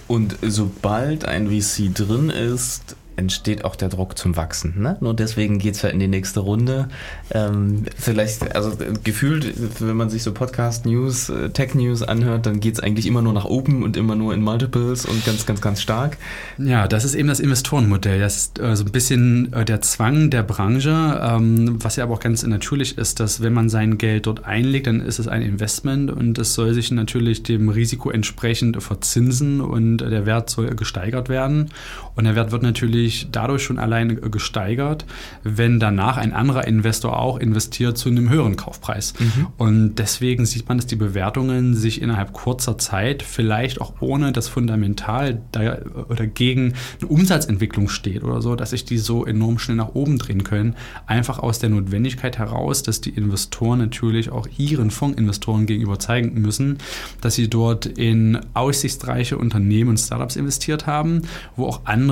Und 0.07 0.37
sobald 0.43 1.25
ein 1.25 1.49
VC 1.49 1.95
drin 1.95 2.31
ist, 2.31 2.97
entsteht 3.19 3.65
auch 3.65 3.77
der 3.77 3.89
Druck 3.89 4.17
zum 4.17 4.37
Wachsen. 4.37 4.81
Ne? 4.81 4.97
Nur 5.01 5.15
deswegen 5.15 5.59
geht 5.59 5.75
es 5.75 5.83
ja 5.83 5.91
in 5.91 5.99
die 5.99 6.09
nächste 6.09 6.41
Runde. 6.41 6.89
Ähm, 7.33 7.85
vielleicht, 7.97 8.55
also 8.55 8.73
gefühlt, 9.03 9.81
wenn 9.81 9.97
man 9.97 10.09
sich 10.09 10.23
so 10.23 10.33
Podcast-News, 10.33 11.29
äh, 11.29 11.51
Tech-News 11.51 12.05
anhört, 12.05 12.47
dann 12.47 12.61
geht 12.61 12.75
es 12.75 12.81
eigentlich 12.81 13.07
immer 13.07 13.21
nur 13.21 13.33
nach 13.33 13.45
oben 13.45 13.83
und 13.83 13.97
immer 13.97 14.15
nur 14.15 14.33
in 14.33 14.41
Multiples 14.41 15.05
und 15.05 15.25
ganz, 15.27 15.45
ganz, 15.47 15.61
ganz 15.61 15.83
stark. 15.83 16.17
Ja, 16.59 16.87
das 16.87 17.05
ist 17.05 17.15
eben 17.15 17.29
das 17.29 17.41
Investorenmodell. 17.41 18.21
Das 18.21 18.37
ist 18.37 18.61
äh, 18.61 18.77
so 18.77 18.85
ein 18.85 18.93
bisschen 18.93 19.53
äh, 19.53 19.65
der 19.65 19.81
Zwang 19.83 20.31
der 20.31 20.45
Branche, 20.45 21.21
ähm, 21.23 21.83
was 21.83 21.97
ja 21.97 22.05
aber 22.05 22.15
auch 22.15 22.21
ganz 22.21 22.47
natürlich 22.47 22.99
ist, 22.99 23.19
dass 23.19 23.43
wenn 23.43 23.53
man 23.53 23.69
sein 23.69 23.99
Geld 23.99 24.27
dort 24.27 24.45
einlegt, 24.45 24.87
dann 24.87 25.01
ist 25.01 25.19
es 25.19 25.27
ein 25.27 25.43
Investment 25.43 26.11
und 26.11 26.39
es 26.39 26.55
soll 26.55 26.73
sich 26.73 26.93
natürlich 26.93 27.43
dem 27.43 27.69
Risiko 27.69 28.11
entsprechend 28.11 28.81
verzinsen 28.81 29.61
und 29.61 29.99
der 29.99 30.25
Wert 30.25 30.51
soll 30.51 30.69
gesteigert 30.77 31.29
werden. 31.29 31.71
Und 32.19 32.25
der 32.25 32.35
Wert 32.35 32.51
wird 32.51 32.65
natürlich 32.65 33.29
dadurch 33.31 33.63
schon 33.63 33.79
alleine 33.79 34.17
gesteigert, 34.17 35.05
wenn 35.45 35.79
danach 35.79 36.17
ein 36.17 36.33
anderer 36.33 36.67
Investor 36.67 37.17
auch 37.17 37.39
investiert 37.39 37.97
zu 37.97 38.09
einem 38.09 38.29
höheren 38.29 38.57
Kaufpreis. 38.57 39.15
Mhm. 39.21 39.47
Und 39.57 39.95
deswegen 40.01 40.45
sieht 40.45 40.69
man, 40.69 40.79
dass 40.79 40.89
die 40.89 40.97
Bewertungen 40.97 41.77
sich 41.77 42.03
innerhalb 42.03 42.33
kurzer 42.33 42.77
Zeit, 42.77 43.23
vielleicht 43.23 43.81
auch 43.81 43.95
ohne 44.01 44.33
das 44.33 44.49
Fundamental 44.49 45.41
da, 45.53 45.79
oder 46.09 46.27
gegen 46.27 46.75
eine 47.01 47.09
Umsatzentwicklung 47.09 47.89
steht 47.89 48.25
oder 48.25 48.43
so, 48.43 48.57
dass 48.57 48.71
sich 48.71 48.85
die 48.85 48.99
so 48.99 49.25
enorm 49.25 49.61
schnell 49.61 49.77
nach 49.77 49.95
oben 49.95 50.19
drehen 50.19 50.43
können. 50.43 50.75
Einfach 51.07 51.39
aus 51.39 51.61
der 51.61 51.71
Notwendigkeit 51.71 52.37
heraus, 52.37 52.83
dass 52.83 53.01
die 53.01 53.11
Investoren 53.11 53.79
natürlich 53.79 54.31
auch 54.33 54.49
ihren 54.59 54.91
Fondsinvestoren 54.91 55.67
gegenüber 55.67 56.01
zeigen 56.01 56.41
müssen, 56.43 56.79
dass 57.21 57.37
sie 57.37 57.49
dort 57.49 57.87
in 57.87 58.41
aussichtsreiche 58.55 59.39
Unternehmen 59.39 59.91
und 59.91 59.99
Startups 59.99 60.35
investiert 60.35 60.89
haben, 60.89 61.23
wo 61.55 61.67
auch 61.67 61.83
andere 61.85 62.08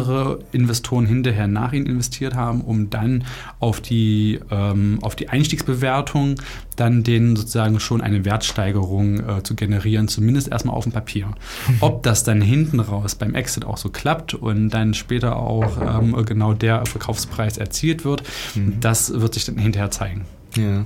Investoren 0.53 1.07
hinterher 1.07 1.47
nach 1.47 1.73
ihnen 1.73 1.87
investiert 1.87 2.35
haben, 2.35 2.61
um 2.61 2.91
dann 2.91 3.25
auf 3.61 3.81
die, 3.81 4.41
ähm, 4.51 4.99
auf 5.03 5.17
die 5.17 5.29
Einstiegsbewertung 5.29 6.37
dann 6.77 7.03
denen 7.03 7.37
sozusagen 7.37 7.81
schon 7.81 8.01
eine 8.01 8.25
Wertsteigerung 8.25 9.21
äh, 9.21 9.43
zu 9.43 9.55
generieren, 9.55 10.09
zumindest 10.09 10.49
erstmal 10.49 10.77
auf 10.77 10.85
dem 10.85 10.93
Papier. 10.93 11.29
Ob 11.81 12.03
das 12.03 12.25
dann 12.25 12.41
hinten 12.41 12.81
raus 12.81 13.15
beim 13.15 13.35
Exit 13.35 13.65
auch 13.65 13.79
so 13.79 13.89
klappt 13.89 14.35
und 14.35 14.71
dann 14.71 14.95
später 14.95 15.37
auch 15.37 15.79
ähm, 15.81 16.25
genau 16.25 16.53
der 16.53 16.85
Verkaufspreis 16.87 17.59
erzielt 17.59 18.05
wird, 18.05 18.23
mhm. 18.55 18.79
das 18.81 19.21
wird 19.21 19.35
sich 19.35 19.45
dann 19.45 19.59
hinterher 19.59 19.91
zeigen. 19.91 20.27
Ja. 20.57 20.85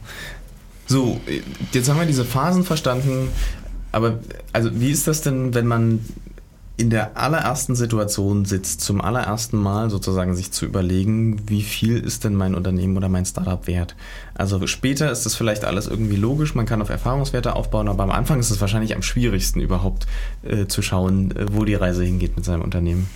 So, 0.86 1.20
jetzt 1.72 1.88
haben 1.88 2.00
wir 2.00 2.06
diese 2.06 2.24
Phasen 2.24 2.64
verstanden, 2.64 3.28
aber 3.92 4.18
also 4.52 4.70
wie 4.80 4.90
ist 4.90 5.06
das 5.06 5.22
denn, 5.22 5.54
wenn 5.54 5.66
man 5.66 6.00
in 6.80 6.88
der 6.88 7.18
allerersten 7.18 7.74
Situation 7.74 8.46
sitzt, 8.46 8.80
zum 8.80 9.02
allerersten 9.02 9.58
Mal 9.58 9.90
sozusagen 9.90 10.34
sich 10.34 10.50
zu 10.50 10.64
überlegen, 10.64 11.48
wie 11.48 11.60
viel 11.62 11.98
ist 11.98 12.24
denn 12.24 12.34
mein 12.34 12.54
Unternehmen 12.54 12.96
oder 12.96 13.10
mein 13.10 13.26
Startup 13.26 13.66
wert? 13.66 13.94
Also 14.34 14.66
später 14.66 15.12
ist 15.12 15.26
das 15.26 15.34
vielleicht 15.34 15.66
alles 15.66 15.86
irgendwie 15.86 16.16
logisch, 16.16 16.54
man 16.54 16.64
kann 16.64 16.80
auf 16.80 16.88
Erfahrungswerte 16.88 17.54
aufbauen, 17.54 17.88
aber 17.88 18.04
am 18.04 18.10
Anfang 18.10 18.40
ist 18.40 18.50
es 18.50 18.62
wahrscheinlich 18.62 18.96
am 18.96 19.02
schwierigsten 19.02 19.60
überhaupt 19.60 20.06
äh, 20.42 20.66
zu 20.66 20.80
schauen, 20.80 21.36
äh, 21.36 21.46
wo 21.52 21.66
die 21.66 21.74
Reise 21.74 22.02
hingeht 22.02 22.36
mit 22.36 22.46
seinem 22.46 22.62
Unternehmen. 22.62 23.08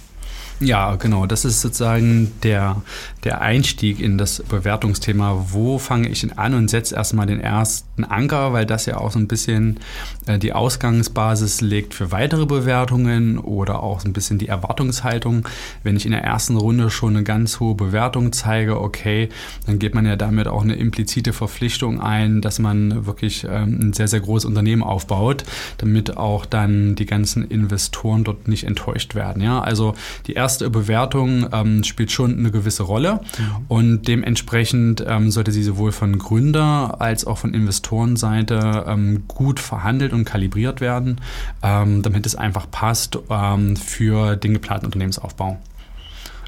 Ja, 0.60 0.94
genau. 0.96 1.26
Das 1.26 1.44
ist 1.44 1.60
sozusagen 1.60 2.32
der, 2.42 2.82
der 3.24 3.40
Einstieg 3.40 4.00
in 4.00 4.18
das 4.18 4.42
Bewertungsthema. 4.42 5.46
Wo 5.50 5.78
fange 5.78 6.08
ich 6.08 6.38
an 6.38 6.54
und 6.54 6.68
setze 6.68 6.94
erstmal 6.94 7.26
den 7.26 7.40
ersten 7.40 7.93
Anker, 8.02 8.52
weil 8.52 8.66
das 8.66 8.86
ja 8.86 8.96
auch 8.96 9.12
so 9.12 9.20
ein 9.20 9.28
bisschen 9.28 9.78
äh, 10.26 10.38
die 10.38 10.52
Ausgangsbasis 10.52 11.60
legt 11.60 11.94
für 11.94 12.10
weitere 12.10 12.46
Bewertungen 12.46 13.38
oder 13.38 13.82
auch 13.82 14.00
so 14.00 14.08
ein 14.08 14.12
bisschen 14.12 14.38
die 14.38 14.48
Erwartungshaltung. 14.48 15.46
Wenn 15.84 15.96
ich 15.96 16.06
in 16.06 16.12
der 16.12 16.24
ersten 16.24 16.56
Runde 16.56 16.90
schon 16.90 17.14
eine 17.14 17.22
ganz 17.22 17.60
hohe 17.60 17.76
Bewertung 17.76 18.32
zeige, 18.32 18.80
okay, 18.80 19.28
dann 19.66 19.78
geht 19.78 19.94
man 19.94 20.06
ja 20.06 20.16
damit 20.16 20.48
auch 20.48 20.62
eine 20.62 20.74
implizite 20.74 21.32
Verpflichtung 21.32 22.00
ein, 22.00 22.40
dass 22.40 22.58
man 22.58 23.06
wirklich 23.06 23.44
ähm, 23.48 23.78
ein 23.80 23.92
sehr, 23.92 24.08
sehr 24.08 24.20
großes 24.20 24.46
Unternehmen 24.46 24.82
aufbaut, 24.82 25.44
damit 25.78 26.16
auch 26.16 26.46
dann 26.46 26.96
die 26.96 27.06
ganzen 27.06 27.44
Investoren 27.44 28.24
dort 28.24 28.48
nicht 28.48 28.64
enttäuscht 28.64 29.14
werden. 29.14 29.42
Ja, 29.42 29.60
also 29.60 29.94
die 30.26 30.32
erste 30.32 30.70
Bewertung 30.70 31.46
ähm, 31.52 31.84
spielt 31.84 32.10
schon 32.10 32.38
eine 32.38 32.50
gewisse 32.50 32.82
Rolle 32.82 33.20
mhm. 33.38 33.64
und 33.68 34.08
dementsprechend 34.08 35.04
ähm, 35.06 35.30
sollte 35.30 35.52
sie 35.52 35.62
sowohl 35.62 35.92
von 35.92 36.18
Gründer 36.18 36.96
als 37.00 37.26
auch 37.26 37.38
von 37.38 37.54
Investorenseite 37.84 38.84
ähm, 38.86 39.24
gut 39.28 39.60
verhandelt 39.60 40.12
und 40.12 40.24
kalibriert 40.24 40.80
werden, 40.80 41.20
ähm, 41.62 42.02
damit 42.02 42.26
es 42.26 42.34
einfach 42.34 42.70
passt 42.70 43.18
ähm, 43.30 43.76
für 43.76 44.36
den 44.36 44.54
geplanten 44.54 44.86
Unternehmensaufbau. 44.86 45.58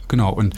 Genau, 0.08 0.32
und 0.32 0.54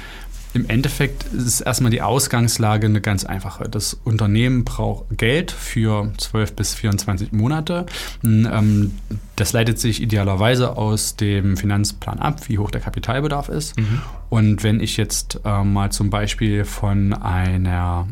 im 0.55 0.69
Endeffekt 0.69 1.25
ist 1.25 1.61
erstmal 1.61 1.91
die 1.91 2.01
Ausgangslage 2.01 2.87
eine 2.87 3.03
ganz 3.03 3.25
einfache. 3.25 3.69
Das 3.69 3.95
Unternehmen 4.05 4.65
braucht 4.65 5.05
Geld 5.17 5.51
für 5.51 6.11
12 6.17 6.55
bis 6.55 6.75
24 6.75 7.33
Monate. 7.33 7.87
Ähm, 8.25 8.93
das 9.37 9.53
leitet 9.53 9.79
sich 9.79 10.01
idealerweise 10.01 10.77
aus 10.77 11.17
dem 11.17 11.57
Finanzplan 11.57 12.19
ab, 12.19 12.49
wie 12.49 12.59
hoch 12.59 12.71
der 12.71 12.81
Kapitalbedarf 12.81 13.51
ist. 13.51 13.79
Mhm. 13.79 14.01
Und 14.31 14.63
wenn 14.63 14.81
ich 14.81 14.97
jetzt 14.97 15.41
äh, 15.45 15.65
mal 15.65 15.93
zum 15.93 16.09
Beispiel 16.09 16.65
von 16.65 17.13
einer 17.13 18.09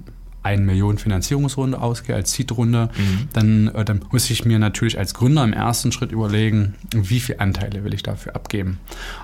1 0.46 0.62
Million 0.62 0.96
Finanzierungsrunde 0.96 1.80
ausgehe, 1.80 2.14
als 2.14 2.32
Seed-Runde, 2.32 2.88
mhm. 2.96 3.28
dann, 3.32 3.68
äh, 3.74 3.85
dann 3.85 4.00
muss 4.12 4.30
ich 4.30 4.44
mir 4.44 4.61
natürlich 4.61 4.96
als 4.96 5.12
Gründer 5.12 5.42
im 5.42 5.52
ersten 5.52 5.90
Schritt 5.90 6.12
überlegen, 6.12 6.74
wie 6.94 7.18
viele 7.18 7.40
Anteile 7.40 7.82
will 7.82 7.92
ich 7.92 8.04
dafür 8.04 8.37
abgeben. 8.37 8.78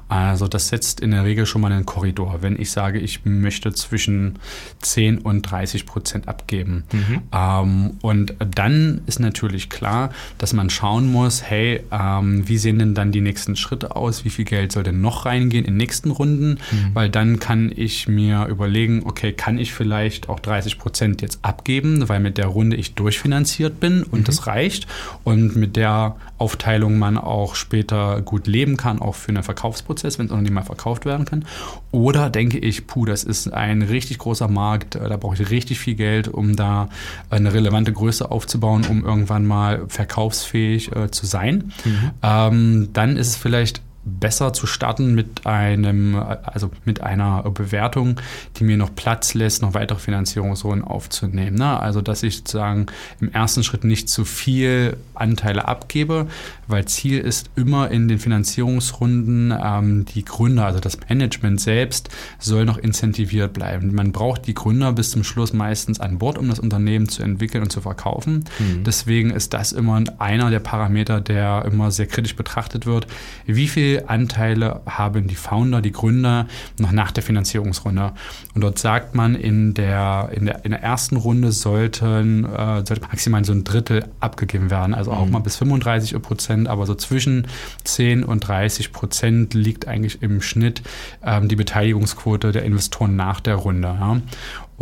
Also 0.09 0.49
das 0.49 0.69
setzt 0.69 1.01
in 1.01 1.13
der 1.13 1.25
Regel 1.25 1.47
schon 1.47 1.61
mal 1.61 1.71
einen 1.71 1.87
Korridor. 1.87 2.39
Wenn 2.41 2.61
ich 2.61 2.73
sage, 2.73 2.99
ich 2.99 3.25
möchte 3.25 3.73
zwischen 3.73 4.41
10 4.81 5.19
und 5.19 5.43
30 5.43 5.87
Prozent 5.87 6.27
abgeben. 6.27 6.83
Mhm. 6.93 7.23
Ähm, 7.33 7.91
und 8.03 8.35
dann 8.39 9.03
ist 9.07 9.21
natürlich 9.21 9.71
klar, 9.71 10.11
dass 10.39 10.53
man 10.53 10.71
schauen 10.71 11.11
muss, 11.11 11.43
hey, 11.45 11.83
ähm, 11.93 12.49
wie 12.49 12.59
sehen 12.59 12.81
denn 12.81 12.95
dann 12.95 13.13
die 13.13 13.21
nächsten 13.21 13.55
Schritte 13.55 13.95
aus? 13.95 14.25
Wie 14.25 14.31
viel 14.31 14.45
Geld 14.45 14.73
soll 14.73 14.83
denn 14.83 15.01
noch 15.01 15.25
reingehen 15.25 15.65
in 15.65 15.77
nächsten 15.77 16.11
Runden? 16.11 16.59
Mhm. 16.73 16.95
Weil 16.95 17.11
dann 17.11 17.39
kann 17.39 17.73
ich 17.75 18.09
mir 18.09 18.47
überlegen, 18.47 19.03
okay, 19.05 19.33
kann 19.33 19.57
ich 19.57 19.73
vielleicht 19.73 20.29
auch 20.29 20.41
30 20.41 20.79
Prozent 20.79 21.12
Prozent 21.13 21.23
jetzt 21.23 21.39
abgeben, 21.43 22.09
weil 22.09 22.21
mit 22.21 22.39
der 22.39 22.47
Runde 22.47 22.77
ich 22.77 22.95
durchfinanziert 22.95 23.81
bin 23.81 24.03
und 24.03 24.21
mhm. 24.21 24.25
das 24.25 24.47
reicht 24.47 24.87
und 25.25 25.57
mit 25.57 25.77
der 25.77 26.17
Aufteilung 26.39 26.99
man 26.99 27.19
auch 27.19 27.55
später 27.55 28.21
gut 28.23 28.47
leben 28.47 28.77
kann, 28.77 29.01
auch 29.01 29.15
für 29.15 29.29
einen 29.29 29.43
Verkaufsprozess, 29.43 30.19
wenn 30.19 30.27
es 30.27 30.33
noch 30.33 30.41
nicht 30.41 30.53
mal 30.53 30.63
verkauft 30.63 31.05
werden 31.05 31.25
kann. 31.25 31.45
Oder 31.93 32.31
denke 32.31 32.59
ich, 32.59 32.87
puh, 32.87 33.05
das 33.05 33.25
ist 33.25 33.53
ein 33.53 33.83
richtig 33.83 34.19
großer 34.19 34.49
Markt, 34.49 34.97
äh, 34.97 35.09
da 35.09 35.17
brauche 35.17 35.41
ich 35.41 35.51
richtig 35.51 35.79
viel 35.79 35.95
Geld, 35.95 36.29
um 36.29 36.57
da 36.57 36.89
eine 37.31 37.53
relevante 37.53 37.93
Größe 37.93 38.31
aufzubauen, 38.31 38.85
um 38.89 39.05
irgendwann 39.05 39.47
mal 39.47 39.85
verkaufsfähig 39.89 40.95
äh, 40.97 41.11
zu 41.11 41.27
sein. 41.27 41.73
Mhm. 41.85 42.11
Ähm, 42.23 42.89
dann 42.93 43.17
ist 43.17 43.29
es 43.29 43.37
vielleicht 43.37 43.83
besser 44.05 44.53
zu 44.53 44.67
starten 44.67 45.15
mit 45.15 45.47
einem, 45.47 46.17
also 46.17 46.71
mit 46.85 47.03
einer 47.03 47.43
Bewertung, 47.51 48.21
die 48.57 48.65
mir 48.65 48.77
noch 48.77 48.95
Platz 48.95 49.35
lässt, 49.35 49.63
noch 49.63 49.75
weitere 49.75 49.99
Finanzierungsrunden 49.99 50.85
aufzunehmen. 50.85 51.57
Ne? 51.57 51.79
Also 51.79 52.01
dass 52.01 52.23
ich 52.23 52.39
sozusagen 52.39 52.87
im 53.21 53.31
ersten 53.31 53.63
Schritt 53.63 53.85
nicht 53.85 54.09
zu 54.09 54.25
viel 54.25 54.97
Anteile 55.15 55.69
abgebe, 55.69 56.27
weil 56.67 56.85
Ziel 56.87 57.19
ist 57.19 57.51
immer 57.55 57.91
in 57.91 58.09
den 58.09 58.19
Finanzierungsrunden 58.19 59.55
ähm, 59.63 60.05
die 60.07 60.25
Gründer, 60.25 60.67
also 60.67 60.81
das 60.81 60.99
Management 61.09 61.61
selbst, 61.61 62.09
soll 62.41 62.65
noch 62.65 62.79
incentiviert 62.79 63.53
bleiben. 63.53 63.95
Man 63.95 64.11
braucht 64.11 64.47
die 64.49 64.55
Gründer 64.55 64.93
bis 64.93 65.11
zum 65.11 65.23
Schluss 65.23 65.53
meistens 65.53 66.01
an 66.01 66.19
Bord, 66.19 66.39
um 66.39 66.49
das 66.49 66.59
Unternehmen 66.59 67.09
zu 67.09 67.23
entwickeln 67.23 67.63
und 67.63 67.71
zu 67.71 67.81
verkaufen. 67.81 68.45
Mhm. 68.59 68.85
Deswegen 68.85 69.31
ist 69.31 69.55
das 69.55 69.71
immer 69.71 70.03
einer 70.19 70.51
der 70.51 70.61
Parameter, 70.61 71.21
der 71.21 71.65
immer 71.67 71.91
sehr 71.93 72.07
kritisch 72.07 72.35
betrachtet 72.35 72.87
wird. 72.87 73.07
Wie 73.47 73.69
viel 73.69 73.92
Anteile 74.01 74.81
haben 74.87 75.27
die 75.29 75.35
Founder, 75.35 75.81
die 75.81 75.93
Gründer 75.93 76.47
noch 76.79 76.93
nach 76.93 77.11
der 77.11 77.23
Finanzierungsrunde. 77.23 78.13
Und 78.55 78.61
dort 78.61 78.79
sagt 78.79 79.15
man, 79.15 79.35
in 79.35 79.75
der, 79.75 80.31
in 80.33 80.47
der, 80.47 80.65
in 80.65 80.71
der 80.71 80.83
ersten 80.83 81.17
Runde 81.17 81.53
sollten, 81.53 82.45
äh, 82.45 82.85
sollte 82.87 83.03
maximal 83.03 83.45
so 83.45 83.53
ein 83.53 83.65
Drittel 83.65 84.05
abgegeben 84.21 84.71
werden, 84.71 84.95
also 84.95 85.13
auch 85.13 85.27
mhm. 85.27 85.33
mal 85.33 85.39
bis 85.41 85.57
35 85.57 86.21
Prozent, 86.23 86.69
aber 86.69 86.87
so 86.87 86.95
zwischen 86.95 87.47
10 87.85 88.25
und 88.25 88.41
30 88.41 88.93
Prozent 88.93 89.55
liegt 89.55 89.87
eigentlich 89.89 90.23
im 90.23 90.43
Schnitt 90.43 90.83
ähm, 91.25 91.49
die 91.49 91.57
Beteiligungsquote 91.57 92.53
der 92.53 92.65
Investoren 92.65 93.17
nach 93.17 93.41
der 93.41 93.57
Runde. 93.57 93.89
Ja. 93.89 94.21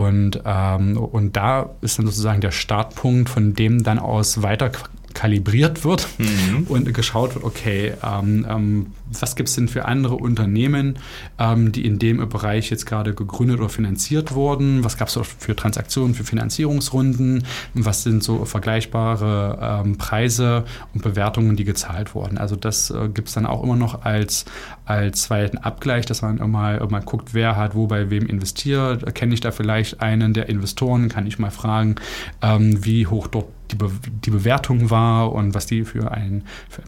Und, 0.01 0.41
ähm, 0.47 0.97
und 0.97 1.37
da 1.37 1.71
ist 1.83 1.99
dann 1.99 2.07
sozusagen 2.07 2.41
der 2.41 2.53
Startpunkt, 2.53 3.29
von 3.29 3.55
dem 3.55 3.83
dann 3.83 3.99
aus 3.99 4.43
weiter 4.43 4.71
kalibriert 5.15 5.85
wird 5.85 6.09
mhm. 6.19 6.67
und 6.69 6.93
geschaut 6.95 7.35
wird, 7.35 7.45
okay, 7.45 7.93
ähm, 8.03 8.47
ähm, 8.49 8.87
was 9.13 9.35
gibt 9.35 9.49
es 9.49 9.57
denn 9.57 9.69
für 9.69 9.87
andere 9.87 10.15
Unternehmen, 10.15 10.99
ähm, 11.39 11.73
die 11.73 11.85
in 11.85 11.99
dem 11.99 12.29
Bereich 12.29 12.71
jetzt 12.71 12.87
gerade 12.87 13.15
gegründet 13.15 13.59
oder 13.59 13.69
finanziert 13.69 14.35
wurden? 14.35 14.85
Was 14.85 14.97
gab 14.97 15.09
es 15.09 15.19
für 15.39 15.57
Transaktionen, 15.57 16.15
für 16.15 16.25
Finanzierungsrunden? 16.25 17.45
Was 17.75 18.03
sind 18.03 18.23
so 18.23 18.45
vergleichbare 18.45 19.83
ähm, 19.85 19.99
Preise 19.99 20.65
und 20.95 21.03
Bewertungen, 21.03 21.57
die 21.57 21.65
gezahlt 21.65 22.15
wurden? 22.15 22.39
Also 22.39 22.57
das 22.57 22.91
äh, 22.91 23.09
gibt 23.09 23.29
es 23.29 23.35
dann 23.35 23.47
auch 23.47 23.63
immer 23.63 23.77
noch 23.77 24.05
als, 24.05 24.45
als 24.85 25.23
zweiten 25.23 25.59
Abgleich, 25.59 26.07
dass 26.07 26.23
man 26.23 26.39
immer, 26.39 26.81
immer 26.81 27.01
guckt, 27.01 27.35
wer 27.35 27.57
hat 27.57 27.75
wo 27.75 27.87
bei 27.87 28.11
wem 28.11 28.27
investiert. 28.27 29.15
Kenne 29.15 29.35
ich 29.35 29.41
da 29.41 29.51
vielleicht 29.51 30.01
einen 30.01 30.35
der 30.35 30.49
Investoren? 30.49 31.09
Kann 31.09 31.27
ich 31.27 31.39
mal 31.39 31.51
fragen, 31.51 31.97
ähm, 32.43 32.85
wie 32.85 33.07
hoch 33.07 33.27
dort 33.27 33.47
die, 33.73 33.77
Be 33.77 33.91
die 34.25 34.31
Bewertung 34.31 34.91
war 34.91 35.33
und 35.33 35.55
was 35.55 35.67
die 35.67 35.85
für 35.85 36.11
ein, 36.11 36.45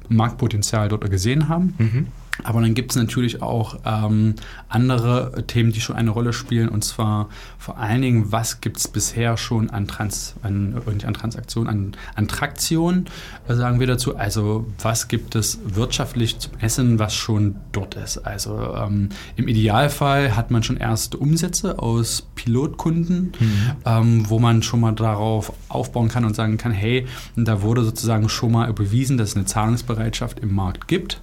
Marktpotenzial 0.08 0.88
dort 0.88 1.08
gesehen 1.10 1.48
haben. 1.48 1.74
Mhm. 1.78 2.06
Aber 2.44 2.60
dann 2.60 2.74
gibt 2.74 2.92
es 2.92 2.96
natürlich 2.96 3.42
auch 3.42 3.78
ähm, 3.84 4.34
andere 4.68 5.44
Themen, 5.46 5.70
die 5.70 5.80
schon 5.80 5.96
eine 5.96 6.10
Rolle 6.10 6.32
spielen. 6.32 6.68
Und 6.68 6.82
zwar 6.82 7.28
vor 7.58 7.78
allen 7.78 8.02
Dingen, 8.02 8.32
was 8.32 8.60
gibt 8.60 8.78
es 8.78 8.88
bisher 8.88 9.36
schon 9.36 9.70
an, 9.70 9.86
Trans, 9.86 10.34
an, 10.42 10.80
an 10.86 11.14
Transaktionen, 11.14 11.68
an, 11.68 11.92
an 12.14 12.28
Traktion, 12.28 13.04
äh, 13.48 13.54
sagen 13.54 13.80
wir 13.80 13.86
dazu. 13.86 14.16
Also 14.16 14.66
was 14.80 15.08
gibt 15.08 15.34
es 15.34 15.60
wirtschaftlich 15.64 16.38
zum 16.38 16.52
Essen, 16.58 16.98
was 16.98 17.14
schon 17.14 17.56
dort 17.70 17.96
ist. 17.96 18.18
Also 18.18 18.74
ähm, 18.76 19.10
im 19.36 19.46
Idealfall 19.46 20.34
hat 20.34 20.50
man 20.50 20.62
schon 20.62 20.78
erste 20.78 21.18
Umsätze 21.18 21.78
aus 21.78 22.28
Pilotkunden, 22.34 23.32
mhm. 23.38 23.70
ähm, 23.84 24.30
wo 24.30 24.38
man 24.38 24.62
schon 24.62 24.80
mal 24.80 24.92
darauf 24.92 25.52
aufbauen 25.68 26.08
kann 26.08 26.24
und 26.24 26.34
sagen 26.34 26.56
kann, 26.56 26.72
hey, 26.72 27.06
da 27.36 27.62
wurde 27.62 27.84
sozusagen 27.84 28.28
schon 28.28 28.52
mal 28.52 28.72
bewiesen, 28.72 29.18
dass 29.18 29.30
es 29.30 29.36
eine 29.36 29.44
Zahlungsbereitschaft 29.44 30.40
im 30.40 30.54
Markt 30.54 30.88
gibt. 30.88 31.20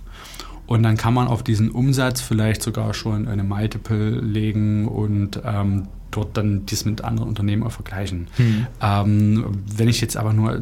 Und 0.69 0.83
dann 0.83 0.97
kann 0.97 1.15
man 1.15 1.27
auf 1.27 1.41
diesen 1.41 1.71
Umsatz 1.71 2.21
vielleicht 2.21 2.61
sogar 2.61 2.93
schon 2.93 3.27
eine 3.27 3.43
Multiple 3.43 4.21
legen 4.21 4.87
und 4.87 5.41
ähm, 5.43 5.87
dort 6.11 6.37
dann 6.37 6.67
dies 6.67 6.85
mit 6.85 7.03
anderen 7.03 7.27
Unternehmen 7.27 7.63
auch 7.63 7.71
vergleichen. 7.71 8.27
Hm. 8.35 8.67
Ähm, 8.79 9.45
wenn 9.75 9.87
ich 9.87 9.99
jetzt 9.99 10.15
aber 10.15 10.31
nur 10.31 10.61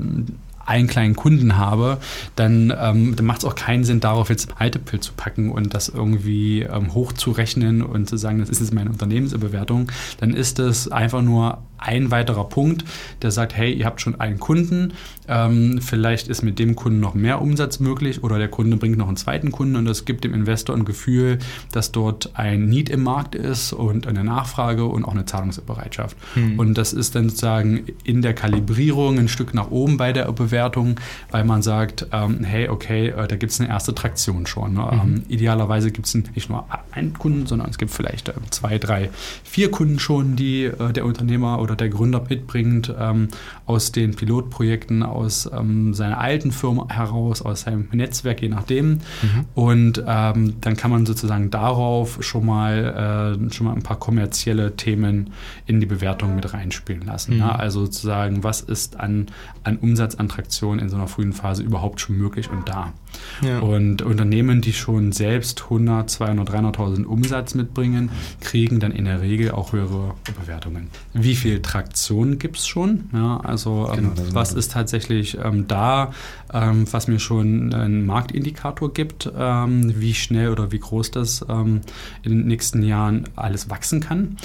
einen 0.65 0.87
kleinen 0.87 1.17
Kunden 1.17 1.57
habe, 1.57 1.97
dann, 2.37 2.73
ähm, 2.79 3.17
dann 3.17 3.25
macht 3.25 3.39
es 3.39 3.45
auch 3.45 3.55
keinen 3.55 3.83
Sinn, 3.83 3.99
darauf 3.99 4.29
jetzt 4.29 4.57
Multiple 4.57 5.01
zu 5.01 5.11
packen 5.11 5.51
und 5.51 5.73
das 5.73 5.89
irgendwie 5.89 6.61
ähm, 6.61 6.93
hochzurechnen 6.93 7.81
und 7.81 8.07
zu 8.07 8.15
sagen, 8.15 8.39
das 8.39 8.47
ist 8.47 8.61
jetzt 8.61 8.73
meine 8.73 8.89
Unternehmensbewertung. 8.89 9.91
Dann 10.21 10.33
ist 10.33 10.59
es 10.59 10.89
einfach 10.89 11.21
nur 11.21 11.57
ein 11.78 12.11
weiterer 12.11 12.45
Punkt, 12.45 12.86
der 13.21 13.32
sagt, 13.32 13.55
hey, 13.55 13.73
ihr 13.73 13.86
habt 13.86 14.01
schon 14.01 14.19
einen 14.19 14.39
Kunden, 14.39 14.93
ähm, 15.28 15.80
vielleicht 15.82 16.28
ist 16.28 16.41
mit 16.41 16.59
dem 16.59 16.75
Kunden 16.75 16.99
noch 16.99 17.13
mehr 17.13 17.41
Umsatz 17.41 17.80
möglich 17.80 18.23
oder 18.23 18.38
der 18.38 18.47
Kunde 18.47 18.78
bringt 18.78 18.97
noch 18.97 19.07
einen 19.07 19.17
zweiten 19.17 19.51
Kunden 19.51 19.75
und 19.75 19.86
das 19.86 20.05
gibt 20.05 20.23
dem 20.23 20.34
Investor 20.34 20.75
ein 20.75 20.86
Gefühl, 20.86 21.39
dass 21.71 21.91
dort 21.91 22.32
ein 22.36 22.65
Need 22.67 22.89
im 22.89 23.03
Markt 23.03 23.36
ist 23.36 23.73
und 23.73 24.07
eine 24.07 24.23
Nachfrage 24.23 24.86
und 24.86 25.05
auch 25.05 25.13
eine 25.13 25.25
Zahlungsbereitschaft. 25.25 26.15
Hm. 26.36 26.57
Und 26.59 26.78
das 26.78 26.93
ist 26.93 27.15
dann 27.15 27.30
sozusagen 27.30 27.86
in 28.03 28.21
der 28.21 28.34
Kalibrierung 28.34 29.19
ein 29.19 29.28
Stück 29.28 29.53
nach 29.53 29.69
oben 29.69 29.97
bei 29.97 30.13
der 30.13 30.32
Bewertung, 30.32 30.99
weil 31.32 31.43
man 31.43 31.61
sagt, 31.61 32.07
ähm, 32.11 32.43
hey, 32.43 32.69
okay, 32.69 33.09
äh, 33.09 33.28
da 33.28 33.36
gibt 33.36 33.51
es 33.51 33.59
eine 33.59 33.69
erste 33.69 33.93
Traktion 33.93 34.45
schon. 34.47 34.73
Ne? 34.73 34.82
Mhm. 34.82 34.99
Ähm, 35.01 35.23
idealerweise 35.28 35.91
gibt 35.91 36.07
es 36.07 36.13
nicht 36.15 36.49
nur 36.49 36.65
einen 36.91 37.13
Kunden, 37.13 37.45
sondern 37.45 37.69
es 37.69 37.78
gibt 37.78 37.91
vielleicht 37.91 38.30
äh, 38.30 38.34
zwei, 38.49 38.78
drei, 38.78 39.09
vier 39.43 39.71
Kunden 39.71 39.99
schon, 39.99 40.36
die 40.36 40.65
äh, 40.65 40.93
der 40.93 41.05
Unternehmer 41.05 41.59
oder 41.59 41.66
der 41.76 41.89
Gründer 41.89 42.24
mitbringt 42.28 42.93
ähm, 42.97 43.30
aus 43.65 43.91
den 43.91 44.15
Pilotprojekten, 44.15 45.03
aus 45.03 45.49
ähm, 45.51 45.93
seiner 45.93 46.20
alten 46.20 46.51
Firma 46.51 46.88
heraus, 46.89 47.41
aus 47.41 47.61
seinem 47.61 47.88
Netzwerk, 47.91 48.41
je 48.41 48.49
nachdem. 48.49 48.89
Mhm. 48.89 49.45
Und 49.55 50.03
ähm, 50.07 50.55
dann 50.61 50.78
kann 50.78 50.91
man 50.91 51.05
sozusagen 51.05 51.49
darauf 51.49 52.24
schon 52.24 52.45
mal, 52.45 53.38
äh, 53.39 53.53
schon 53.53 53.68
mal 53.68 53.74
ein 53.74 53.84
paar 53.84 53.99
kommerzielle 53.99 54.76
Themen 54.76 55.32
in 55.65 55.80
die 55.80 55.86
Bewertung 55.86 56.36
mit 56.36 56.53
reinspielen 56.53 57.05
lassen. 57.05 57.34
Mhm. 57.34 57.39
Ne? 57.39 57.59
Also 57.59 57.86
sozusagen, 57.86 58.43
was 58.43 58.61
ist 58.61 58.99
an, 58.99 59.28
an 59.63 59.78
Umsatzattraktion 59.78 60.80
in 60.80 60.89
so 60.89 60.95
einer 60.95 61.07
frühen 61.07 61.34
Phase 61.34 61.63
überhaupt 61.63 61.99
schon 62.01 62.18
möglich 62.18 62.49
und 62.49 62.68
da? 62.68 62.93
Ja. 63.41 63.59
Und 63.59 64.01
Unternehmen, 64.01 64.61
die 64.61 64.74
schon 64.74 65.11
selbst 65.11 65.63
100, 65.63 66.09
200, 66.09 66.49
300.000 66.49 67.05
Umsatz 67.05 67.55
mitbringen, 67.55 68.09
kriegen 68.41 68.80
dann 68.80 68.91
in 68.91 69.05
der 69.05 69.22
Regel 69.22 69.51
auch 69.51 69.74
höhere 69.74 70.13
Bewertungen. 70.39 70.88
Wie 71.13 71.36
viel 71.36 71.56
Traktion 71.61 72.39
gibt 72.39 72.57
es 72.57 72.67
schon? 72.67 73.09
Ja, 73.13 73.37
also 73.37 73.89
ähm, 73.91 74.15
genau, 74.15 74.33
was 74.33 74.53
ist 74.53 74.71
tatsächlich 74.71 75.37
ähm, 75.43 75.67
da, 75.67 76.11
ähm, 76.53 76.85
was 76.91 77.07
mir 77.07 77.19
schon 77.19 77.73
einen 77.73 78.05
Marktindikator 78.05 78.93
gibt, 78.93 79.31
ähm, 79.37 79.99
wie 79.99 80.13
schnell 80.13 80.49
oder 80.49 80.71
wie 80.71 80.79
groß 80.79 81.11
das 81.11 81.45
ähm, 81.49 81.81
in 82.23 82.31
den 82.31 82.47
nächsten 82.47 82.83
Jahren 82.83 83.25
alles 83.35 83.69
wachsen 83.69 83.99
kann. 83.99 84.37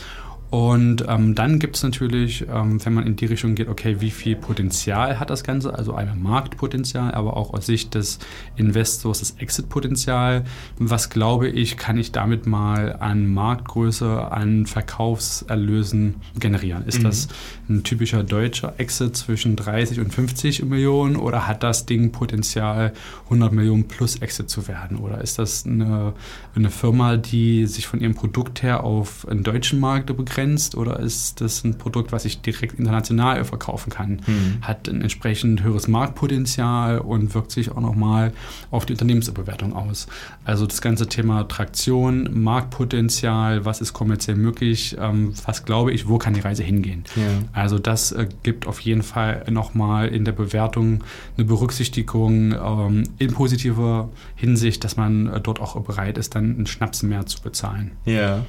Und 0.52 1.06
ähm, 1.08 1.34
dann 1.34 1.58
gibt 1.58 1.76
es 1.76 1.82
natürlich, 1.82 2.46
ähm, 2.46 2.84
wenn 2.84 2.92
man 2.92 3.06
in 3.06 3.16
die 3.16 3.24
Richtung 3.24 3.54
geht, 3.54 3.68
okay, 3.68 4.02
wie 4.02 4.10
viel 4.10 4.36
Potenzial 4.36 5.18
hat 5.18 5.30
das 5.30 5.44
Ganze? 5.44 5.74
Also 5.74 5.94
einmal 5.94 6.14
Marktpotenzial, 6.14 7.14
aber 7.14 7.38
auch 7.38 7.54
aus 7.54 7.64
Sicht 7.64 7.94
des 7.94 8.18
Investors 8.56 9.20
das 9.20 9.30
Exit-Potenzial. 9.38 10.44
Was 10.76 11.08
glaube 11.08 11.48
ich, 11.48 11.78
kann 11.78 11.96
ich 11.96 12.12
damit 12.12 12.46
mal 12.46 12.96
an 13.00 13.32
Marktgröße, 13.32 14.30
an 14.30 14.66
Verkaufserlösen 14.66 16.16
generieren? 16.38 16.84
Ist 16.84 16.98
mhm. 16.98 17.04
das 17.04 17.28
ein 17.70 17.82
typischer 17.82 18.22
deutscher 18.22 18.74
Exit 18.76 19.16
zwischen 19.16 19.56
30 19.56 20.00
und 20.00 20.12
50 20.12 20.66
Millionen 20.66 21.16
oder 21.16 21.48
hat 21.48 21.62
das 21.62 21.86
Ding 21.86 22.12
Potenzial, 22.12 22.92
100 23.24 23.52
Millionen 23.52 23.88
plus 23.88 24.16
Exit 24.16 24.50
zu 24.50 24.68
werden? 24.68 24.98
Oder 24.98 25.22
ist 25.22 25.38
das 25.38 25.64
eine, 25.64 26.12
eine 26.54 26.68
Firma, 26.68 27.16
die 27.16 27.64
sich 27.64 27.86
von 27.86 28.00
ihrem 28.00 28.14
Produkt 28.14 28.62
her 28.62 28.84
auf 28.84 29.26
einen 29.26 29.44
deutschen 29.44 29.80
Markt 29.80 30.14
begrenzt? 30.14 30.41
Begrenzt 30.42 30.74
oder 30.74 30.98
ist 31.00 31.40
das 31.40 31.64
ein 31.64 31.78
Produkt, 31.78 32.12
was 32.12 32.24
ich 32.24 32.40
direkt 32.40 32.78
international 32.78 33.44
verkaufen 33.44 33.90
kann? 33.90 34.20
Mhm. 34.26 34.58
Hat 34.62 34.88
ein 34.88 35.02
entsprechend 35.02 35.62
höheres 35.62 35.88
Marktpotenzial 35.88 36.98
und 36.98 37.34
wirkt 37.34 37.52
sich 37.52 37.70
auch 37.70 37.80
nochmal 37.80 38.32
auf 38.70 38.86
die 38.86 38.92
Unternehmensbewertung 38.92 39.74
aus. 39.74 40.06
Also 40.44 40.66
das 40.66 40.80
ganze 40.80 41.06
Thema 41.06 41.44
Traktion, 41.44 42.42
Marktpotenzial, 42.42 43.64
was 43.64 43.80
ist 43.80 43.92
kommerziell 43.92 44.36
möglich, 44.36 44.96
ähm, 44.98 45.32
was 45.44 45.64
glaube 45.64 45.92
ich, 45.92 46.08
wo 46.08 46.18
kann 46.18 46.34
die 46.34 46.40
Reise 46.40 46.62
hingehen? 46.62 47.04
Ja. 47.16 47.22
Also 47.52 47.78
das 47.78 48.12
äh, 48.12 48.26
gibt 48.42 48.66
auf 48.66 48.80
jeden 48.80 49.02
Fall 49.02 49.44
nochmal 49.50 50.08
in 50.08 50.24
der 50.24 50.32
Bewertung 50.32 51.04
eine 51.36 51.46
Berücksichtigung 51.46 52.52
ähm, 52.52 53.04
in 53.18 53.32
positiver 53.32 54.08
Hinsicht, 54.34 54.84
dass 54.84 54.96
man 54.96 55.28
äh, 55.28 55.40
dort 55.40 55.60
auch 55.60 55.80
bereit 55.82 56.18
ist, 56.18 56.34
dann 56.34 56.56
einen 56.56 56.66
Schnaps 56.66 57.02
mehr 57.02 57.26
zu 57.26 57.40
bezahlen. 57.40 57.92
Ja, 58.04 58.44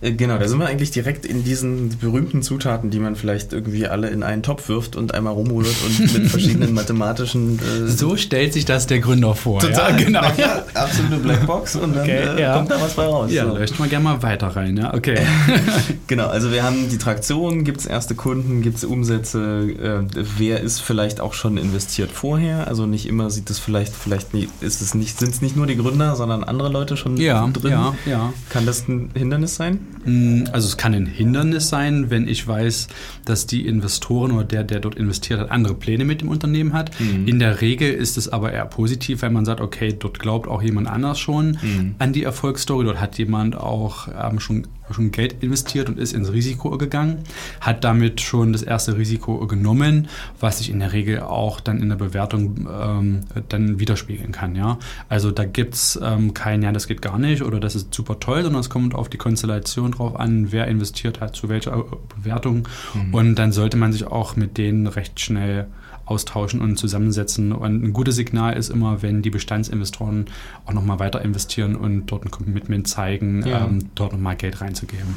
äh, 0.00 0.12
genau, 0.12 0.38
da 0.38 0.48
sind 0.48 0.58
wir 0.58 0.66
eigentlich 0.66 0.90
direkt 0.90 1.24
in 1.24 1.35
in 1.36 1.44
diesen 1.44 1.98
berühmten 1.98 2.42
Zutaten, 2.42 2.90
die 2.90 2.98
man 2.98 3.16
vielleicht 3.16 3.52
irgendwie 3.52 3.86
alle 3.86 4.08
in 4.08 4.22
einen 4.22 4.42
Topf 4.42 4.68
wirft 4.68 4.96
und 4.96 5.14
einmal 5.14 5.34
rumrührt 5.34 5.76
und 5.86 6.12
mit 6.12 6.26
verschiedenen 6.30 6.74
mathematischen. 6.74 7.58
Äh 7.58 7.88
so 7.88 8.16
stellt 8.16 8.52
sich 8.52 8.64
das 8.64 8.86
der 8.86 9.00
Gründer 9.00 9.34
vor. 9.34 9.60
Total, 9.60 9.90
ja? 9.98 10.04
genau. 10.04 10.22
Ja, 10.36 10.64
absolute 10.74 11.16
Blackbox 11.16 11.76
und 11.76 11.94
dann 11.94 12.02
okay, 12.02 12.36
äh, 12.36 12.40
ja. 12.42 12.54
kommt 12.54 12.70
da 12.70 12.80
was 12.80 12.94
bei 12.94 13.04
raus. 13.04 13.32
Ja, 13.32 13.46
so. 13.46 13.56
leuchtet 13.56 13.78
mal 13.78 13.88
gerne 13.88 14.04
mal 14.04 14.22
weiter 14.22 14.48
rein, 14.48 14.76
ja, 14.76 14.92
okay. 14.92 15.18
genau, 16.06 16.26
also 16.26 16.52
wir 16.52 16.62
haben 16.62 16.90
die 16.90 16.98
Traktion, 16.98 17.64
gibt 17.64 17.80
es 17.80 17.86
erste 17.86 18.14
Kunden, 18.14 18.60
gibt 18.60 18.76
es 18.76 18.84
Umsätze, 18.84 20.06
äh, 20.12 20.24
wer 20.36 20.60
ist 20.60 20.80
vielleicht 20.80 21.20
auch 21.20 21.32
schon 21.32 21.56
investiert 21.56 22.10
vorher? 22.10 22.68
Also 22.68 22.86
nicht 22.86 23.06
immer 23.06 23.30
sieht 23.30 23.48
es 23.48 23.58
vielleicht, 23.58 23.94
vielleicht 23.94 24.28
ist 24.60 24.82
es 24.82 24.94
nicht, 24.94 25.18
sind 25.18 25.30
es 25.30 25.40
nicht 25.40 25.56
nur 25.56 25.66
die 25.66 25.76
Gründer, 25.76 26.16
sondern 26.16 26.44
andere 26.44 26.68
Leute 26.68 26.96
schon 26.96 27.16
ja, 27.16 27.46
drin. 27.48 27.70
Ja, 27.70 27.94
ja. 28.04 28.32
Kann 28.50 28.66
das 28.66 28.86
ein 28.88 29.10
Hindernis 29.14 29.56
sein? 29.56 29.80
Mm, 30.04 30.44
also 30.52 30.68
es 30.68 30.76
kann 30.76 30.94
ein 30.94 31.06
Hindernis 31.06 31.25
Hindernis 31.26 31.68
sein, 31.68 32.10
wenn 32.10 32.28
ich 32.28 32.46
weiß, 32.46 32.88
dass 33.24 33.46
die 33.46 33.66
Investoren 33.66 34.32
oder 34.32 34.44
der, 34.44 34.64
der 34.64 34.80
dort 34.80 34.94
investiert 34.94 35.40
hat, 35.40 35.50
andere 35.50 35.74
Pläne 35.74 36.04
mit 36.04 36.20
dem 36.20 36.28
Unternehmen 36.28 36.72
hat. 36.72 36.98
Mhm. 37.00 37.26
In 37.26 37.38
der 37.38 37.60
Regel 37.60 37.92
ist 37.92 38.16
es 38.16 38.28
aber 38.28 38.52
eher 38.52 38.66
positiv, 38.66 39.22
wenn 39.22 39.32
man 39.32 39.44
sagt, 39.44 39.60
okay, 39.60 39.94
dort 39.98 40.18
glaubt 40.18 40.48
auch 40.48 40.62
jemand 40.62 40.88
anders 40.88 41.18
schon 41.18 41.58
mhm. 41.62 41.94
an 41.98 42.12
die 42.12 42.22
Erfolgsstory. 42.22 42.84
Dort 42.84 43.00
hat 43.00 43.18
jemand 43.18 43.56
auch 43.56 44.08
ähm, 44.08 44.40
schon 44.40 44.66
schon 44.94 45.10
Geld 45.10 45.42
investiert 45.42 45.88
und 45.88 45.98
ist 45.98 46.12
ins 46.12 46.32
Risiko 46.32 46.76
gegangen, 46.78 47.18
hat 47.60 47.84
damit 47.84 48.20
schon 48.20 48.52
das 48.52 48.62
erste 48.62 48.96
Risiko 48.96 49.46
genommen, 49.46 50.08
was 50.40 50.58
sich 50.58 50.70
in 50.70 50.80
der 50.80 50.92
Regel 50.92 51.20
auch 51.20 51.60
dann 51.60 51.80
in 51.80 51.88
der 51.88 51.96
Bewertung 51.96 52.68
ähm, 52.70 53.20
dann 53.48 53.80
widerspiegeln 53.80 54.32
kann. 54.32 54.56
Ja? 54.56 54.78
Also 55.08 55.30
da 55.30 55.44
gibt 55.44 55.74
es 55.74 55.98
ähm, 56.02 56.34
kein, 56.34 56.62
ja, 56.62 56.72
das 56.72 56.86
geht 56.86 57.02
gar 57.02 57.18
nicht 57.18 57.42
oder 57.42 57.60
das 57.60 57.74
ist 57.74 57.94
super 57.94 58.20
toll, 58.20 58.42
sondern 58.42 58.60
es 58.60 58.70
kommt 58.70 58.94
auf 58.94 59.08
die 59.08 59.18
Konstellation 59.18 59.92
drauf 59.92 60.18
an, 60.18 60.52
wer 60.52 60.66
investiert 60.68 61.20
hat, 61.20 61.36
zu 61.36 61.48
welcher 61.48 61.84
Bewertung. 62.16 62.68
Mhm. 62.94 63.14
Und 63.14 63.34
dann 63.36 63.52
sollte 63.52 63.76
man 63.76 63.92
sich 63.92 64.06
auch 64.06 64.36
mit 64.36 64.58
denen 64.58 64.86
recht 64.86 65.20
schnell 65.20 65.66
austauschen 66.06 66.60
und 66.60 66.78
zusammensetzen. 66.78 67.52
Und 67.52 67.84
ein 67.84 67.92
gutes 67.92 68.16
Signal 68.16 68.56
ist 68.56 68.70
immer, 68.70 69.02
wenn 69.02 69.22
die 69.22 69.30
Bestandsinvestoren 69.30 70.26
auch 70.64 70.72
nochmal 70.72 70.98
weiter 70.98 71.20
investieren 71.20 71.76
und 71.76 72.06
dort 72.06 72.24
ein 72.24 72.30
Commitment 72.30 72.88
zeigen, 72.88 73.44
ja. 73.46 73.66
ähm, 73.66 73.90
dort 73.94 74.12
nochmal 74.12 74.36
Geld 74.36 74.60
reinzugeben. 74.60 75.16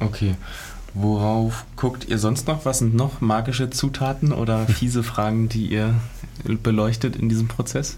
Okay. 0.00 0.34
Worauf 0.94 1.64
guckt 1.76 2.08
ihr 2.08 2.18
sonst 2.18 2.48
noch? 2.48 2.64
Was 2.64 2.78
sind 2.78 2.94
noch 2.94 3.20
magische 3.20 3.70
Zutaten 3.70 4.32
oder 4.32 4.66
fiese 4.66 5.02
Fragen, 5.02 5.48
die 5.48 5.66
ihr 5.66 5.94
beleuchtet 6.62 7.16
in 7.16 7.28
diesem 7.28 7.46
Prozess? 7.46 7.96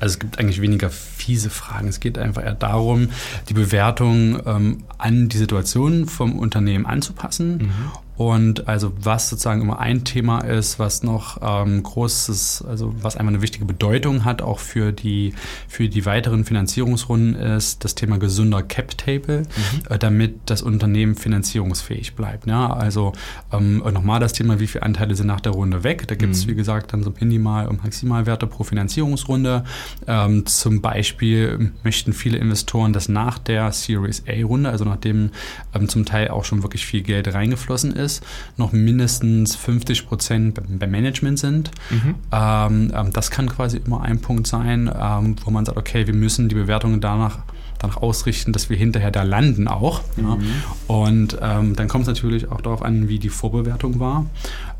Also 0.00 0.14
es 0.14 0.18
gibt 0.18 0.40
eigentlich 0.40 0.60
weniger 0.60 0.90
fiese 0.90 1.48
Fragen. 1.48 1.86
Es 1.86 2.00
geht 2.00 2.18
einfach 2.18 2.42
eher 2.42 2.54
darum, 2.54 3.10
die 3.48 3.54
Bewertung 3.54 4.40
ähm, 4.44 4.78
an 4.98 5.28
die 5.28 5.38
Situation 5.38 6.06
vom 6.06 6.36
Unternehmen 6.36 6.86
anzupassen 6.86 7.58
mhm. 7.58 7.92
Und 8.16 8.68
also 8.68 8.92
was 9.00 9.30
sozusagen 9.30 9.62
immer 9.62 9.80
ein 9.80 10.04
Thema 10.04 10.40
ist, 10.40 10.78
was 10.78 11.02
noch 11.02 11.38
ähm, 11.42 11.82
großes, 11.82 12.64
also 12.68 12.94
was 13.00 13.16
einfach 13.16 13.32
eine 13.32 13.42
wichtige 13.42 13.64
Bedeutung 13.64 14.24
hat, 14.24 14.42
auch 14.42 14.58
für 14.58 14.92
die, 14.92 15.34
für 15.66 15.88
die 15.88 16.04
weiteren 16.04 16.44
Finanzierungsrunden, 16.44 17.34
ist 17.34 17.84
das 17.84 17.94
Thema 17.94 18.18
gesunder 18.18 18.62
Cap 18.62 18.96
Table, 18.98 19.40
mhm. 19.42 19.82
äh, 19.88 19.98
damit 19.98 20.34
das 20.46 20.60
Unternehmen 20.60 21.14
finanzierungsfähig 21.14 22.14
bleibt. 22.14 22.46
Ja, 22.46 22.72
also 22.72 23.12
ähm, 23.50 23.78
nochmal 23.78 24.20
das 24.20 24.34
Thema, 24.34 24.60
wie 24.60 24.66
viele 24.66 24.82
Anteile 24.82 25.14
sind 25.14 25.26
nach 25.26 25.40
der 25.40 25.52
Runde 25.52 25.82
weg. 25.82 26.06
Da 26.08 26.14
gibt 26.14 26.34
es, 26.34 26.44
mhm. 26.44 26.50
wie 26.50 26.54
gesagt, 26.54 26.92
dann 26.92 27.02
so 27.02 27.12
Minimal- 27.18 27.68
und 27.68 27.82
Maximalwerte 27.82 28.46
pro 28.46 28.62
Finanzierungsrunde. 28.62 29.64
Ähm, 30.06 30.44
zum 30.44 30.82
Beispiel 30.82 31.72
möchten 31.82 32.12
viele 32.12 32.36
Investoren, 32.36 32.92
dass 32.92 33.08
nach 33.08 33.38
der 33.38 33.72
Series 33.72 34.24
A-Runde, 34.28 34.68
also 34.68 34.84
nachdem 34.84 35.30
ähm, 35.74 35.88
zum 35.88 36.04
Teil 36.04 36.28
auch 36.28 36.44
schon 36.44 36.62
wirklich 36.62 36.84
viel 36.84 37.02
Geld 37.02 37.32
reingeflossen 37.32 37.92
ist, 37.92 38.01
ist, 38.02 38.22
noch 38.56 38.72
mindestens 38.72 39.56
50 39.56 40.06
Prozent 40.06 40.60
beim 40.78 40.90
Management 40.90 41.38
sind. 41.38 41.70
Mhm. 41.90 42.14
Ähm, 42.30 42.92
ähm, 42.94 43.12
das 43.12 43.30
kann 43.30 43.48
quasi 43.48 43.80
immer 43.84 44.02
ein 44.02 44.20
Punkt 44.20 44.46
sein, 44.46 44.90
ähm, 44.94 45.36
wo 45.44 45.50
man 45.50 45.64
sagt, 45.64 45.78
okay, 45.78 46.06
wir 46.06 46.14
müssen 46.14 46.48
die 46.48 46.54
Bewertungen 46.54 47.00
danach 47.00 47.38
danach 47.82 47.96
ausrichten, 47.96 48.52
dass 48.52 48.70
wir 48.70 48.76
hinterher 48.76 49.10
da 49.10 49.22
landen 49.22 49.68
auch. 49.68 50.02
Mhm. 50.16 50.24
Ja. 50.24 50.38
Und 50.86 51.38
ähm, 51.42 51.76
dann 51.76 51.88
kommt 51.88 52.02
es 52.02 52.08
natürlich 52.08 52.50
auch 52.50 52.60
darauf 52.60 52.82
an, 52.82 53.08
wie 53.08 53.18
die 53.18 53.28
Vorbewertung 53.28 53.98
war 54.00 54.26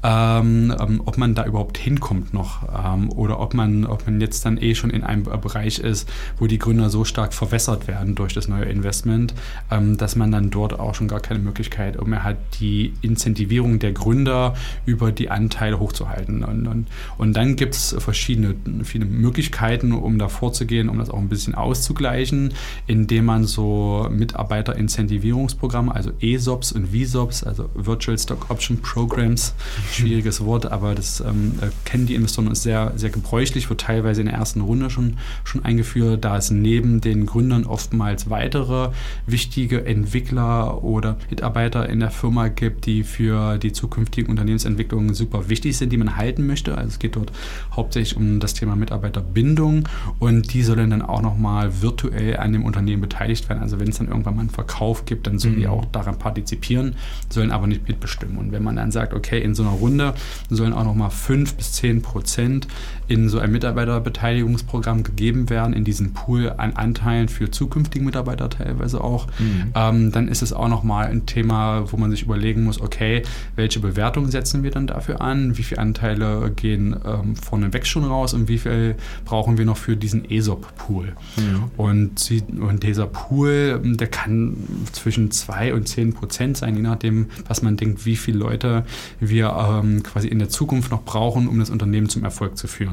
ähm, 0.03 0.74
ähm, 0.80 1.03
ob 1.05 1.18
man 1.18 1.34
da 1.34 1.44
überhaupt 1.44 1.78
hinkommt 1.78 2.34
noch 2.34 2.62
ähm, 2.84 3.11
oder 3.11 3.38
ob 3.40 3.55
man, 3.55 3.86
ob 3.86 4.07
man 4.07 4.20
jetzt 4.20 4.44
dann 4.44 4.59
eh 4.59 4.74
schon 4.74 4.90
in 4.90 5.05
einem 5.05 5.22
Bereich 5.22 5.78
ist, 5.78 6.09
wo 6.38 6.46
die 6.46 6.59
Gründer 6.59 6.90
so 6.90 7.05
stark 7.05 7.32
verwässert 7.32 7.86
werden 7.86 8.14
durch 8.14 8.34
das 8.34 8.48
neue 8.48 8.64
Investment, 8.64 9.34
ähm, 9.70 9.96
dass 9.96 10.16
man 10.16 10.32
dann 10.32 10.50
dort 10.50 10.78
auch 10.78 10.94
schon 10.94 11.09
gar 11.09 11.20
keine 11.20 11.40
Möglichkeit 11.40 12.05
mehr 12.07 12.24
hat, 12.24 12.36
die 12.61 12.94
Incentivierung 13.00 13.78
der 13.78 13.92
Gründer 13.92 14.55
über 14.86 15.12
die 15.12 15.30
Anteile 15.30 15.78
hochzuhalten. 15.78 16.44
Und, 16.44 16.66
und, 16.66 16.86
und 17.18 17.34
dann 17.34 17.57
gibt 17.57 17.74
es 17.74 17.94
verschiedene 17.98 18.55
viele 18.82 19.05
Möglichkeiten, 19.05 19.92
um 19.92 20.18
da 20.18 20.28
vorzugehen, 20.28 20.88
um 20.88 20.98
das 20.98 21.11
auch 21.11 21.18
ein 21.18 21.28
bisschen 21.28 21.55
auszugleichen, 21.55 22.55
indem 22.86 23.26
man 23.26 23.44
so 23.44 24.09
Mitarbeiter-Incentivierungsprogramme, 24.11 25.94
also 25.94 26.11
ESOPs 26.20 26.72
und 26.72 26.88
VSOPs, 26.88 27.44
also 27.44 27.70
Virtual 27.74 28.18
Stock 28.18 28.50
Option 28.50 28.78
Programs, 28.78 29.55
schwieriges 29.93 30.45
Wort, 30.45 30.70
aber 30.70 30.95
das 30.95 31.20
ähm, 31.20 31.55
äh, 31.61 31.68
kennen 31.84 32.07
die 32.07 32.14
Investoren 32.14 32.51
ist 32.51 32.62
sehr, 32.62 32.93
sehr 32.97 33.11
gebräuchlich, 33.11 33.68
wird 33.68 33.80
teilweise 33.80 34.20
in 34.20 34.26
der 34.26 34.36
ersten 34.36 34.61
Runde 34.61 34.90
schon, 34.90 35.18
schon 35.45 35.64
eingeführt, 35.64 36.24
da 36.24 36.36
es 36.36 36.51
neben 36.51 37.01
den 37.01 37.26
Gründern 37.26 37.64
oftmals 37.64 38.30
weitere 38.30 38.90
wichtige 39.26 39.84
Entwickler 39.84 40.82
oder 40.84 41.16
Mitarbeiter 41.30 41.88
in 41.88 42.01
der 42.01 42.11
Firma 42.11 42.49
gibt, 42.49 42.86
die 42.86 43.05
für 43.05 43.59
die 43.59 43.72
zukünftigen 43.72 44.30
Unternehmensentwicklungen 44.30 45.14
super 45.14 45.49
wichtig 45.49 45.76
sind, 45.76 45.90
die 45.90 45.97
man 45.97 46.16
halten 46.16 46.47
möchte. 46.47 46.76
Also 46.76 46.88
es 46.88 46.99
geht 46.99 47.16
dort 47.16 47.32
hauptsächlich 47.74 48.16
um 48.16 48.40
das 48.40 48.55
Thema 48.55 48.76
Mitarbeiterbindung 48.76 49.88
und 50.18 50.53
die 50.53 50.62
sollen 50.62 50.90
dann 50.90 51.03
auch 51.03 51.22
nochmal 51.22 51.82
virtuell 51.82 52.36
an 52.36 52.53
dem 52.53 52.64
Unternehmen 52.64 53.03
beteiligt 53.03 53.49
werden. 53.49 53.62
Also 53.62 53.80
wenn 53.80 53.88
es 53.88 53.99
dann 53.99 54.09
irgendwann 54.09 54.36
mal 54.36 54.40
einen 54.40 54.51
Verkauf 54.51 55.05
gibt, 55.05 55.26
dann 55.26 55.38
sollen 55.38 55.55
mhm. 55.55 55.61
die 55.61 55.68
auch 55.68 55.84
daran 55.86 56.18
partizipieren, 56.18 56.97
sollen 57.28 57.51
aber 57.51 57.66
nicht 57.66 57.86
mitbestimmen. 57.88 58.38
Und 58.38 58.53
wenn 58.53 58.62
man 58.62 58.76
dann 58.76 58.90
sagt, 58.90 59.14
okay, 59.14 59.40
in 59.40 59.55
so 59.55 59.62
einer 59.62 59.80
Runde 59.83 60.14
sollen 60.49 60.72
auch 60.72 60.85
nochmal 60.85 61.11
5 61.11 61.55
bis 61.55 61.72
10 61.72 62.03
Prozent 62.03 62.68
in 63.09 63.28
so 63.28 63.38
ein 63.38 63.53
Mitarbeiterbeteiligungsprogramm 63.53 65.03
gegeben 65.03 65.50
werden, 65.50 65.74
in 65.74 65.84
diesen 65.84 66.12
Pool 66.12 66.53
an 66.57 66.74
Anteilen 66.74 67.28
für 67.28 67.50
zukünftige 67.50 68.05
Mitarbeiter 68.05 68.48
teilweise 68.48 69.03
auch. 69.03 69.26
Mhm. 69.38 69.72
Ähm, 69.74 70.12
dann 70.12 70.28
ist 70.28 70.42
es 70.42 70.53
auch 70.53 70.68
nochmal 70.68 71.07
ein 71.07 71.26
Thema, 71.26 71.90
wo 71.92 71.96
man 71.96 72.11
sich 72.11 72.22
überlegen 72.22 72.64
muss, 72.64 72.80
okay, 72.80 73.22
welche 73.57 73.80
Bewertung 73.80 74.30
setzen 74.30 74.62
wir 74.62 74.70
dann 74.70 74.86
dafür 74.86 75.20
an? 75.20 75.57
Wie 75.59 75.62
viele 75.62 75.80
Anteile 75.80 76.53
gehen 76.55 76.96
ähm, 77.05 77.36
vorneweg 77.36 77.86
schon 77.86 78.05
raus 78.05 78.34
und 78.34 78.48
wie 78.48 78.59
viel 78.59 78.96
brauchen 79.24 79.59
wir 79.59 79.64
noch 79.64 79.76
für 79.76 79.96
diesen 79.96 80.28
ESOP-Pool? 80.30 81.12
Mhm. 81.36 81.64
Und, 81.76 82.32
und 82.61 82.82
dieser 82.82 83.07
Pool, 83.07 83.80
der 83.82 84.09
kann 84.09 84.57
zwischen 84.92 85.30
2 85.30 85.74
und 85.74 85.88
10 85.88 86.12
Prozent 86.12 86.57
sein, 86.57 86.76
je 86.76 86.82
nachdem, 86.82 87.26
was 87.46 87.62
man 87.62 87.76
denkt, 87.76 88.07
wie 88.07 88.16
viele 88.16 88.38
Leute 88.38 88.84
wir 89.20 89.55
ähm, 89.57 90.03
quasi 90.03 90.28
in 90.28 90.38
der 90.38 90.48
Zukunft 90.48 90.90
noch 90.90 91.03
brauchen, 91.05 91.48
um 91.48 91.59
das 91.59 91.70
Unternehmen 91.70 92.09
zum 92.09 92.24
Erfolg 92.24 92.57
zu 92.57 92.66
führen. 92.66 92.91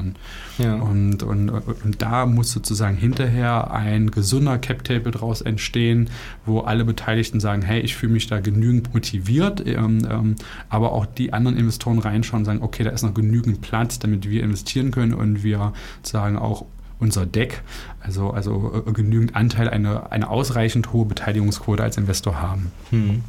Ja. 0.58 0.74
Und, 0.74 1.22
und, 1.22 1.50
und 1.50 2.02
da 2.02 2.26
muss 2.26 2.52
sozusagen 2.52 2.96
hinterher 2.96 3.70
ein 3.70 4.10
gesunder 4.10 4.58
Cap-Table 4.58 5.12
draus 5.12 5.40
entstehen, 5.40 6.10
wo 6.46 6.60
alle 6.60 6.84
Beteiligten 6.84 7.40
sagen, 7.40 7.62
hey, 7.62 7.80
ich 7.80 7.96
fühle 7.96 8.12
mich 8.12 8.26
da 8.26 8.40
genügend 8.40 8.92
motiviert, 8.92 9.66
ähm, 9.66 10.06
ähm, 10.10 10.36
aber 10.68 10.92
auch 10.92 11.06
die 11.06 11.32
anderen 11.32 11.56
Investoren 11.56 11.98
reinschauen 11.98 12.42
und 12.42 12.46
sagen, 12.46 12.62
okay, 12.62 12.84
da 12.84 12.90
ist 12.90 13.02
noch 13.02 13.14
genügend 13.14 13.60
Platz, 13.60 13.98
damit 13.98 14.28
wir 14.28 14.42
investieren 14.42 14.90
können 14.90 15.14
und 15.14 15.42
wir 15.42 15.72
sagen 16.02 16.36
auch 16.36 16.66
unser 17.00 17.26
Deck, 17.26 17.62
also, 18.00 18.30
also 18.30 18.84
äh, 18.86 18.92
genügend 18.92 19.34
Anteil, 19.34 19.68
eine, 19.68 20.12
eine 20.12 20.28
ausreichend 20.28 20.92
hohe 20.92 21.06
Beteiligungsquote 21.06 21.82
als 21.82 21.96
Investor 21.96 22.40
haben. 22.40 22.70
Hm. 22.90 23.22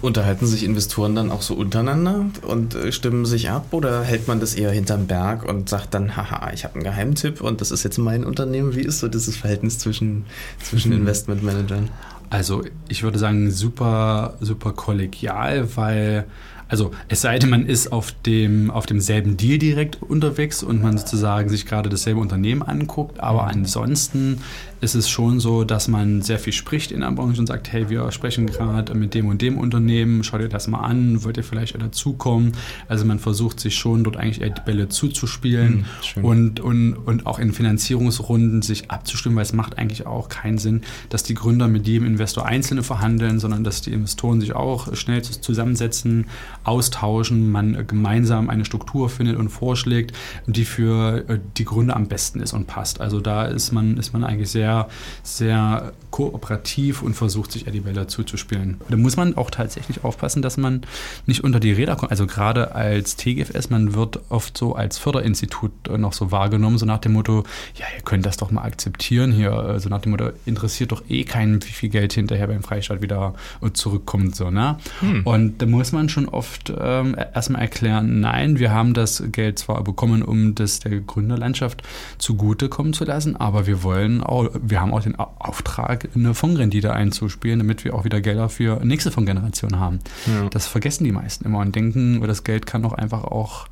Unterhalten 0.00 0.46
sich 0.46 0.64
Investoren 0.64 1.14
dann 1.14 1.30
auch 1.30 1.42
so 1.42 1.54
untereinander 1.54 2.26
und 2.42 2.74
äh, 2.74 2.92
stimmen 2.92 3.24
sich 3.24 3.50
ab 3.50 3.66
oder 3.70 4.02
hält 4.02 4.28
man 4.28 4.40
das 4.40 4.54
eher 4.54 4.70
hinterm 4.70 5.06
Berg 5.06 5.44
und 5.44 5.68
sagt 5.68 5.94
dann, 5.94 6.16
haha, 6.16 6.52
ich 6.52 6.64
habe 6.64 6.74
einen 6.74 6.84
Geheimtipp 6.84 7.40
und 7.40 7.60
das 7.60 7.70
ist 7.70 7.84
jetzt 7.84 7.98
mein 7.98 8.24
Unternehmen? 8.24 8.74
Wie 8.74 8.82
ist 8.82 8.98
so 8.98 9.08
dieses 9.08 9.36
Verhältnis 9.36 9.78
zwischen, 9.78 10.24
zwischen 10.62 10.92
hm. 10.92 11.00
Investmentmanagern? 11.00 11.88
Also 12.30 12.64
ich 12.88 13.02
würde 13.02 13.18
sagen, 13.18 13.50
super, 13.50 14.34
super 14.40 14.72
kollegial, 14.72 15.76
weil 15.76 16.24
also 16.72 16.90
es 17.08 17.20
sei 17.20 17.38
denn, 17.38 17.50
man 17.50 17.66
ist 17.66 17.92
auf, 17.92 18.12
dem, 18.24 18.70
auf 18.70 18.86
demselben 18.86 19.36
Deal 19.36 19.58
direkt 19.58 20.00
unterwegs 20.00 20.62
und 20.62 20.82
man 20.82 20.96
sozusagen 20.96 21.50
sich 21.50 21.66
gerade 21.66 21.90
dasselbe 21.90 22.18
Unternehmen 22.18 22.62
anguckt, 22.62 23.20
aber 23.20 23.42
mhm. 23.42 23.48
ansonsten 23.48 24.40
ist 24.82 24.96
es 24.96 25.08
schon 25.08 25.38
so, 25.38 25.62
dass 25.62 25.86
man 25.86 26.22
sehr 26.22 26.40
viel 26.40 26.52
spricht 26.52 26.90
in 26.90 27.02
der 27.02 27.12
Branche 27.12 27.40
und 27.40 27.46
sagt, 27.46 27.70
hey, 27.72 27.88
wir 27.88 28.10
sprechen 28.10 28.46
gerade 28.48 28.94
mit 28.94 29.14
dem 29.14 29.28
und 29.28 29.40
dem 29.40 29.56
Unternehmen, 29.56 30.24
schaut 30.24 30.40
ihr 30.40 30.48
das 30.48 30.66
mal 30.66 30.80
an, 30.80 31.22
wollt 31.22 31.36
ihr 31.36 31.44
vielleicht 31.44 31.80
dazukommen? 31.80 32.52
Also 32.88 33.04
man 33.04 33.20
versucht 33.20 33.60
sich 33.60 33.76
schon 33.76 34.02
dort 34.02 34.16
eigentlich 34.16 34.40
eher 34.40 34.50
die 34.50 34.60
Bälle 34.60 34.88
zuzuspielen 34.88 35.86
mhm, 36.16 36.24
und, 36.24 36.60
und, 36.60 36.94
und 36.94 37.26
auch 37.26 37.38
in 37.38 37.52
Finanzierungsrunden 37.52 38.62
sich 38.62 38.90
abzustimmen, 38.90 39.36
weil 39.36 39.44
es 39.44 39.52
macht 39.52 39.78
eigentlich 39.78 40.04
auch 40.04 40.28
keinen 40.28 40.58
Sinn, 40.58 40.80
dass 41.10 41.22
die 41.22 41.34
Gründer 41.34 41.68
mit 41.68 41.86
jedem 41.86 42.04
Investor 42.04 42.44
einzelne 42.44 42.82
verhandeln, 42.82 43.38
sondern 43.38 43.62
dass 43.62 43.82
die 43.82 43.92
Investoren 43.92 44.40
sich 44.40 44.52
auch 44.52 44.96
schnell 44.96 45.22
zusammensetzen, 45.22 46.26
austauschen, 46.64 47.52
man 47.52 47.86
gemeinsam 47.86 48.50
eine 48.50 48.64
Struktur 48.64 49.08
findet 49.08 49.36
und 49.36 49.48
vorschlägt, 49.48 50.12
die 50.46 50.64
für 50.64 51.24
äh, 51.28 51.38
die 51.56 51.64
Gründer 51.64 51.94
am 51.94 52.08
besten 52.08 52.40
ist 52.40 52.52
und 52.52 52.66
passt. 52.66 53.00
Also 53.00 53.20
da 53.20 53.44
ist 53.44 53.70
man, 53.70 53.96
ist 53.96 54.12
man 54.12 54.24
eigentlich 54.24 54.50
sehr 54.50 54.71
sehr, 54.72 54.88
sehr 55.22 55.92
kooperativ 56.10 57.02
und 57.02 57.14
versucht 57.14 57.52
sich 57.52 57.66
Eddie 57.66 57.80
Bella 57.80 58.06
zuzuspielen. 58.06 58.80
Da 58.88 58.96
muss 58.96 59.16
man 59.16 59.36
auch 59.36 59.50
tatsächlich 59.50 60.04
aufpassen, 60.04 60.42
dass 60.42 60.58
man 60.58 60.82
nicht 61.26 61.42
unter 61.42 61.58
die 61.58 61.72
Räder 61.72 61.96
kommt. 61.96 62.10
Also 62.10 62.26
gerade 62.26 62.74
als 62.74 63.16
TGFS, 63.16 63.70
man 63.70 63.94
wird 63.94 64.20
oft 64.28 64.56
so 64.56 64.74
als 64.74 64.98
Förderinstitut 64.98 65.72
noch 65.98 66.12
so 66.12 66.30
wahrgenommen, 66.30 66.76
so 66.76 66.84
nach 66.84 66.98
dem 66.98 67.14
Motto, 67.14 67.44
ja, 67.76 67.86
ihr 67.96 68.02
könnt 68.02 68.26
das 68.26 68.36
doch 68.36 68.50
mal 68.50 68.62
akzeptieren 68.62 69.32
hier. 69.32 69.50
So 69.50 69.56
also 69.56 69.88
nach 69.88 70.02
dem 70.02 70.10
Motto, 70.10 70.30
interessiert 70.44 70.92
doch 70.92 71.02
eh 71.08 71.24
keinen, 71.24 71.62
wie 71.64 71.72
viel 71.72 71.88
Geld 71.88 72.12
hinterher 72.12 72.46
beim 72.46 72.62
Freistaat 72.62 73.00
wieder 73.00 73.34
zurückkommt. 73.72 74.36
So, 74.36 74.50
ne? 74.50 74.76
Hm. 75.00 75.22
Und 75.24 75.62
da 75.62 75.66
muss 75.66 75.92
man 75.92 76.10
schon 76.10 76.28
oft 76.28 76.72
ähm, 76.78 77.16
erstmal 77.34 77.62
erklären, 77.62 78.20
nein, 78.20 78.58
wir 78.58 78.70
haben 78.70 78.92
das 78.92 79.22
Geld 79.32 79.58
zwar 79.58 79.82
bekommen, 79.82 80.22
um 80.22 80.54
das 80.54 80.80
der 80.80 81.00
Gründerlandschaft 81.00 81.82
zugutekommen 82.18 82.92
zu 82.92 83.04
lassen, 83.04 83.36
aber 83.36 83.66
wir 83.66 83.82
wollen 83.82 84.22
auch, 84.22 84.50
wir 84.62 84.80
haben 84.80 84.92
auch 84.92 85.02
den 85.02 85.16
Auftrag, 85.16 86.08
eine 86.14 86.34
Fondsrendite 86.34 86.92
einzuspielen, 86.92 87.58
damit 87.58 87.84
wir 87.84 87.94
auch 87.94 88.04
wieder 88.04 88.20
Gelder 88.20 88.48
für 88.48 88.84
nächste 88.84 89.10
Fondsgeneration 89.10 89.78
haben. 89.78 89.98
Ja. 90.26 90.48
Das 90.48 90.66
vergessen 90.66 91.04
die 91.04 91.12
meisten 91.12 91.44
immer 91.44 91.58
und 91.58 91.74
denken, 91.74 92.20
das 92.22 92.44
Geld 92.44 92.66
kann 92.66 92.82
doch 92.82 92.92
einfach 92.92 93.24
auch, 93.24 93.66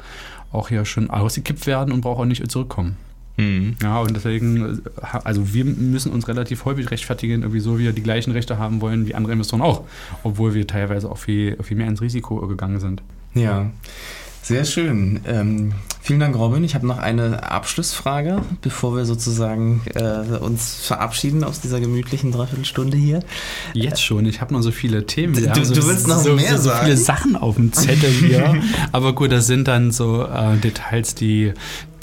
auch 0.53 0.69
hier 0.69 0.85
schon 0.85 1.11
ausgekippt 1.11 1.67
werden 1.67 1.93
und 1.93 2.01
braucht 2.01 2.21
auch 2.21 2.25
nicht 2.25 2.51
zurückkommen. 2.51 2.97
Mhm. 3.37 3.77
Ja, 3.83 4.01
und 4.01 4.15
deswegen, 4.15 4.83
also 5.25 5.55
wir 5.55 5.65
müssen 5.65 6.13
uns 6.13 6.29
relativ 6.29 6.65
häufig 6.65 6.91
rechtfertigen, 6.91 7.45
wieso 7.53 7.79
wir 7.79 7.93
die 7.93 8.03
gleichen 8.03 8.33
Rechte 8.33 8.59
haben 8.59 8.81
wollen 8.81 9.07
wie 9.07 9.15
andere 9.15 9.33
Investoren 9.33 9.63
auch, 9.63 9.85
obwohl 10.23 10.55
wir 10.55 10.67
teilweise 10.67 11.11
auch 11.11 11.19
viel, 11.19 11.57
viel 11.63 11.77
mehr 11.77 11.89
ins 11.89 12.03
Risiko 12.03 12.47
gegangen 12.47 12.81
sind. 12.81 13.03
Ja. 13.35 13.71
Sehr 14.51 14.65
schön. 14.65 15.21
Ähm, 15.29 15.75
Vielen 16.03 16.19
Dank, 16.19 16.35
Robin. 16.35 16.65
Ich 16.65 16.75
habe 16.75 16.85
noch 16.85 16.99
eine 16.99 17.53
Abschlussfrage, 17.53 18.43
bevor 18.63 18.97
wir 18.97 19.05
sozusagen 19.05 19.83
äh, 19.95 20.39
uns 20.39 20.75
verabschieden 20.87 21.45
aus 21.45 21.61
dieser 21.61 21.79
gemütlichen 21.79 22.33
Dreiviertelstunde 22.33 22.97
hier. 22.97 23.21
Jetzt 23.75 24.03
schon. 24.03 24.27
Ich 24.27 24.41
habe 24.41 24.53
noch 24.53 24.63
so 24.63 24.73
viele 24.73 25.07
Themen. 25.07 25.35
Du, 25.35 25.47
du, 25.47 25.65
so, 25.65 25.75
du 25.75 25.87
willst 25.87 26.09
noch 26.09 26.19
so, 26.19 26.35
mehr 26.35 26.57
so, 26.57 26.65
so 26.65 26.71
sagen? 26.71 26.85
viele 26.87 26.97
Sachen 26.97 27.37
auf 27.37 27.55
dem 27.55 27.73
Zettel 27.73 28.11
hier. 28.11 28.61
Aber 28.93 29.15
gut, 29.15 29.31
das 29.31 29.47
sind 29.47 29.69
dann 29.69 29.93
so 29.93 30.25
äh, 30.25 30.57
Details, 30.57 31.15
die, 31.15 31.53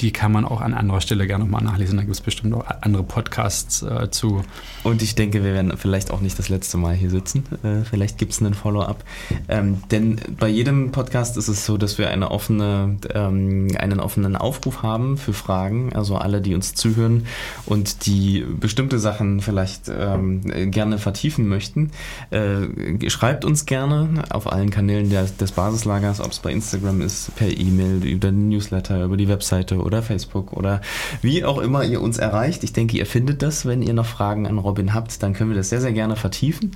die 0.01 0.11
kann 0.11 0.31
man 0.31 0.45
auch 0.45 0.61
an 0.61 0.73
anderer 0.73 1.01
Stelle 1.01 1.27
gerne 1.27 1.43
nochmal 1.43 1.63
nachlesen. 1.63 1.97
Da 1.97 2.03
gibt 2.03 2.15
es 2.15 2.21
bestimmt 2.21 2.53
auch 2.53 2.65
andere 2.81 3.03
Podcasts 3.03 3.81
äh, 3.81 4.09
zu. 4.11 4.43
Und 4.83 5.01
ich 5.01 5.15
denke, 5.15 5.43
wir 5.43 5.53
werden 5.53 5.73
vielleicht 5.77 6.11
auch 6.11 6.21
nicht 6.21 6.37
das 6.37 6.49
letzte 6.49 6.77
Mal 6.77 6.93
hier 6.93 7.09
sitzen. 7.09 7.43
Äh, 7.63 7.83
vielleicht 7.83 8.17
gibt 8.17 8.33
es 8.33 8.41
einen 8.41 8.53
Follow-up. 8.53 9.03
Ähm, 9.47 9.81
denn 9.91 10.19
bei 10.39 10.47
jedem 10.47 10.91
Podcast 10.91 11.37
ist 11.37 11.47
es 11.47 11.65
so, 11.65 11.77
dass 11.77 11.97
wir 11.97 12.09
eine 12.09 12.31
offene, 12.31 12.97
ähm, 13.13 13.69
einen 13.79 13.99
offenen 13.99 14.35
Aufruf 14.35 14.83
haben 14.83 15.17
für 15.17 15.33
Fragen. 15.33 15.93
Also 15.93 16.15
alle, 16.15 16.41
die 16.41 16.53
uns 16.53 16.75
zuhören 16.75 17.25
und 17.65 18.05
die 18.05 18.45
bestimmte 18.59 18.99
Sachen 18.99 19.41
vielleicht 19.41 19.89
ähm, 19.89 20.71
gerne 20.71 20.97
vertiefen 20.97 21.47
möchten, 21.47 21.91
äh, 22.29 23.09
schreibt 23.09 23.45
uns 23.45 23.65
gerne 23.65 24.23
auf 24.29 24.51
allen 24.51 24.69
Kanälen 24.69 25.09
der, 25.09 25.23
des 25.23 25.51
Basislagers, 25.51 26.21
ob 26.21 26.31
es 26.31 26.39
bei 26.39 26.51
Instagram 26.51 27.01
ist, 27.01 27.35
per 27.35 27.49
E-Mail, 27.49 28.05
über 28.05 28.29
den 28.29 28.49
Newsletter, 28.49 29.03
über 29.03 29.17
die 29.17 29.27
Webseite 29.27 29.86
oder 29.87 30.03
Facebook 30.03 30.53
oder 30.53 30.81
wie 31.21 31.43
auch 31.43 31.57
immer 31.57 31.83
ihr 31.83 32.01
uns 32.01 32.19
erreicht. 32.19 32.63
Ich 32.63 32.73
denke, 32.73 32.97
ihr 32.97 33.07
findet 33.07 33.41
das. 33.41 33.65
Wenn 33.65 33.81
ihr 33.81 33.93
noch 33.93 34.05
Fragen 34.05 34.45
an 34.45 34.59
Robin 34.59 34.93
habt, 34.93 35.23
dann 35.23 35.33
können 35.33 35.49
wir 35.49 35.57
das 35.57 35.69
sehr, 35.69 35.81
sehr 35.81 35.93
gerne 35.93 36.15
vertiefen 36.15 36.73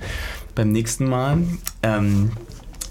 beim 0.54 0.72
nächsten 0.72 1.08
Mal. 1.08 1.38
Ähm, 1.82 2.32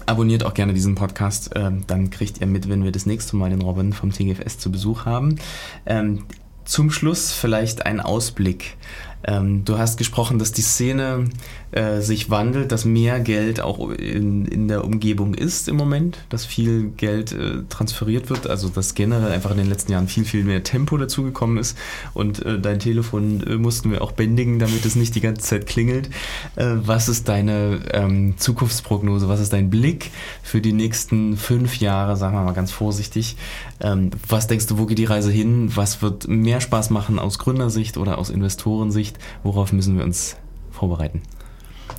abonniert 0.06 0.44
auch 0.44 0.54
gerne 0.54 0.72
diesen 0.72 0.94
Podcast, 0.94 1.50
ähm, 1.54 1.84
dann 1.86 2.10
kriegt 2.10 2.40
ihr 2.40 2.46
mit, 2.46 2.68
wenn 2.68 2.84
wir 2.84 2.92
das 2.92 3.06
nächste 3.06 3.36
Mal 3.36 3.50
den 3.50 3.62
Robin 3.62 3.92
vom 3.92 4.12
TGFS 4.12 4.58
zu 4.58 4.72
Besuch 4.72 5.04
haben. 5.04 5.36
Ähm, 5.86 6.24
zum 6.64 6.90
Schluss 6.90 7.32
vielleicht 7.32 7.86
ein 7.86 8.00
Ausblick. 8.00 8.76
Ähm, 9.24 9.64
du 9.64 9.78
hast 9.78 9.96
gesprochen, 9.96 10.38
dass 10.38 10.52
die 10.52 10.62
Szene 10.62 11.28
äh, 11.72 12.00
sich 12.00 12.30
wandelt, 12.30 12.70
dass 12.70 12.84
mehr 12.84 13.20
Geld 13.20 13.60
auch 13.60 13.90
in, 13.90 14.44
in 14.44 14.68
der 14.68 14.84
Umgebung 14.84 15.34
ist 15.34 15.68
im 15.68 15.76
Moment, 15.76 16.18
dass 16.28 16.44
viel 16.44 16.90
Geld 16.96 17.32
äh, 17.32 17.62
transferiert 17.68 18.30
wird, 18.30 18.46
also 18.46 18.68
dass 18.68 18.94
generell 18.94 19.32
einfach 19.32 19.50
in 19.52 19.56
den 19.56 19.68
letzten 19.68 19.92
Jahren 19.92 20.06
viel, 20.06 20.24
viel 20.24 20.44
mehr 20.44 20.62
Tempo 20.62 20.96
dazugekommen 20.96 21.56
ist 21.56 21.76
und 22.14 22.44
äh, 22.44 22.60
dein 22.60 22.78
Telefon 22.78 23.42
äh, 23.46 23.56
mussten 23.56 23.90
wir 23.90 24.02
auch 24.02 24.12
bändigen, 24.12 24.58
damit 24.58 24.84
es 24.84 24.96
nicht 24.96 25.14
die 25.14 25.20
ganze 25.20 25.42
Zeit 25.42 25.66
klingelt. 25.66 26.10
Äh, 26.56 26.66
was 26.84 27.08
ist 27.08 27.28
deine 27.28 27.80
ähm, 27.92 28.34
Zukunftsprognose, 28.36 29.28
was 29.28 29.40
ist 29.40 29.52
dein 29.52 29.70
Blick 29.70 30.10
für 30.42 30.60
die 30.60 30.72
nächsten 30.72 31.36
fünf 31.36 31.78
Jahre, 31.78 32.16
sagen 32.16 32.36
wir 32.36 32.42
mal 32.42 32.52
ganz 32.52 32.70
vorsichtig? 32.70 33.36
Ähm, 33.80 34.10
was 34.28 34.46
denkst 34.46 34.66
du, 34.66 34.78
wo 34.78 34.86
geht 34.86 34.98
die 34.98 35.04
Reise 35.04 35.30
hin? 35.30 35.70
Was 35.74 36.02
wird 36.02 36.28
mehr 36.28 36.60
Spaß 36.60 36.90
machen 36.90 37.18
aus 37.18 37.38
Gründersicht 37.38 37.96
oder 37.96 38.18
aus 38.18 38.30
Investorensicht? 38.30 39.18
Worauf 39.42 39.72
müssen 39.72 39.96
wir 39.96 40.04
uns 40.04 40.36
vorbereiten? 40.70 41.22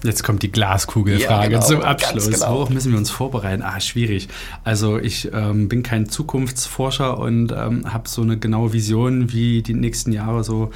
Jetzt 0.04 0.24
kommt 0.24 0.44
die 0.44 0.52
Glaskugelfrage 0.52 1.44
Ja, 1.44 1.60
genau, 1.60 1.66
zum 1.66 1.82
Abschluss. 1.82 2.30
genau. 2.30 2.56
Worauf 2.56 2.70
müssen 2.70 2.92
wir 2.92 2.98
uns 3.00 3.10
vorbereiten? 3.10 3.62
Ah, 3.62 3.80
schwierig. 3.80 4.28
Also 4.64 5.00
ich 5.00 5.30
ähm, 5.34 5.70
bin 5.70 5.82
kein 5.84 6.10
Zukunftsforscher 6.10 7.18
und 7.18 7.52
ähm, 7.52 7.92
habe 7.92 8.10
so 8.10 8.22
eine 8.22 8.38
genaue 8.38 8.74
Vision, 8.74 9.32
wie 9.32 9.62
die 9.62 9.74
nächsten 9.74 10.12
Jahre 10.12 10.44
so 10.44 10.72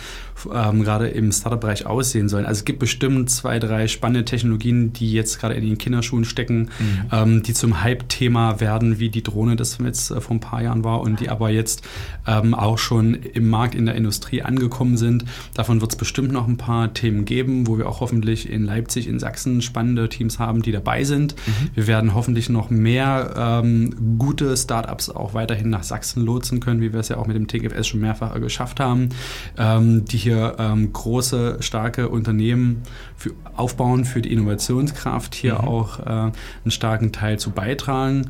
ähm, 0.53 0.83
gerade 0.83 1.07
im 1.07 1.31
Startup-Bereich 1.31 1.85
aussehen 1.85 2.29
sollen. 2.29 2.45
Also 2.45 2.59
es 2.59 2.65
gibt 2.65 2.79
bestimmt 2.79 3.29
zwei, 3.29 3.59
drei 3.59 3.87
spannende 3.87 4.23
Technologien, 4.23 4.93
die 4.93 5.11
jetzt 5.11 5.39
gerade 5.39 5.55
in 5.55 5.65
den 5.65 5.77
Kinderschuhen 5.77 6.25
stecken, 6.25 6.69
ähm, 7.11 7.43
die 7.43 7.53
zum 7.53 7.81
Hype-Thema 7.83 8.59
werden, 8.59 8.99
wie 8.99 9.09
die 9.09 9.23
Drohne 9.23 9.55
das 9.55 9.77
jetzt 9.83 10.11
äh, 10.11 10.21
vor 10.21 10.35
ein 10.35 10.39
paar 10.39 10.61
Jahren 10.61 10.83
war 10.83 11.01
und 11.01 11.19
die 11.19 11.29
aber 11.29 11.49
jetzt 11.49 11.81
ähm, 12.27 12.53
auch 12.53 12.77
schon 12.77 13.13
im 13.15 13.49
Markt 13.49 13.75
in 13.75 13.85
der 13.85 13.95
Industrie 13.95 14.41
angekommen 14.43 14.97
sind. 14.97 15.25
Davon 15.53 15.81
wird 15.81 15.91
es 15.91 15.97
bestimmt 15.97 16.31
noch 16.31 16.47
ein 16.47 16.57
paar 16.57 16.93
Themen 16.93 17.25
geben, 17.25 17.67
wo 17.67 17.77
wir 17.77 17.89
auch 17.89 17.99
hoffentlich 17.99 18.49
in 18.49 18.63
Leipzig, 18.63 19.07
in 19.07 19.16
Sachsen 19.19 19.61
spannende 19.61 20.09
Teams 20.09 20.39
haben, 20.39 20.61
die 20.61 20.71
dabei 20.71 21.03
sind. 21.03 21.35
Wir 21.73 21.87
werden 21.87 22.13
hoffentlich 22.13 22.49
noch 22.49 22.69
mehr 22.69 23.61
ähm, 23.63 24.17
gute 24.17 24.55
Startups 24.55 25.09
auch 25.09 25.33
weiterhin 25.33 25.69
nach 25.69 25.83
Sachsen 25.83 26.25
lotsen 26.25 26.59
können, 26.59 26.81
wie 26.81 26.93
wir 26.93 26.99
es 26.99 27.09
ja 27.09 27.17
auch 27.17 27.27
mit 27.27 27.35
dem 27.35 27.47
TGFS 27.47 27.87
schon 27.87 27.99
mehrfach 27.99 28.39
geschafft 28.39 28.79
haben, 28.79 29.09
ähm, 29.57 30.05
die 30.05 30.17
hier 30.17 30.55
ähm, 30.59 30.91
große, 30.93 31.57
starke 31.61 32.09
Unternehmen 32.09 32.83
für, 33.15 33.31
aufbauen 33.55 34.05
für 34.05 34.21
die 34.21 34.31
Innovationskraft, 34.31 35.35
hier 35.35 35.63
auch 35.63 35.99
äh, 35.99 36.03
einen 36.03 36.33
starken 36.71 37.11
Teil 37.11 37.39
zu 37.39 37.51
beitragen 37.51 38.29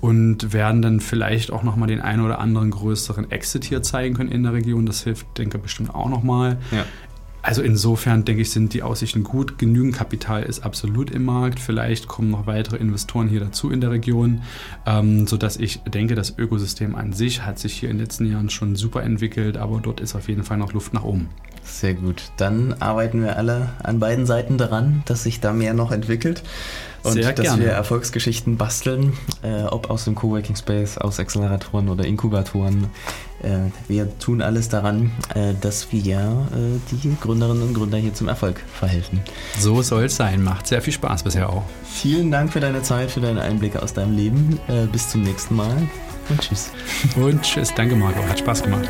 und 0.00 0.52
werden 0.52 0.82
dann 0.82 1.00
vielleicht 1.00 1.50
auch 1.50 1.62
nochmal 1.62 1.88
den 1.88 2.00
einen 2.00 2.22
oder 2.22 2.38
anderen 2.38 2.70
größeren 2.70 3.30
Exit 3.30 3.64
hier 3.64 3.82
zeigen 3.82 4.14
können 4.14 4.30
in 4.30 4.42
der 4.42 4.52
Region. 4.52 4.86
Das 4.86 5.02
hilft, 5.02 5.38
denke 5.38 5.56
ich, 5.56 5.62
bestimmt 5.62 5.94
auch 5.94 6.08
nochmal. 6.08 6.58
Ja. 6.70 6.84
Also 7.46 7.62
insofern 7.62 8.24
denke 8.24 8.42
ich, 8.42 8.50
sind 8.50 8.74
die 8.74 8.82
Aussichten 8.82 9.22
gut. 9.22 9.56
Genügend 9.56 9.94
Kapital 9.94 10.42
ist 10.42 10.64
absolut 10.64 11.12
im 11.12 11.24
Markt. 11.24 11.60
Vielleicht 11.60 12.08
kommen 12.08 12.28
noch 12.28 12.48
weitere 12.48 12.76
Investoren 12.76 13.28
hier 13.28 13.38
dazu 13.38 13.70
in 13.70 13.80
der 13.80 13.92
Region, 13.92 14.42
ähm, 14.84 15.28
sodass 15.28 15.56
ich 15.56 15.80
denke, 15.84 16.16
das 16.16 16.36
Ökosystem 16.36 16.96
an 16.96 17.12
sich 17.12 17.46
hat 17.46 17.60
sich 17.60 17.74
hier 17.74 17.88
in 17.88 17.98
den 17.98 18.04
letzten 18.04 18.28
Jahren 18.28 18.50
schon 18.50 18.74
super 18.74 19.04
entwickelt, 19.04 19.58
aber 19.58 19.78
dort 19.80 20.00
ist 20.00 20.16
auf 20.16 20.28
jeden 20.28 20.42
Fall 20.42 20.56
noch 20.56 20.72
Luft 20.72 20.92
nach 20.92 21.04
oben. 21.04 21.28
Sehr 21.62 21.94
gut. 21.94 22.32
Dann 22.36 22.74
arbeiten 22.80 23.22
wir 23.22 23.36
alle 23.36 23.68
an 23.80 24.00
beiden 24.00 24.26
Seiten 24.26 24.58
daran, 24.58 25.04
dass 25.06 25.22
sich 25.22 25.38
da 25.38 25.52
mehr 25.52 25.72
noch 25.72 25.92
entwickelt. 25.92 26.42
Und 27.04 27.12
Sehr 27.12 27.32
dass 27.32 27.44
gerne. 27.44 27.62
wir 27.62 27.70
Erfolgsgeschichten 27.70 28.56
basteln, 28.56 29.12
äh, 29.42 29.62
ob 29.62 29.90
aus 29.90 30.04
dem 30.04 30.16
Coworking 30.16 30.56
Space, 30.56 30.98
aus 30.98 31.20
Acceleratoren 31.20 31.88
oder 31.88 32.04
Inkubatoren. 32.04 32.88
Äh, 33.42 33.70
wir 33.88 34.18
tun 34.18 34.42
alles 34.42 34.68
daran, 34.68 35.12
äh, 35.34 35.54
dass 35.60 35.92
wir 35.92 36.48
äh, 36.52 36.78
die 36.90 37.16
Gründerinnen 37.20 37.62
und 37.62 37.74
Gründer 37.74 37.98
hier 37.98 38.14
zum 38.14 38.28
Erfolg 38.28 38.60
verhelfen. 38.72 39.20
So 39.58 39.82
soll 39.82 40.04
es 40.04 40.16
sein. 40.16 40.42
Macht 40.42 40.66
sehr 40.66 40.82
viel 40.82 40.92
Spaß 40.92 41.22
bisher 41.22 41.50
auch. 41.50 41.64
Vielen 41.84 42.30
Dank 42.30 42.52
für 42.52 42.60
deine 42.60 42.82
Zeit, 42.82 43.10
für 43.10 43.20
deine 43.20 43.42
Einblicke 43.42 43.82
aus 43.82 43.92
deinem 43.92 44.16
Leben. 44.16 44.58
Bis 44.92 45.10
zum 45.10 45.22
nächsten 45.22 45.56
Mal 45.56 45.76
und 46.28 46.40
tschüss. 46.40 46.70
Und 47.16 47.42
tschüss. 47.42 47.72
Danke, 47.74 47.96
Marco. 47.96 48.22
Hat 48.22 48.38
Spaß 48.38 48.62
gemacht. 48.62 48.88